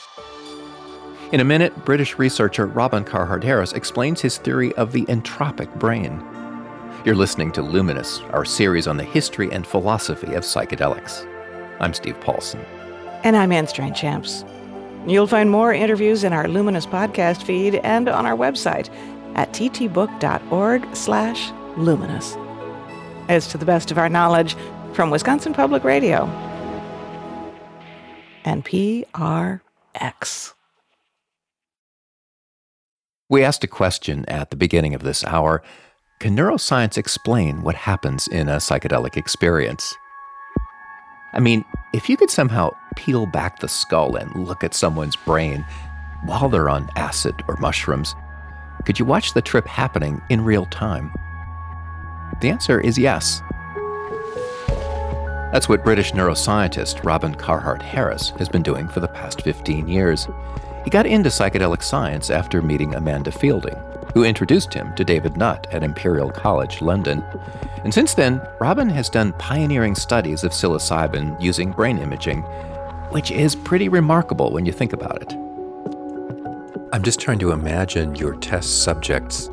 In 1.33 1.41
a 1.41 1.43
minute, 1.43 1.83
British 1.83 2.17
researcher 2.17 2.67
Robin 2.67 3.03
Carhart-Harris 3.03 3.73
explains 3.73 4.21
his 4.21 4.37
theory 4.37 4.73
of 4.75 4.93
the 4.93 5.03
entropic 5.07 5.77
brain. 5.77 6.23
You're 7.03 7.15
listening 7.15 7.51
to 7.51 7.61
Luminous, 7.61 8.19
our 8.31 8.45
series 8.45 8.87
on 8.87 8.95
the 8.95 9.03
history 9.03 9.51
and 9.51 9.67
philosophy 9.67 10.35
of 10.35 10.43
psychedelics. 10.43 11.27
I'm 11.81 11.93
Steve 11.93 12.17
Paulson. 12.21 12.61
And 13.25 13.35
I'm 13.35 13.51
Anne 13.51 13.65
Strainchamps. 13.65 14.49
You'll 15.05 15.27
find 15.27 15.51
more 15.51 15.73
interviews 15.73 16.23
in 16.23 16.31
our 16.31 16.47
Luminous 16.47 16.85
podcast 16.85 17.43
feed 17.43 17.75
and 17.75 18.07
on 18.07 18.25
our 18.25 18.37
website 18.37 18.89
at 19.35 19.51
ttbook.org 19.51 20.95
slash 20.95 21.51
luminous. 21.75 22.37
As 23.27 23.47
to 23.47 23.57
the 23.57 23.65
best 23.65 23.91
of 23.91 23.97
our 23.97 24.07
knowledge 24.07 24.55
from 24.93 25.09
Wisconsin 25.09 25.53
Public 25.53 25.83
Radio 25.83 26.25
and 28.45 28.63
PRX. 28.63 30.53
We 33.29 33.43
asked 33.43 33.65
a 33.65 33.67
question 33.67 34.23
at 34.29 34.51
the 34.51 34.55
beginning 34.55 34.93
of 34.95 35.03
this 35.03 35.25
hour 35.25 35.61
Can 36.19 36.35
neuroscience 36.35 36.97
explain 36.97 37.61
what 37.61 37.75
happens 37.75 38.25
in 38.29 38.47
a 38.47 38.55
psychedelic 38.55 39.17
experience? 39.17 39.93
I 41.33 41.41
mean, 41.41 41.65
if 41.93 42.09
you 42.09 42.15
could 42.15 42.29
somehow 42.29 42.73
peel 42.95 43.25
back 43.25 43.59
the 43.59 43.67
skull 43.67 44.15
and 44.15 44.47
look 44.47 44.63
at 44.63 44.73
someone's 44.73 45.17
brain 45.17 45.65
while 46.23 46.47
they're 46.47 46.69
on 46.69 46.89
acid 46.95 47.35
or 47.49 47.57
mushrooms, 47.57 48.15
could 48.85 48.97
you 48.97 49.03
watch 49.03 49.33
the 49.33 49.41
trip 49.41 49.67
happening 49.67 50.21
in 50.29 50.45
real 50.45 50.65
time? 50.67 51.11
The 52.39 52.49
answer 52.49 52.79
is 52.79 52.97
yes. 52.97 53.41
That's 55.51 55.67
what 55.67 55.83
British 55.83 56.13
neuroscientist 56.13 57.03
Robin 57.03 57.35
Carhart-Harris 57.35 58.29
has 58.37 58.47
been 58.47 58.63
doing 58.63 58.87
for 58.87 59.01
the 59.01 59.07
past 59.09 59.41
15 59.41 59.89
years. 59.89 60.29
He 60.87 60.91
got 60.91 61.05
into 61.05 61.27
psychedelic 61.27 61.83
science 61.83 62.29
after 62.29 62.61
meeting 62.61 62.95
Amanda 62.95 63.29
Feilding, 63.29 64.13
who 64.13 64.23
introduced 64.23 64.73
him 64.73 64.95
to 64.95 65.03
David 65.03 65.35
Nutt 65.35 65.67
at 65.73 65.83
Imperial 65.83 66.31
College 66.31 66.81
London. 66.81 67.21
And 67.83 67.93
since 67.93 68.13
then, 68.13 68.41
Robin 68.61 68.87
has 68.91 69.09
done 69.09 69.33
pioneering 69.33 69.95
studies 69.95 70.45
of 70.45 70.53
psilocybin 70.53 71.41
using 71.41 71.73
brain 71.73 71.97
imaging, 71.97 72.43
which 73.11 73.31
is 73.31 73.53
pretty 73.53 73.89
remarkable 73.89 74.53
when 74.53 74.65
you 74.65 74.71
think 74.71 74.93
about 74.93 75.21
it. 75.21 75.33
I'm 76.93 77.03
just 77.03 77.19
trying 77.19 77.39
to 77.39 77.51
imagine 77.51 78.15
your 78.15 78.35
test 78.35 78.83
subjects 78.83 79.49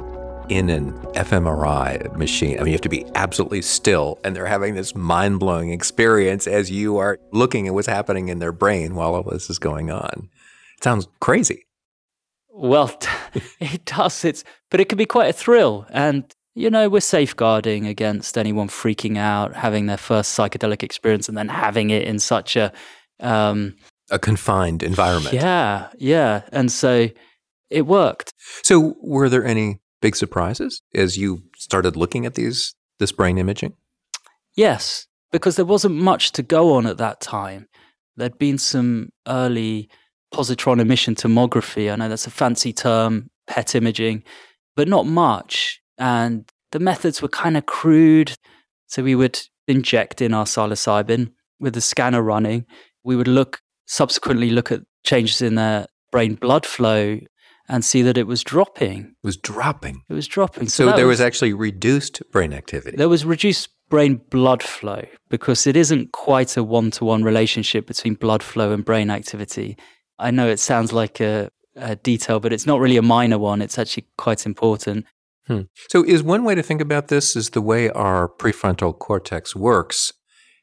in 0.48 0.70
an 0.70 0.92
fMRI 1.14 2.14
machine. 2.14 2.60
I 2.60 2.62
mean, 2.62 2.68
you 2.68 2.74
have 2.74 2.80
to 2.82 2.88
be 2.88 3.06
absolutely 3.16 3.62
still, 3.62 4.20
and 4.22 4.36
they're 4.36 4.46
having 4.46 4.76
this 4.76 4.94
mind 4.94 5.40
blowing 5.40 5.70
experience 5.70 6.46
as 6.46 6.70
you 6.70 6.98
are 6.98 7.18
looking 7.32 7.66
at 7.66 7.74
what's 7.74 7.88
happening 7.88 8.28
in 8.28 8.38
their 8.38 8.52
brain 8.52 8.94
while 8.94 9.16
all 9.16 9.24
this 9.24 9.50
is 9.50 9.58
going 9.58 9.90
on. 9.90 10.28
Sounds 10.84 11.08
crazy. 11.18 11.64
Well, 12.50 12.94
it 13.58 13.86
does. 13.86 14.22
It's, 14.22 14.44
but 14.70 14.80
it 14.80 14.90
can 14.90 14.98
be 14.98 15.06
quite 15.06 15.30
a 15.30 15.32
thrill. 15.32 15.86
And, 15.88 16.30
you 16.54 16.68
know, 16.68 16.90
we're 16.90 17.00
safeguarding 17.00 17.86
against 17.86 18.36
anyone 18.36 18.68
freaking 18.68 19.16
out, 19.16 19.56
having 19.56 19.86
their 19.86 19.96
first 19.96 20.38
psychedelic 20.38 20.82
experience, 20.82 21.26
and 21.26 21.38
then 21.38 21.48
having 21.48 21.88
it 21.88 22.02
in 22.02 22.18
such 22.18 22.54
a, 22.54 22.70
um, 23.20 23.76
a 24.10 24.18
confined 24.18 24.82
environment. 24.82 25.34
Yeah, 25.34 25.88
yeah. 25.96 26.42
And 26.52 26.70
so 26.70 27.08
it 27.70 27.86
worked. 27.86 28.34
So, 28.62 28.94
were 29.00 29.30
there 29.30 29.46
any 29.46 29.80
big 30.02 30.16
surprises 30.16 30.82
as 30.94 31.16
you 31.16 31.44
started 31.56 31.96
looking 31.96 32.26
at 32.26 32.34
these 32.34 32.74
this 32.98 33.10
brain 33.10 33.38
imaging? 33.38 33.72
Yes, 34.54 35.06
because 35.32 35.56
there 35.56 35.64
wasn't 35.64 35.94
much 35.94 36.32
to 36.32 36.42
go 36.42 36.74
on 36.74 36.86
at 36.86 36.98
that 36.98 37.22
time. 37.22 37.68
There'd 38.18 38.36
been 38.36 38.58
some 38.58 39.08
early 39.26 39.88
positron 40.34 40.80
emission 40.80 41.14
tomography. 41.14 41.92
I 41.92 41.96
know 41.96 42.08
that's 42.08 42.26
a 42.26 42.30
fancy 42.30 42.72
term, 42.72 43.30
PET 43.46 43.74
imaging, 43.74 44.24
but 44.76 44.88
not 44.88 45.06
much. 45.06 45.80
And 45.98 46.50
the 46.72 46.80
methods 46.80 47.22
were 47.22 47.28
kind 47.28 47.56
of 47.56 47.66
crude. 47.66 48.34
So 48.88 49.02
we 49.02 49.14
would 49.14 49.40
inject 49.68 50.20
in 50.20 50.34
our 50.34 50.44
psilocybin 50.44 51.32
with 51.60 51.74
the 51.74 51.80
scanner 51.80 52.22
running. 52.22 52.66
We 53.04 53.16
would 53.16 53.28
look 53.28 53.60
subsequently 53.86 54.50
look 54.50 54.72
at 54.72 54.80
changes 55.04 55.42
in 55.42 55.54
their 55.54 55.86
brain 56.10 56.34
blood 56.34 56.66
flow 56.66 57.20
and 57.68 57.84
see 57.84 58.02
that 58.02 58.18
it 58.18 58.26
was 58.26 58.42
dropping. 58.42 59.00
It 59.22 59.26
was 59.26 59.36
dropping. 59.36 60.02
It 60.08 60.14
was 60.14 60.26
dropping. 60.26 60.68
So, 60.68 60.90
so 60.90 60.96
there 60.96 61.06
was, 61.06 61.18
was 61.18 61.26
actually 61.26 61.52
reduced 61.52 62.22
brain 62.30 62.52
activity. 62.52 62.96
There 62.96 63.08
was 63.08 63.24
reduced 63.24 63.68
brain 63.88 64.20
blood 64.30 64.62
flow 64.62 65.06
because 65.30 65.66
it 65.66 65.76
isn't 65.76 66.12
quite 66.12 66.56
a 66.56 66.64
one 66.64 66.90
to 66.92 67.04
one 67.04 67.22
relationship 67.22 67.86
between 67.86 68.14
blood 68.14 68.42
flow 68.42 68.72
and 68.72 68.84
brain 68.84 69.10
activity. 69.10 69.76
I 70.18 70.30
know 70.30 70.48
it 70.48 70.60
sounds 70.60 70.92
like 70.92 71.20
a, 71.20 71.50
a, 71.76 71.96
detail, 71.96 72.40
but 72.40 72.52
it's 72.52 72.66
not 72.66 72.80
really 72.80 72.96
a 72.96 73.02
minor 73.02 73.38
one. 73.38 73.62
It's 73.62 73.78
actually 73.78 74.06
quite 74.16 74.46
important. 74.46 75.06
Hmm. 75.46 75.62
So, 75.90 76.04
is 76.04 76.22
one 76.22 76.44
way 76.44 76.54
to 76.54 76.62
think 76.62 76.80
about 76.80 77.08
this 77.08 77.36
is 77.36 77.50
the 77.50 77.60
way 77.60 77.90
our 77.90 78.28
prefrontal 78.28 78.98
cortex 78.98 79.54
works. 79.54 80.12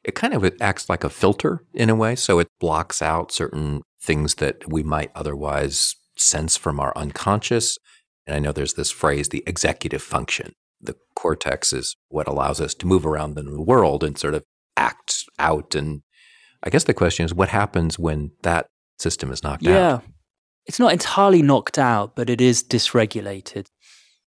It 0.04 0.16
kind 0.16 0.34
of 0.34 0.50
acts 0.60 0.90
like 0.90 1.04
a 1.04 1.10
filter 1.10 1.64
in 1.74 1.90
a 1.90 1.96
way. 1.96 2.16
So, 2.16 2.40
it 2.40 2.48
blocks 2.60 3.02
out 3.02 3.32
certain 3.32 3.82
things 4.02 4.36
that 4.36 4.72
we 4.72 4.82
might 4.82 5.12
otherwise 5.14 5.96
sense 6.18 6.58
from 6.58 6.80
our 6.80 6.94
unconscious. 6.96 7.78
And 8.26 8.36
I 8.36 8.40
know 8.40 8.52
there's 8.52 8.74
this 8.74 8.92
phrase, 8.92 9.30
the 9.30 9.44
executive 9.46 10.02
function. 10.02 10.54
The 10.80 10.96
cortex 11.16 11.74
is 11.74 11.96
what 12.10 12.28
allows 12.28 12.60
us 12.60 12.74
to 12.76 12.88
move 12.88 13.06
around 13.06 13.38
in 13.38 13.46
the 13.46 13.62
world 13.62 14.04
and 14.04 14.18
sort 14.18 14.34
of 14.34 14.44
act 14.76 15.26
out. 15.38 15.76
And 15.76 16.02
I 16.64 16.70
guess 16.70 16.86
the 16.86 16.94
question 16.94 17.26
is, 17.26 17.34
what 17.34 17.50
happens 17.50 18.00
when 18.00 18.32
that 18.42 18.68
system 19.02 19.32
is 19.32 19.44
knocked 19.44 19.64
yeah. 19.64 19.72
out? 19.72 19.76
Yeah. 19.76 20.12
It's 20.66 20.80
not 20.80 20.94
entirely 20.94 21.42
knocked 21.42 21.80
out, 21.80 22.16
but 22.16 22.30
it 22.30 22.40
is 22.40 22.64
dysregulated, 22.64 23.68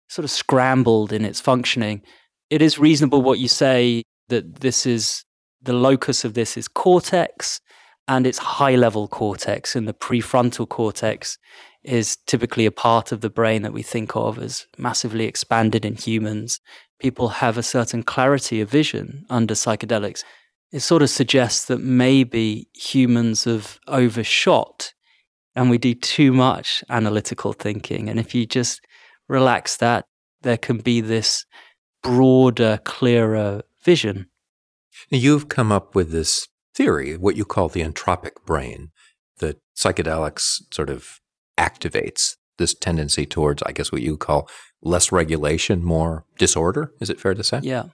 sort 0.09 0.25
of 0.25 0.31
scrambled 0.31 1.13
in 1.13 1.25
its 1.25 1.41
functioning. 1.41 2.03
It 2.51 2.63
is 2.63 2.79
reasonable 2.79 3.23
what 3.23 3.39
you 3.39 3.49
say 3.49 4.03
that 4.29 4.57
this 4.57 4.87
is 4.87 5.25
the 5.63 5.73
locus 5.73 6.25
of 6.25 6.35
this 6.35 6.57
is 6.57 6.69
cortex 6.69 7.61
and 8.09 8.27
it's 8.27 8.39
high 8.39 8.77
level 8.77 9.09
cortex 9.09 9.75
and 9.75 9.89
the 9.89 9.95
prefrontal 9.95 10.69
cortex 10.69 11.39
is 11.83 12.17
typically 12.27 12.67
a 12.67 12.73
part 12.73 13.13
of 13.13 13.21
the 13.21 13.31
brain 13.31 13.63
that 13.63 13.73
we 13.73 13.83
think 13.83 14.17
of 14.17 14.39
as 14.39 14.67
massively 14.77 15.25
expanded 15.25 15.85
in 15.85 15.95
humans. 15.95 16.61
People 16.99 17.29
have 17.29 17.57
a 17.57 17.63
certain 17.63 18.03
clarity 18.03 18.61
of 18.61 18.71
vision 18.71 19.25
under 19.31 19.55
psychedelics. 19.55 20.25
It 20.73 20.81
sort 20.81 21.03
of 21.03 21.11
suggests 21.11 21.67
that 21.67 21.81
maybe 21.81 22.69
humans 22.75 23.45
have 23.45 23.79
overshot 23.87 24.93
and 25.55 25.71
we 25.71 25.79
do 25.79 25.95
too 25.95 26.33
much 26.33 26.85
analytical 26.91 27.55
thinking. 27.55 28.09
And 28.11 28.21
if 28.21 28.35
you 28.35 28.47
just 28.47 28.81
relax 29.27 29.79
that, 29.79 30.05
there 30.43 30.59
can 30.59 30.79
be 30.79 31.01
this 31.01 31.47
broader, 32.03 32.79
clearer 32.85 33.63
vision. 33.83 34.27
You've 35.11 35.49
come 35.49 35.73
up 35.73 35.95
with 35.95 36.13
this 36.13 36.47
theory, 36.75 37.17
what 37.17 37.37
you 37.37 37.45
call 37.45 37.69
the 37.69 37.83
entropic 37.83 38.45
brain, 38.45 38.91
that 39.39 39.59
psychedelics 39.77 40.63
sort 40.73 40.91
of 40.91 41.21
activates 41.59 42.35
this 42.59 42.75
tendency 42.75 43.27
towards, 43.27 43.63
I 43.65 43.73
guess, 43.73 43.91
what 43.91 44.03
you 44.03 44.17
call 44.17 44.49
less 44.83 45.11
regulation, 45.11 45.83
more 45.83 46.25
disorder. 46.39 46.93
Is 47.01 47.11
it 47.11 47.21
fair 47.21 47.35
to 47.35 47.45
say? 47.45 47.61
Yeah. 47.63 47.85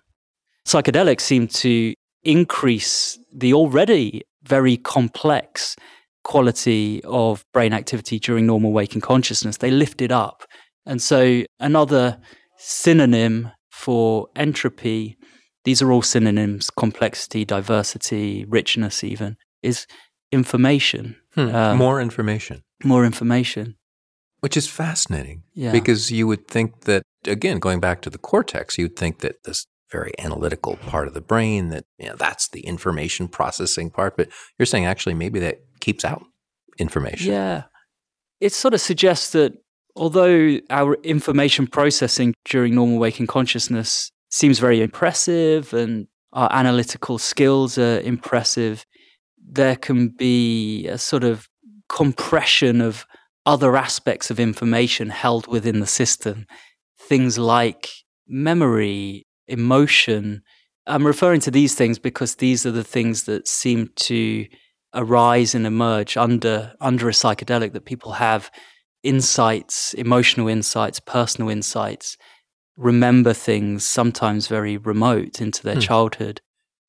Psychedelics 0.66 1.20
seem 1.20 1.48
to 1.48 1.94
increase 2.24 3.18
the 3.32 3.54
already 3.54 4.22
very 4.44 4.76
complex 4.76 5.76
quality 6.24 7.00
of 7.04 7.44
brain 7.52 7.72
activity 7.72 8.18
during 8.18 8.46
normal 8.46 8.72
waking 8.72 9.00
consciousness. 9.00 9.56
They 9.56 9.70
lift 9.70 10.00
it 10.00 10.12
up. 10.12 10.44
And 10.86 11.00
so, 11.00 11.44
another 11.60 12.18
synonym 12.58 13.50
for 13.70 14.28
entropy, 14.36 15.16
these 15.64 15.80
are 15.82 15.92
all 15.92 16.02
synonyms 16.02 16.70
complexity, 16.70 17.44
diversity, 17.44 18.44
richness, 18.48 19.04
even, 19.04 19.36
is 19.62 19.86
information. 20.32 21.16
Hmm. 21.34 21.54
Um, 21.54 21.78
more 21.78 22.00
information 22.00 22.62
more 22.84 23.04
information. 23.04 23.76
Which 24.40 24.56
is 24.56 24.66
fascinating. 24.68 25.44
Yeah. 25.54 25.72
Because 25.72 26.10
you 26.10 26.26
would 26.26 26.48
think 26.48 26.82
that, 26.82 27.02
again, 27.26 27.58
going 27.58 27.80
back 27.80 28.02
to 28.02 28.10
the 28.10 28.18
cortex, 28.18 28.76
you'd 28.76 28.96
think 28.96 29.20
that 29.20 29.36
this 29.44 29.66
very 29.92 30.12
analytical 30.18 30.76
part 30.76 31.06
of 31.06 31.14
the 31.14 31.20
brain, 31.20 31.68
that 31.68 31.84
you 31.98 32.08
know, 32.08 32.16
that's 32.16 32.48
the 32.48 32.60
information 32.60 33.28
processing 33.28 33.90
part. 33.90 34.16
But 34.16 34.28
you're 34.58 34.66
saying 34.66 34.86
actually 34.86 35.14
maybe 35.14 35.38
that 35.40 35.60
keeps 35.80 36.04
out 36.04 36.24
information. 36.78 37.30
Yeah. 37.30 37.64
It 38.40 38.52
sort 38.52 38.74
of 38.74 38.80
suggests 38.80 39.30
that 39.32 39.52
although 39.94 40.58
our 40.70 40.94
information 41.02 41.66
processing 41.66 42.34
during 42.44 42.74
normal 42.74 42.98
waking 42.98 43.26
consciousness 43.26 44.10
seems 44.30 44.58
very 44.58 44.80
impressive 44.80 45.72
and 45.74 46.08
our 46.32 46.48
analytical 46.50 47.18
skills 47.18 47.76
are 47.78 48.00
impressive, 48.00 48.86
there 49.38 49.76
can 49.76 50.08
be 50.08 50.88
a 50.88 50.96
sort 50.96 51.24
of 51.24 51.46
compression 51.88 52.80
of 52.80 53.06
other 53.44 53.76
aspects 53.76 54.30
of 54.30 54.40
information 54.40 55.10
held 55.10 55.46
within 55.46 55.80
the 55.80 55.86
system. 55.86 56.46
Things 56.98 57.38
like 57.38 57.90
memory, 58.26 59.26
emotion. 59.52 60.42
I'm 60.86 61.06
referring 61.06 61.40
to 61.40 61.50
these 61.50 61.74
things 61.74 61.98
because 61.98 62.36
these 62.36 62.66
are 62.66 62.72
the 62.72 62.84
things 62.84 63.24
that 63.24 63.46
seem 63.46 63.90
to 63.96 64.46
arise 64.94 65.54
and 65.54 65.66
emerge 65.66 66.16
under 66.16 66.74
under 66.80 67.08
a 67.08 67.12
psychedelic 67.12 67.72
that 67.72 67.84
people 67.84 68.12
have 68.12 68.50
insights, 69.02 69.94
emotional 69.94 70.48
insights, 70.48 71.00
personal 71.00 71.50
insights, 71.50 72.16
remember 72.76 73.32
things 73.32 73.84
sometimes 73.84 74.46
very 74.46 74.76
remote 74.76 75.40
into 75.40 75.62
their 75.62 75.74
hmm. 75.74 75.80
childhood. 75.80 76.40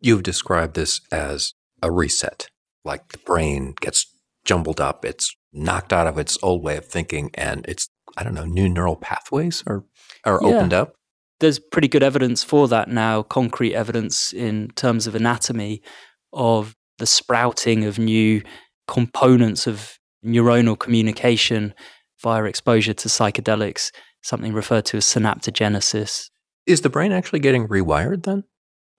You've 0.02 0.24
described 0.24 0.76
this 0.76 1.02
as 1.12 1.54
a 1.82 1.92
reset, 1.92 2.48
like 2.84 3.12
the 3.12 3.18
brain 3.20 3.74
gets 3.80 4.06
jumbled 4.46 4.82
up. 4.82 5.06
It's 5.06 5.36
knocked 5.52 5.94
out 5.94 6.08
of 6.08 6.18
its 6.18 6.38
old 6.44 6.64
way 6.64 6.78
of 6.78 6.86
thinking, 6.86 7.32
and 7.36 7.66
it's 7.68 7.90
I 8.18 8.24
don't 8.24 8.34
know 8.34 8.46
new 8.46 8.70
neural 8.70 8.96
pathways 8.96 9.64
are 9.66 9.86
are 10.26 10.40
yeah. 10.42 10.50
opened 10.50 10.74
up. 10.74 10.96
There's 11.44 11.60
pretty 11.60 11.88
good 11.88 12.04
evidence 12.04 12.44
for 12.44 12.68
that 12.70 12.88
now, 12.88 13.22
concrete 13.22 13.76
evidence 13.76 14.34
in 14.34 14.70
terms 14.76 15.06
of 15.06 15.14
anatomy 15.14 15.82
of 16.32 16.76
the 16.98 17.06
sprouting 17.06 17.84
of 17.84 18.00
new 18.00 18.42
components 18.88 19.68
of 19.68 20.00
neuronal 20.26 20.80
communication 20.80 21.74
via 22.22 22.46
exposure 22.46 22.94
to 22.94 23.10
psychedelics, 23.10 23.92
something 24.22 24.54
referred 24.54 24.86
to 24.86 24.98
as 24.98 25.06
synaptogenesis. 25.06 26.30
Is 26.66 26.82
the 26.82 26.90
brain 26.90 27.12
actually 27.12 27.40
getting 27.40 27.68
rewired 27.68 28.24
then? 28.24 28.46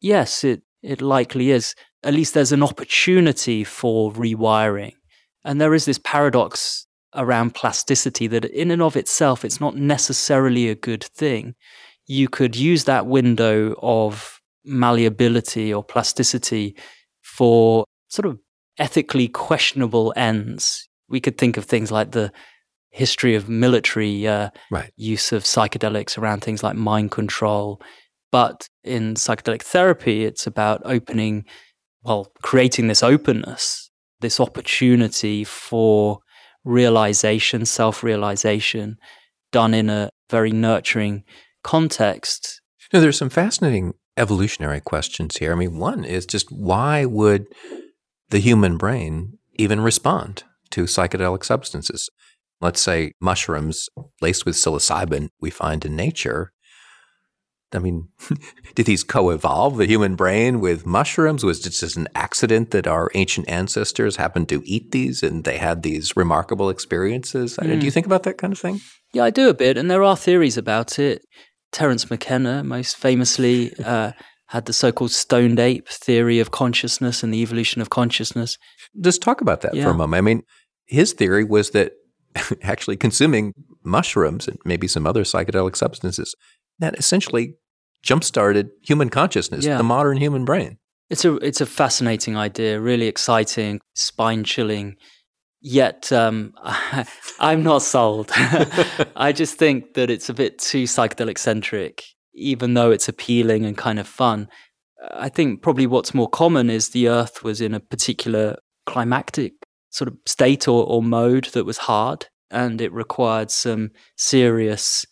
Yes, 0.01 0.45
it, 0.45 0.63
it 0.83 1.01
likely 1.01 1.51
is. 1.51 1.75
At 2.03 2.13
least 2.13 2.35
there's 2.35 2.53
an 2.53 2.63
opportunity 2.63 3.65
for 3.65 4.13
rewiring. 4.13 4.93
And 5.45 5.61
there 5.61 5.73
is 5.73 5.87
this 5.87 5.99
paradox 5.99 6.87
around 7.15 7.55
plasticity 7.55 8.27
that, 8.27 8.45
in 8.45 8.71
and 8.71 8.83
of 8.83 8.97
itself, 8.97 9.45
it's 9.45 9.61
not 9.61 9.77
necessarily 9.77 10.69
a 10.69 10.75
good 10.75 11.05
thing. 11.05 11.55
You 12.07 12.29
could 12.29 12.57
use 12.57 12.85
that 12.85 13.07
window 13.07 13.75
of 13.83 14.41
malleability 14.65 15.73
or 15.73 15.83
plasticity 15.83 16.77
for 17.23 17.85
sort 18.09 18.27
of 18.27 18.39
ethically 18.79 19.29
questionable 19.29 20.13
ends. 20.17 20.89
We 21.09 21.21
could 21.21 21.39
think 21.39 21.57
of 21.57 21.65
things 21.65 21.91
like 21.91 22.13
the 22.13 22.33
history 22.91 23.35
of 23.35 23.49
military 23.49 24.27
uh, 24.27 24.51
right. 24.71 24.91
use 24.97 25.33
of 25.33 25.43
psychedelics 25.43 26.17
around 26.17 26.41
things 26.41 26.63
like 26.63 26.77
mind 26.77 27.11
control. 27.11 27.81
But 28.31 28.69
in 28.83 29.15
psychedelic 29.15 29.63
therapy, 29.63 30.25
it's 30.25 30.47
about 30.47 30.83
opening, 30.85 31.45
well, 32.03 32.33
creating 32.43 32.89
this 32.89 33.03
openness, 33.03 33.91
this 34.21 34.41
opportunity 34.41 35.45
for 35.45 36.19
realization, 36.65 37.67
self 37.67 38.03
realization, 38.03 38.97
done 39.53 39.75
in 39.75 39.91
a 39.91 40.11
very 40.31 40.53
nurturing 40.53 41.25
context. 41.65 42.61
Now, 42.93 43.01
there's 43.01 43.19
some 43.19 43.31
fascinating 43.31 43.95
evolutionary 44.17 44.81
questions 44.81 45.39
here. 45.39 45.51
I 45.51 45.57
mean, 45.57 45.79
one 45.79 46.05
is 46.05 46.27
just 46.27 46.53
why 46.53 47.05
would 47.05 47.47
the 48.29 48.39
human 48.39 48.77
brain 48.77 49.39
even 49.55 49.81
respond 49.81 50.45
to 50.71 50.85
psychedelic 50.85 51.45
substances? 51.45 52.09
let's 52.65 52.81
say 52.81 53.13
mushrooms 53.21 53.89
laced 54.23 54.47
with 54.47 54.57
psilocybin 54.57 55.29
we 55.41 55.51
find 55.51 55.85
in 55.85 55.95
nature. 55.95 56.53
I 57.75 57.79
mean, 57.79 58.09
did 58.75 58.87
these 58.87 59.05
co-evolve 59.05 59.77
the 59.77 59.87
human 59.87 60.17
brain 60.17 60.61
with 60.61 60.87
mushrooms? 60.87 61.45
Was 61.45 61.67
it 61.67 61.71
just 61.71 61.97
an 61.97 62.09
accident 62.15 62.71
that 62.71 62.87
our 62.87 63.11
ancient 63.15 63.49
ancestors 63.51 64.17
happened 64.17 64.49
to 64.49 64.63
eat 64.65 64.93
these 64.93 65.23
and 65.23 65.45
they 65.45 65.59
had 65.59 65.83
these 65.83 66.17
remarkable 66.17 66.71
experiences? 66.71 67.57
Mm. 67.57 67.65
Do 67.65 67.71
you 67.71 67.81
hmm. 67.83 67.89
think 67.89 68.07
about 68.07 68.23
that 68.23 68.39
kind 68.39 68.53
of 68.53 68.59
thing? 68.59 68.81
Yeah, 69.13 69.25
I 69.25 69.31
do 69.31 69.49
a 69.49 69.55
bit, 69.55 69.77
and 69.77 69.91
there 69.91 70.03
are 70.03 70.17
theories 70.17 70.57
about 70.57 70.99
it. 70.99 71.25
Terence 71.75 72.09
McKenna, 72.09 72.65
most 72.65 72.97
famously, 72.97 73.75
uh, 73.85 74.13
had 74.47 74.67
the 74.67 74.73
so-called 74.73 75.11
stoned 75.11 75.59
ape 75.59 75.89
theory 75.89 76.39
of 76.39 76.51
consciousness 76.51 77.23
and 77.23 77.35
the 77.35 77.43
evolution 77.43 77.83
of 77.83 77.91
consciousness. 77.91 78.57
Just 79.01 79.21
talk 79.21 79.41
about 79.41 79.63
that 79.63 79.75
yeah. 79.75 79.85
for 79.85 79.91
a 79.91 79.95
moment. 79.95 80.19
I 80.19 80.21
mean, 80.21 80.43
his 80.87 81.13
theory 81.13 81.45
was 81.45 81.71
that 81.71 81.93
actually 82.63 82.97
consuming 82.97 83.53
mushrooms 83.83 84.49
and 84.49 84.59
maybe 84.65 84.87
some 84.89 85.07
other 85.07 85.25
psychedelic 85.25 85.77
substances 85.77 86.35
that 86.79 86.97
essentially 86.99 87.55
jump 88.03 88.23
started 88.23 88.71
human 88.83 89.09
consciousness, 89.09 89.65
yeah. 89.65 89.77
the 89.77 89.83
modern 89.83 90.17
human 90.17 90.45
brain. 90.45 90.79
It's 91.11 91.25
a 91.25 91.37
it's 91.37 91.61
a 91.61 91.67
fascinating 91.67 92.37
idea, 92.37 92.81
really 92.81 93.07
exciting, 93.09 93.81
spine 93.95 94.45
chilling. 94.45 94.97
Yet 95.67 96.13
um, 96.13 96.53
I'm 97.41 97.63
not 97.63 97.81
sold. 97.81 98.31
I 99.17 99.33
just 99.33 99.57
think 99.57 99.95
that 99.95 100.11
it's 100.11 100.29
a 100.29 100.35
bit 100.35 100.59
too 100.59 100.85
psychedelic 100.85 101.39
centric, 101.39 102.05
even 102.35 102.75
though 102.75 102.91
it's 102.91 103.09
appealing 103.09 103.65
and 103.65 103.75
kind 103.75 103.99
of 103.99 104.07
fun. 104.07 104.49
I 105.13 105.31
think 105.31 105.63
probably 105.63 105.87
what's 105.87 106.13
more 106.13 106.29
common 106.29 106.69
is 106.69 106.91
the 106.91 107.09
Earth 107.09 107.43
was 107.43 107.63
in 107.63 107.73
a 107.73 107.81
particular 107.81 108.57
climactic 108.85 109.55
sort 109.89 110.09
of 110.09 110.19
state 110.27 110.69
or, 110.69 110.85
or 110.85 111.03
mode 111.03 111.47
that 111.55 111.65
was 111.65 111.79
hard 111.79 112.27
and 112.51 112.83
it 112.83 112.93
required 112.93 113.51
some 113.51 113.91
serious 114.19 115.07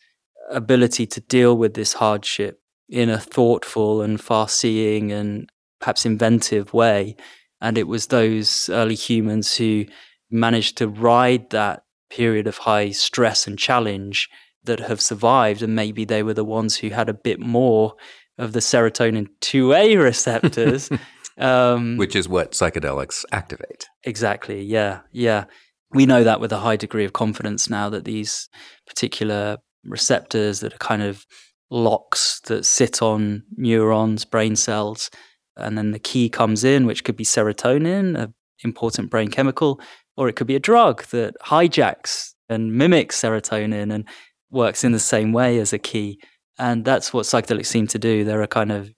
ability 0.51 1.07
to 1.07 1.21
deal 1.23 1.57
with 1.57 1.73
this 1.73 1.95
hardship 1.95 2.61
in 2.91 3.09
a 3.09 3.19
thoughtful 3.19 4.03
and 4.03 4.21
far 4.21 4.49
seeing 4.49 5.13
and 5.13 5.49
perhaps 5.81 6.05
inventive 6.05 6.75
way. 6.75 7.17
And 7.63 7.79
it 7.79 7.89
was 7.89 8.09
those 8.09 8.69
early 8.69 8.97
humans 8.97 9.57
who 9.57 9.87
managed 10.33 10.79
to 10.79 10.89
ride 10.89 11.51
that 11.51 11.85
period 12.11 12.47
of 12.47 12.59
high 12.59 12.91
stress 12.91 13.47
and 13.47 13.59
challenge 13.59 14.29
that 14.65 14.81
have 14.81 15.01
survived. 15.01 15.63
And 15.63 15.75
maybe 15.75 16.05
they 16.05 16.23
were 16.23 16.35
the 16.35 16.45
ones 16.45 16.77
who 16.77 16.91
had 16.91 17.09
a 17.09 17.15
bit 17.15 17.41
more 17.41 17.95
of 18.39 18.53
the 18.53 18.61
serotonin 18.61 19.29
2A 19.41 20.03
receptors 20.03 20.91
um, 21.39 21.97
Which 21.97 22.17
is 22.17 22.29
what 22.29 22.53
psychedelics 22.53 23.25
activate. 23.33 23.89
Exactly. 24.05 24.63
Yeah. 24.63 25.01
Yeah. 25.11 25.45
We 25.91 26.07
know 26.07 26.25
that 26.25 26.41
with 26.41 26.53
a 26.53 26.59
high 26.59 26.77
degree 26.77 27.05
of 27.05 27.13
confidence 27.13 27.69
now 27.69 27.91
that 27.91 28.05
these 28.05 28.49
particular 28.87 29.59
receptors 29.85 30.61
that 30.61 30.75
are 30.75 30.79
kind 30.79 31.03
of 31.03 31.27
locks 31.71 32.41
that 32.47 32.65
sit 32.65 33.03
on 33.03 33.43
neurons, 33.57 34.25
brain 34.25 34.57
cells, 34.57 35.11
and 35.57 35.77
then 35.77 35.91
the 35.91 35.99
key 35.99 36.29
comes 36.29 36.65
in, 36.65 36.87
which 36.87 37.05
could 37.05 37.17
be 37.17 37.25
serotonin, 37.25 38.19
an 38.19 38.35
important 38.65 39.11
brain 39.11 39.29
chemical, 39.29 39.81
or 40.17 40.29
it 40.29 40.37
could 40.37 40.47
be 40.47 40.57
a 40.57 40.61
drug 40.61 41.05
that 41.07 41.35
hijacks 41.45 42.33
and 42.49 42.75
mimics 42.75 43.21
serotonin 43.21 43.93
and 43.93 44.09
works 44.51 44.85
in 44.85 44.93
the 44.93 44.99
same 44.99 45.33
way 45.33 45.59
as 45.59 45.73
a 45.73 45.79
key. 45.79 46.21
And 46.59 46.85
that's 46.85 47.13
what 47.13 47.25
psychedelics 47.25 47.67
seem 47.67 47.87
to 47.89 47.99
do. 47.99 48.25
They're 48.25 48.43
a 48.43 48.49
kind 48.49 48.71
of 48.71 48.93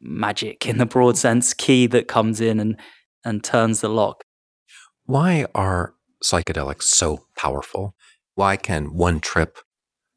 magic 0.00 0.66
in 0.66 0.78
the 0.78 0.86
broad 0.86 1.16
sense 1.16 1.54
key 1.54 1.86
that 1.86 2.08
comes 2.08 2.40
in 2.40 2.60
and, 2.60 2.78
and 3.24 3.42
turns 3.42 3.80
the 3.80 3.88
lock. 3.88 4.24
Why 5.04 5.46
are 5.54 5.94
psychedelics 6.22 6.82
so 6.82 7.26
powerful? 7.36 7.94
Why 8.34 8.56
can 8.56 8.94
one 8.94 9.20
trip 9.20 9.58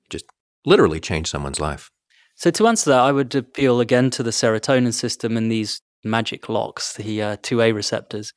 just 0.10 0.26
literally 0.66 1.00
change 1.00 1.30
someone's 1.30 1.60
life? 1.60 1.92
So, 2.36 2.52
to 2.52 2.68
answer 2.68 2.90
that, 2.90 3.02
I 3.02 3.12
would 3.12 3.36
appeal 3.36 3.82
again 3.82 4.10
to 4.12 4.24
the 4.24 4.32
serotonin 4.32 4.94
system 4.94 5.38
and 5.38 5.52
these 5.52 5.82
magic 6.04 6.50
locks, 6.50 6.94
the 6.94 7.22
uh, 7.22 7.38
2A 7.38 7.74
receptors. 7.74 8.34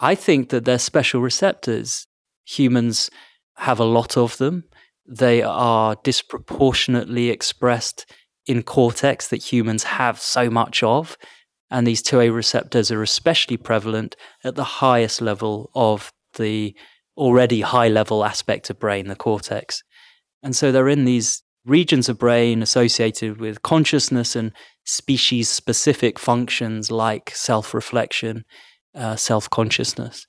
I 0.00 0.14
think 0.14 0.48
that 0.48 0.64
they're 0.64 0.78
special 0.78 1.20
receptors. 1.20 2.06
Humans 2.46 3.10
have 3.56 3.78
a 3.78 3.84
lot 3.84 4.16
of 4.16 4.38
them. 4.38 4.64
They 5.06 5.42
are 5.42 5.96
disproportionately 6.02 7.28
expressed 7.28 8.06
in 8.46 8.62
cortex 8.62 9.28
that 9.28 9.52
humans 9.52 9.84
have 9.84 10.18
so 10.18 10.48
much 10.48 10.82
of. 10.82 11.18
And 11.70 11.86
these 11.86 12.02
2A 12.02 12.34
receptors 12.34 12.90
are 12.90 13.02
especially 13.02 13.56
prevalent 13.56 14.16
at 14.42 14.54
the 14.56 14.64
highest 14.64 15.20
level 15.20 15.70
of 15.74 16.12
the 16.34 16.74
already 17.16 17.60
high 17.60 17.88
level 17.88 18.24
aspect 18.24 18.70
of 18.70 18.78
brain, 18.78 19.08
the 19.08 19.14
cortex. 19.14 19.82
And 20.42 20.56
so 20.56 20.72
they're 20.72 20.88
in 20.88 21.04
these 21.04 21.42
regions 21.66 22.08
of 22.08 22.18
brain 22.18 22.62
associated 22.62 23.38
with 23.38 23.62
consciousness 23.62 24.34
and 24.34 24.52
species 24.84 25.48
specific 25.48 26.18
functions 26.18 26.90
like 26.90 27.30
self 27.34 27.74
reflection, 27.74 28.44
uh, 28.94 29.16
self 29.16 29.48
consciousness. 29.50 30.26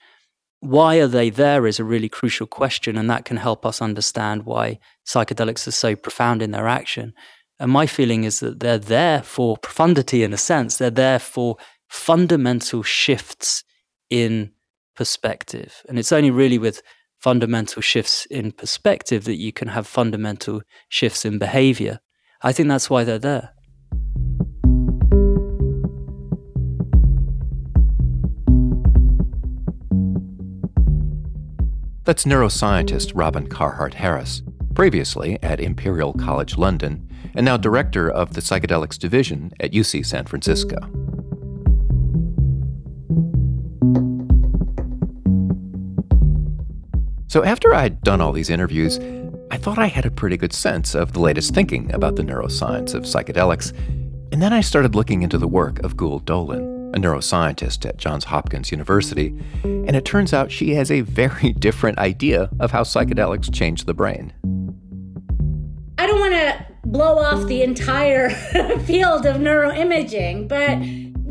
Why 0.59 0.97
are 0.97 1.07
they 1.07 1.29
there 1.29 1.65
is 1.65 1.79
a 1.79 1.83
really 1.83 2.09
crucial 2.09 2.47
question, 2.47 2.97
and 2.97 3.09
that 3.09 3.25
can 3.25 3.37
help 3.37 3.65
us 3.65 3.81
understand 3.81 4.45
why 4.45 4.79
psychedelics 5.05 5.67
are 5.67 5.71
so 5.71 5.95
profound 5.95 6.41
in 6.41 6.51
their 6.51 6.67
action. 6.67 7.13
And 7.59 7.71
my 7.71 7.85
feeling 7.85 8.23
is 8.23 8.39
that 8.39 8.59
they're 8.59 8.77
there 8.77 9.21
for 9.21 9.57
profundity 9.57 10.23
in 10.23 10.33
a 10.33 10.37
sense. 10.37 10.77
They're 10.77 10.89
there 10.89 11.19
for 11.19 11.57
fundamental 11.87 12.83
shifts 12.83 13.63
in 14.09 14.51
perspective. 14.95 15.83
And 15.87 15.99
it's 15.99 16.11
only 16.11 16.31
really 16.31 16.57
with 16.57 16.81
fundamental 17.19 17.81
shifts 17.81 18.25
in 18.27 18.51
perspective 18.51 19.25
that 19.25 19.35
you 19.35 19.53
can 19.53 19.67
have 19.69 19.85
fundamental 19.85 20.61
shifts 20.89 21.23
in 21.23 21.37
behavior. 21.37 21.99
I 22.41 22.51
think 22.51 22.67
that's 22.67 22.89
why 22.89 23.03
they're 23.03 23.19
there. 23.19 23.51
That's 32.03 32.23
neuroscientist 32.25 33.11
Robin 33.13 33.47
Carhart-Harris, 33.47 34.41
previously 34.73 35.37
at 35.43 35.59
Imperial 35.59 36.13
College 36.13 36.57
London 36.57 37.07
and 37.35 37.45
now 37.45 37.57
director 37.57 38.09
of 38.09 38.33
the 38.33 38.41
Psychedelics 38.41 38.97
Division 38.97 39.51
at 39.59 39.71
UC 39.71 40.05
San 40.05 40.25
Francisco. 40.25 40.77
So, 47.27 47.43
after 47.43 47.73
I 47.73 47.83
had 47.83 48.01
done 48.01 48.19
all 48.19 48.33
these 48.33 48.49
interviews, 48.49 48.99
I 49.51 49.57
thought 49.57 49.77
I 49.77 49.87
had 49.87 50.05
a 50.05 50.11
pretty 50.11 50.37
good 50.37 50.53
sense 50.53 50.95
of 50.95 51.13
the 51.13 51.19
latest 51.19 51.53
thinking 51.53 51.93
about 51.93 52.15
the 52.15 52.23
neuroscience 52.23 52.93
of 52.93 53.03
psychedelics. 53.03 53.77
And 54.33 54.41
then 54.41 54.53
I 54.53 54.61
started 54.61 54.95
looking 54.95 55.21
into 55.21 55.37
the 55.37 55.47
work 55.47 55.79
of 55.79 55.95
Gül 55.95 56.21
Dölen, 56.23 56.70
a 56.93 56.99
neuroscientist 56.99 57.85
at 57.87 57.97
Johns 57.97 58.25
Hopkins 58.25 58.71
University, 58.71 59.37
and 59.63 59.95
it 59.95 60.05
turns 60.05 60.33
out 60.33 60.51
she 60.51 60.75
has 60.75 60.91
a 60.91 61.01
very 61.01 61.51
different 61.59 61.97
idea 61.97 62.49
of 62.59 62.71
how 62.71 62.83
psychedelics 62.83 63.53
change 63.53 63.85
the 63.85 63.93
brain. 63.93 64.33
I 65.97 66.07
don't 66.07 66.19
want 66.19 66.33
to 66.33 66.65
blow 66.85 67.19
off 67.19 67.47
the 67.47 67.61
entire 67.61 68.29
field 68.85 69.25
of 69.25 69.37
neuroimaging, 69.37 70.47
but 70.47 70.81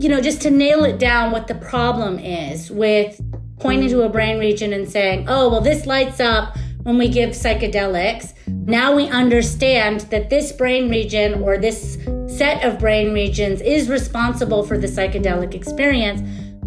you 0.02 0.08
know, 0.08 0.20
just 0.20 0.40
to 0.42 0.50
nail 0.50 0.84
it 0.84 0.98
down 0.98 1.30
what 1.30 1.46
the 1.46 1.54
problem 1.54 2.18
is 2.18 2.70
with 2.70 3.20
pointing 3.58 3.90
to 3.90 4.02
a 4.02 4.08
brain 4.08 4.38
region 4.38 4.72
and 4.72 4.88
saying, 4.88 5.26
"Oh, 5.28 5.50
well 5.50 5.60
this 5.60 5.86
lights 5.86 6.20
up 6.20 6.56
when 6.82 6.98
we 6.98 7.08
give 7.08 7.30
psychedelics." 7.30 8.32
Now 8.46 8.94
we 8.94 9.08
understand 9.08 10.00
that 10.10 10.30
this 10.30 10.52
brain 10.52 10.88
region 10.88 11.42
or 11.42 11.58
this 11.58 11.98
set 12.26 12.64
of 12.64 12.78
brain 12.78 13.12
regions 13.12 13.60
is 13.60 13.88
responsible 13.88 14.62
for 14.62 14.78
the 14.78 14.86
psychedelic 14.86 15.54
experience. 15.54 16.22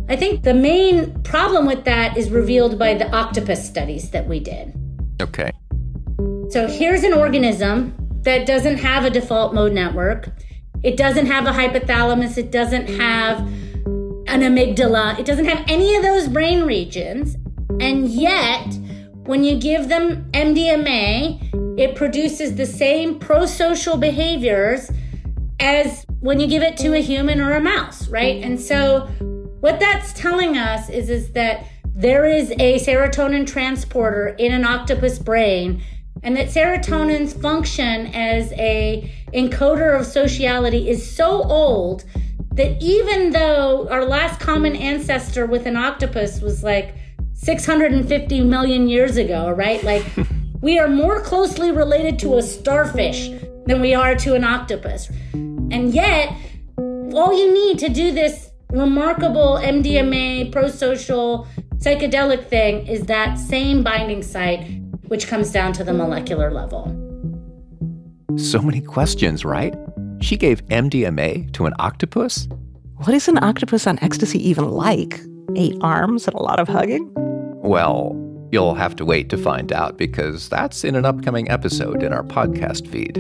I 0.10 0.16
think 0.18 0.44
the 0.44 0.54
main 0.54 1.22
problem 1.24 1.66
with 1.66 1.86
that 1.86 2.18
is 2.18 2.30
revealed 2.30 2.78
by 2.78 2.94
the 2.94 3.10
octopus 3.16 3.66
studies 3.66 4.10
that 4.12 4.28
we 4.28 4.40
did. 4.40 4.74
Okay. 5.22 5.52
So 6.50 6.68
here's 6.68 7.04
an 7.04 7.14
organism 7.14 7.96
that 8.24 8.46
doesn't 8.46 8.78
have 8.78 9.06
a 9.06 9.10
default 9.10 9.54
mode 9.54 9.72
network. 9.72 10.30
It 10.84 10.98
doesn't 10.98 11.28
have 11.28 11.46
a 11.46 11.52
hypothalamus. 11.52 12.38
It 12.38 12.52
doesn't 12.52 12.90
have 12.90 13.40
an 14.28 14.42
amygdala. 14.42 15.18
It 15.20 15.26
doesn't 15.26 15.46
have 15.46 15.64
any 15.70 15.96
of 15.96 16.04
those 16.04 16.28
brain 16.28 16.64
regions. 16.64 17.38
And 17.80 18.10
yet, 18.10 18.68
when 19.26 19.44
you 19.44 19.58
give 19.58 19.90
them 19.90 20.30
MDMA, 20.32 21.80
it 21.80 21.96
produces 21.96 22.56
the 22.56 22.66
same 22.66 23.20
pro 23.20 23.46
social 23.46 23.98
behaviors 23.98 24.92
as 25.60 26.06
when 26.20 26.40
you 26.40 26.48
give 26.48 26.64
it 26.64 26.78
to 26.78 26.94
a 26.94 27.02
human 27.02 27.40
or 27.40 27.54
a 27.54 27.62
mouse, 27.62 28.08
right? 28.10 28.44
And 28.44 28.60
so, 28.60 29.08
what 29.62 29.80
that's 29.80 30.12
telling 30.14 30.58
us 30.58 30.90
is, 30.90 31.10
is 31.10 31.32
that 31.32 31.66
there 31.96 32.26
is 32.26 32.52
a 32.52 32.80
serotonin 32.80 33.48
transporter 33.48 34.30
in 34.40 34.52
an 34.52 34.66
octopus 34.66 35.20
brain 35.20 35.82
and 36.24 36.38
that 36.38 36.48
serotonin's 36.48 37.34
function 37.34 38.08
as 38.08 38.52
a 38.54 39.12
encoder 39.34 39.98
of 39.98 40.06
sociality 40.06 40.90
is 40.90 41.16
so 41.16 41.44
old 41.44 42.06
that 42.54 42.82
even 42.82 43.32
though 43.32 43.88
our 43.90 44.06
last 44.06 44.40
common 44.40 44.76
ancestor 44.76 45.46
with 45.46 45.66
an 45.66 45.76
octopus 45.76 46.40
was 46.40 46.64
like 46.64 46.96
650 47.44 48.42
million 48.42 48.88
years 48.88 49.18
ago, 49.18 49.52
right? 49.52 49.84
Like 49.84 50.06
we 50.62 50.80
are 50.80 50.88
more 50.88 51.20
closely 51.22 51.72
related 51.72 52.18
to 52.20 52.38
a 52.38 52.42
starfish 52.42 53.30
than 53.66 53.82
we 53.82 53.94
are 53.94 54.16
to 54.16 54.34
an 54.36 54.44
octopus. 54.44 55.10
And 55.34 55.94
yet, 55.94 56.34
all 56.78 57.38
you 57.38 57.54
need 57.54 57.80
to 57.80 57.90
do 57.90 58.12
this 58.12 58.50
remarkable 58.72 59.60
MDMA 59.62 60.52
pro 60.52 60.68
social 60.68 61.48
psychedelic 61.78 62.48
thing 62.48 62.88
is 62.88 63.04
that 63.04 63.38
same 63.38 63.84
binding 63.84 64.24
site 64.24 64.82
which 65.08 65.28
comes 65.28 65.52
down 65.52 65.74
to 65.74 65.84
the 65.84 65.94
molecular 65.94 66.50
level. 66.50 66.86
So 68.38 68.62
many 68.62 68.82
questions, 68.82 69.46
right? 69.46 69.76
She 70.22 70.38
gave 70.38 70.66
MDMA 70.68 71.52
to 71.54 71.66
an 71.66 71.74
octopus? 71.78 72.48
What 72.96 73.14
is 73.14 73.28
an 73.28 73.44
octopus 73.44 73.86
on 73.86 74.00
ecstasy 74.02 74.40
even 74.48 74.70
like? 74.72 75.22
Eight 75.56 75.76
arms 75.82 76.26
and 76.26 76.36
a 76.36 76.42
lot 76.42 76.60
of 76.60 76.68
hugging? 76.68 77.14
Well, 77.64 78.14
you'll 78.52 78.76
have 78.76 78.94
to 78.98 79.06
wait 79.06 79.30
to 79.30 79.38
find 79.38 79.72
out 79.72 79.98
because 79.98 80.50
that's 80.50 80.84
in 80.84 80.96
an 80.96 81.06
upcoming 81.06 81.50
episode 81.50 82.04
in 82.04 82.12
our 82.12 82.24
podcast 82.24 82.86
feed. 82.88 83.16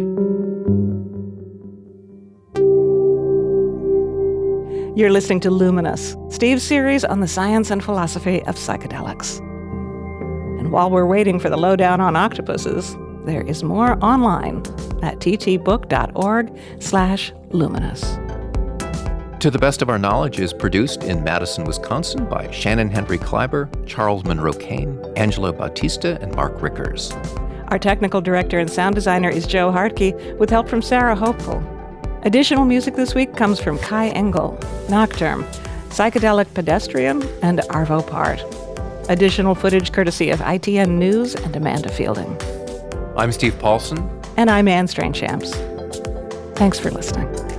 You're 4.97 5.11
listening 5.11 5.39
to 5.39 5.49
Luminous, 5.49 6.17
Steve's 6.29 6.61
series 6.61 7.05
on 7.05 7.21
the 7.21 7.27
science 7.27 7.71
and 7.71 7.81
philosophy 7.81 8.43
of 8.43 8.55
psychedelics. 8.55 9.39
And 10.59 10.73
while 10.73 10.91
we're 10.91 11.05
waiting 11.05 11.39
for 11.39 11.49
the 11.49 11.57
lowdown 11.57 12.01
on 12.01 12.17
octopuses, 12.17 12.97
there 13.23 13.43
is 13.43 13.63
more 13.63 13.97
online 14.03 14.57
at 15.01 15.19
ttbook.org 15.19 16.59
slash 16.79 17.31
luminous. 17.51 18.17
To 19.43 19.51
the 19.51 19.59
Best 19.59 19.81
of 19.81 19.89
Our 19.89 19.99
Knowledge 19.99 20.39
is 20.39 20.53
produced 20.53 21.03
in 21.03 21.21
Madison, 21.21 21.65
Wisconsin 21.65 22.29
by 22.29 22.49
Shannon 22.49 22.89
Henry 22.89 23.17
Kleiber, 23.17 23.67
Charles 23.85 24.23
Monroe 24.23 24.53
Kane, 24.53 24.97
Angelo 25.17 25.51
Bautista, 25.51 26.17
and 26.21 26.33
Mark 26.33 26.57
Riechers. 26.59 27.11
Our 27.69 27.77
technical 27.77 28.21
director 28.21 28.57
and 28.57 28.71
sound 28.71 28.95
designer 28.95 29.27
is 29.27 29.45
Joe 29.45 29.69
Hartke, 29.69 30.37
with 30.37 30.49
help 30.49 30.69
from 30.69 30.81
Sarah 30.81 31.13
Hopefl. 31.13 31.61
Additional 32.25 32.63
music 32.63 32.95
this 32.95 33.13
week 33.13 33.35
comes 33.35 33.59
from 33.59 33.77
Kai 33.79 34.11
Engel, 34.11 34.57
Nocturne, 34.89 35.43
Psychedelic 35.89 36.53
Pedestrian, 36.53 37.21
and 37.41 37.59
Arvo 37.63 38.01
Pärt. 38.01 38.39
Additional 39.09 39.55
footage 39.55 39.91
courtesy 39.91 40.29
of 40.29 40.39
ITN 40.39 40.91
News 40.91 41.35
and 41.35 41.53
Amanda 41.53 41.89
Feilding. 41.89 42.31
I'm 43.17 43.33
Steve 43.33 43.59
Paulson. 43.59 44.09
And 44.37 44.49
I'm 44.49 44.69
Anne 44.69 44.87
Strainchamps. 44.87 45.53
Thanks 46.55 46.79
for 46.79 46.91
listening. 46.91 47.52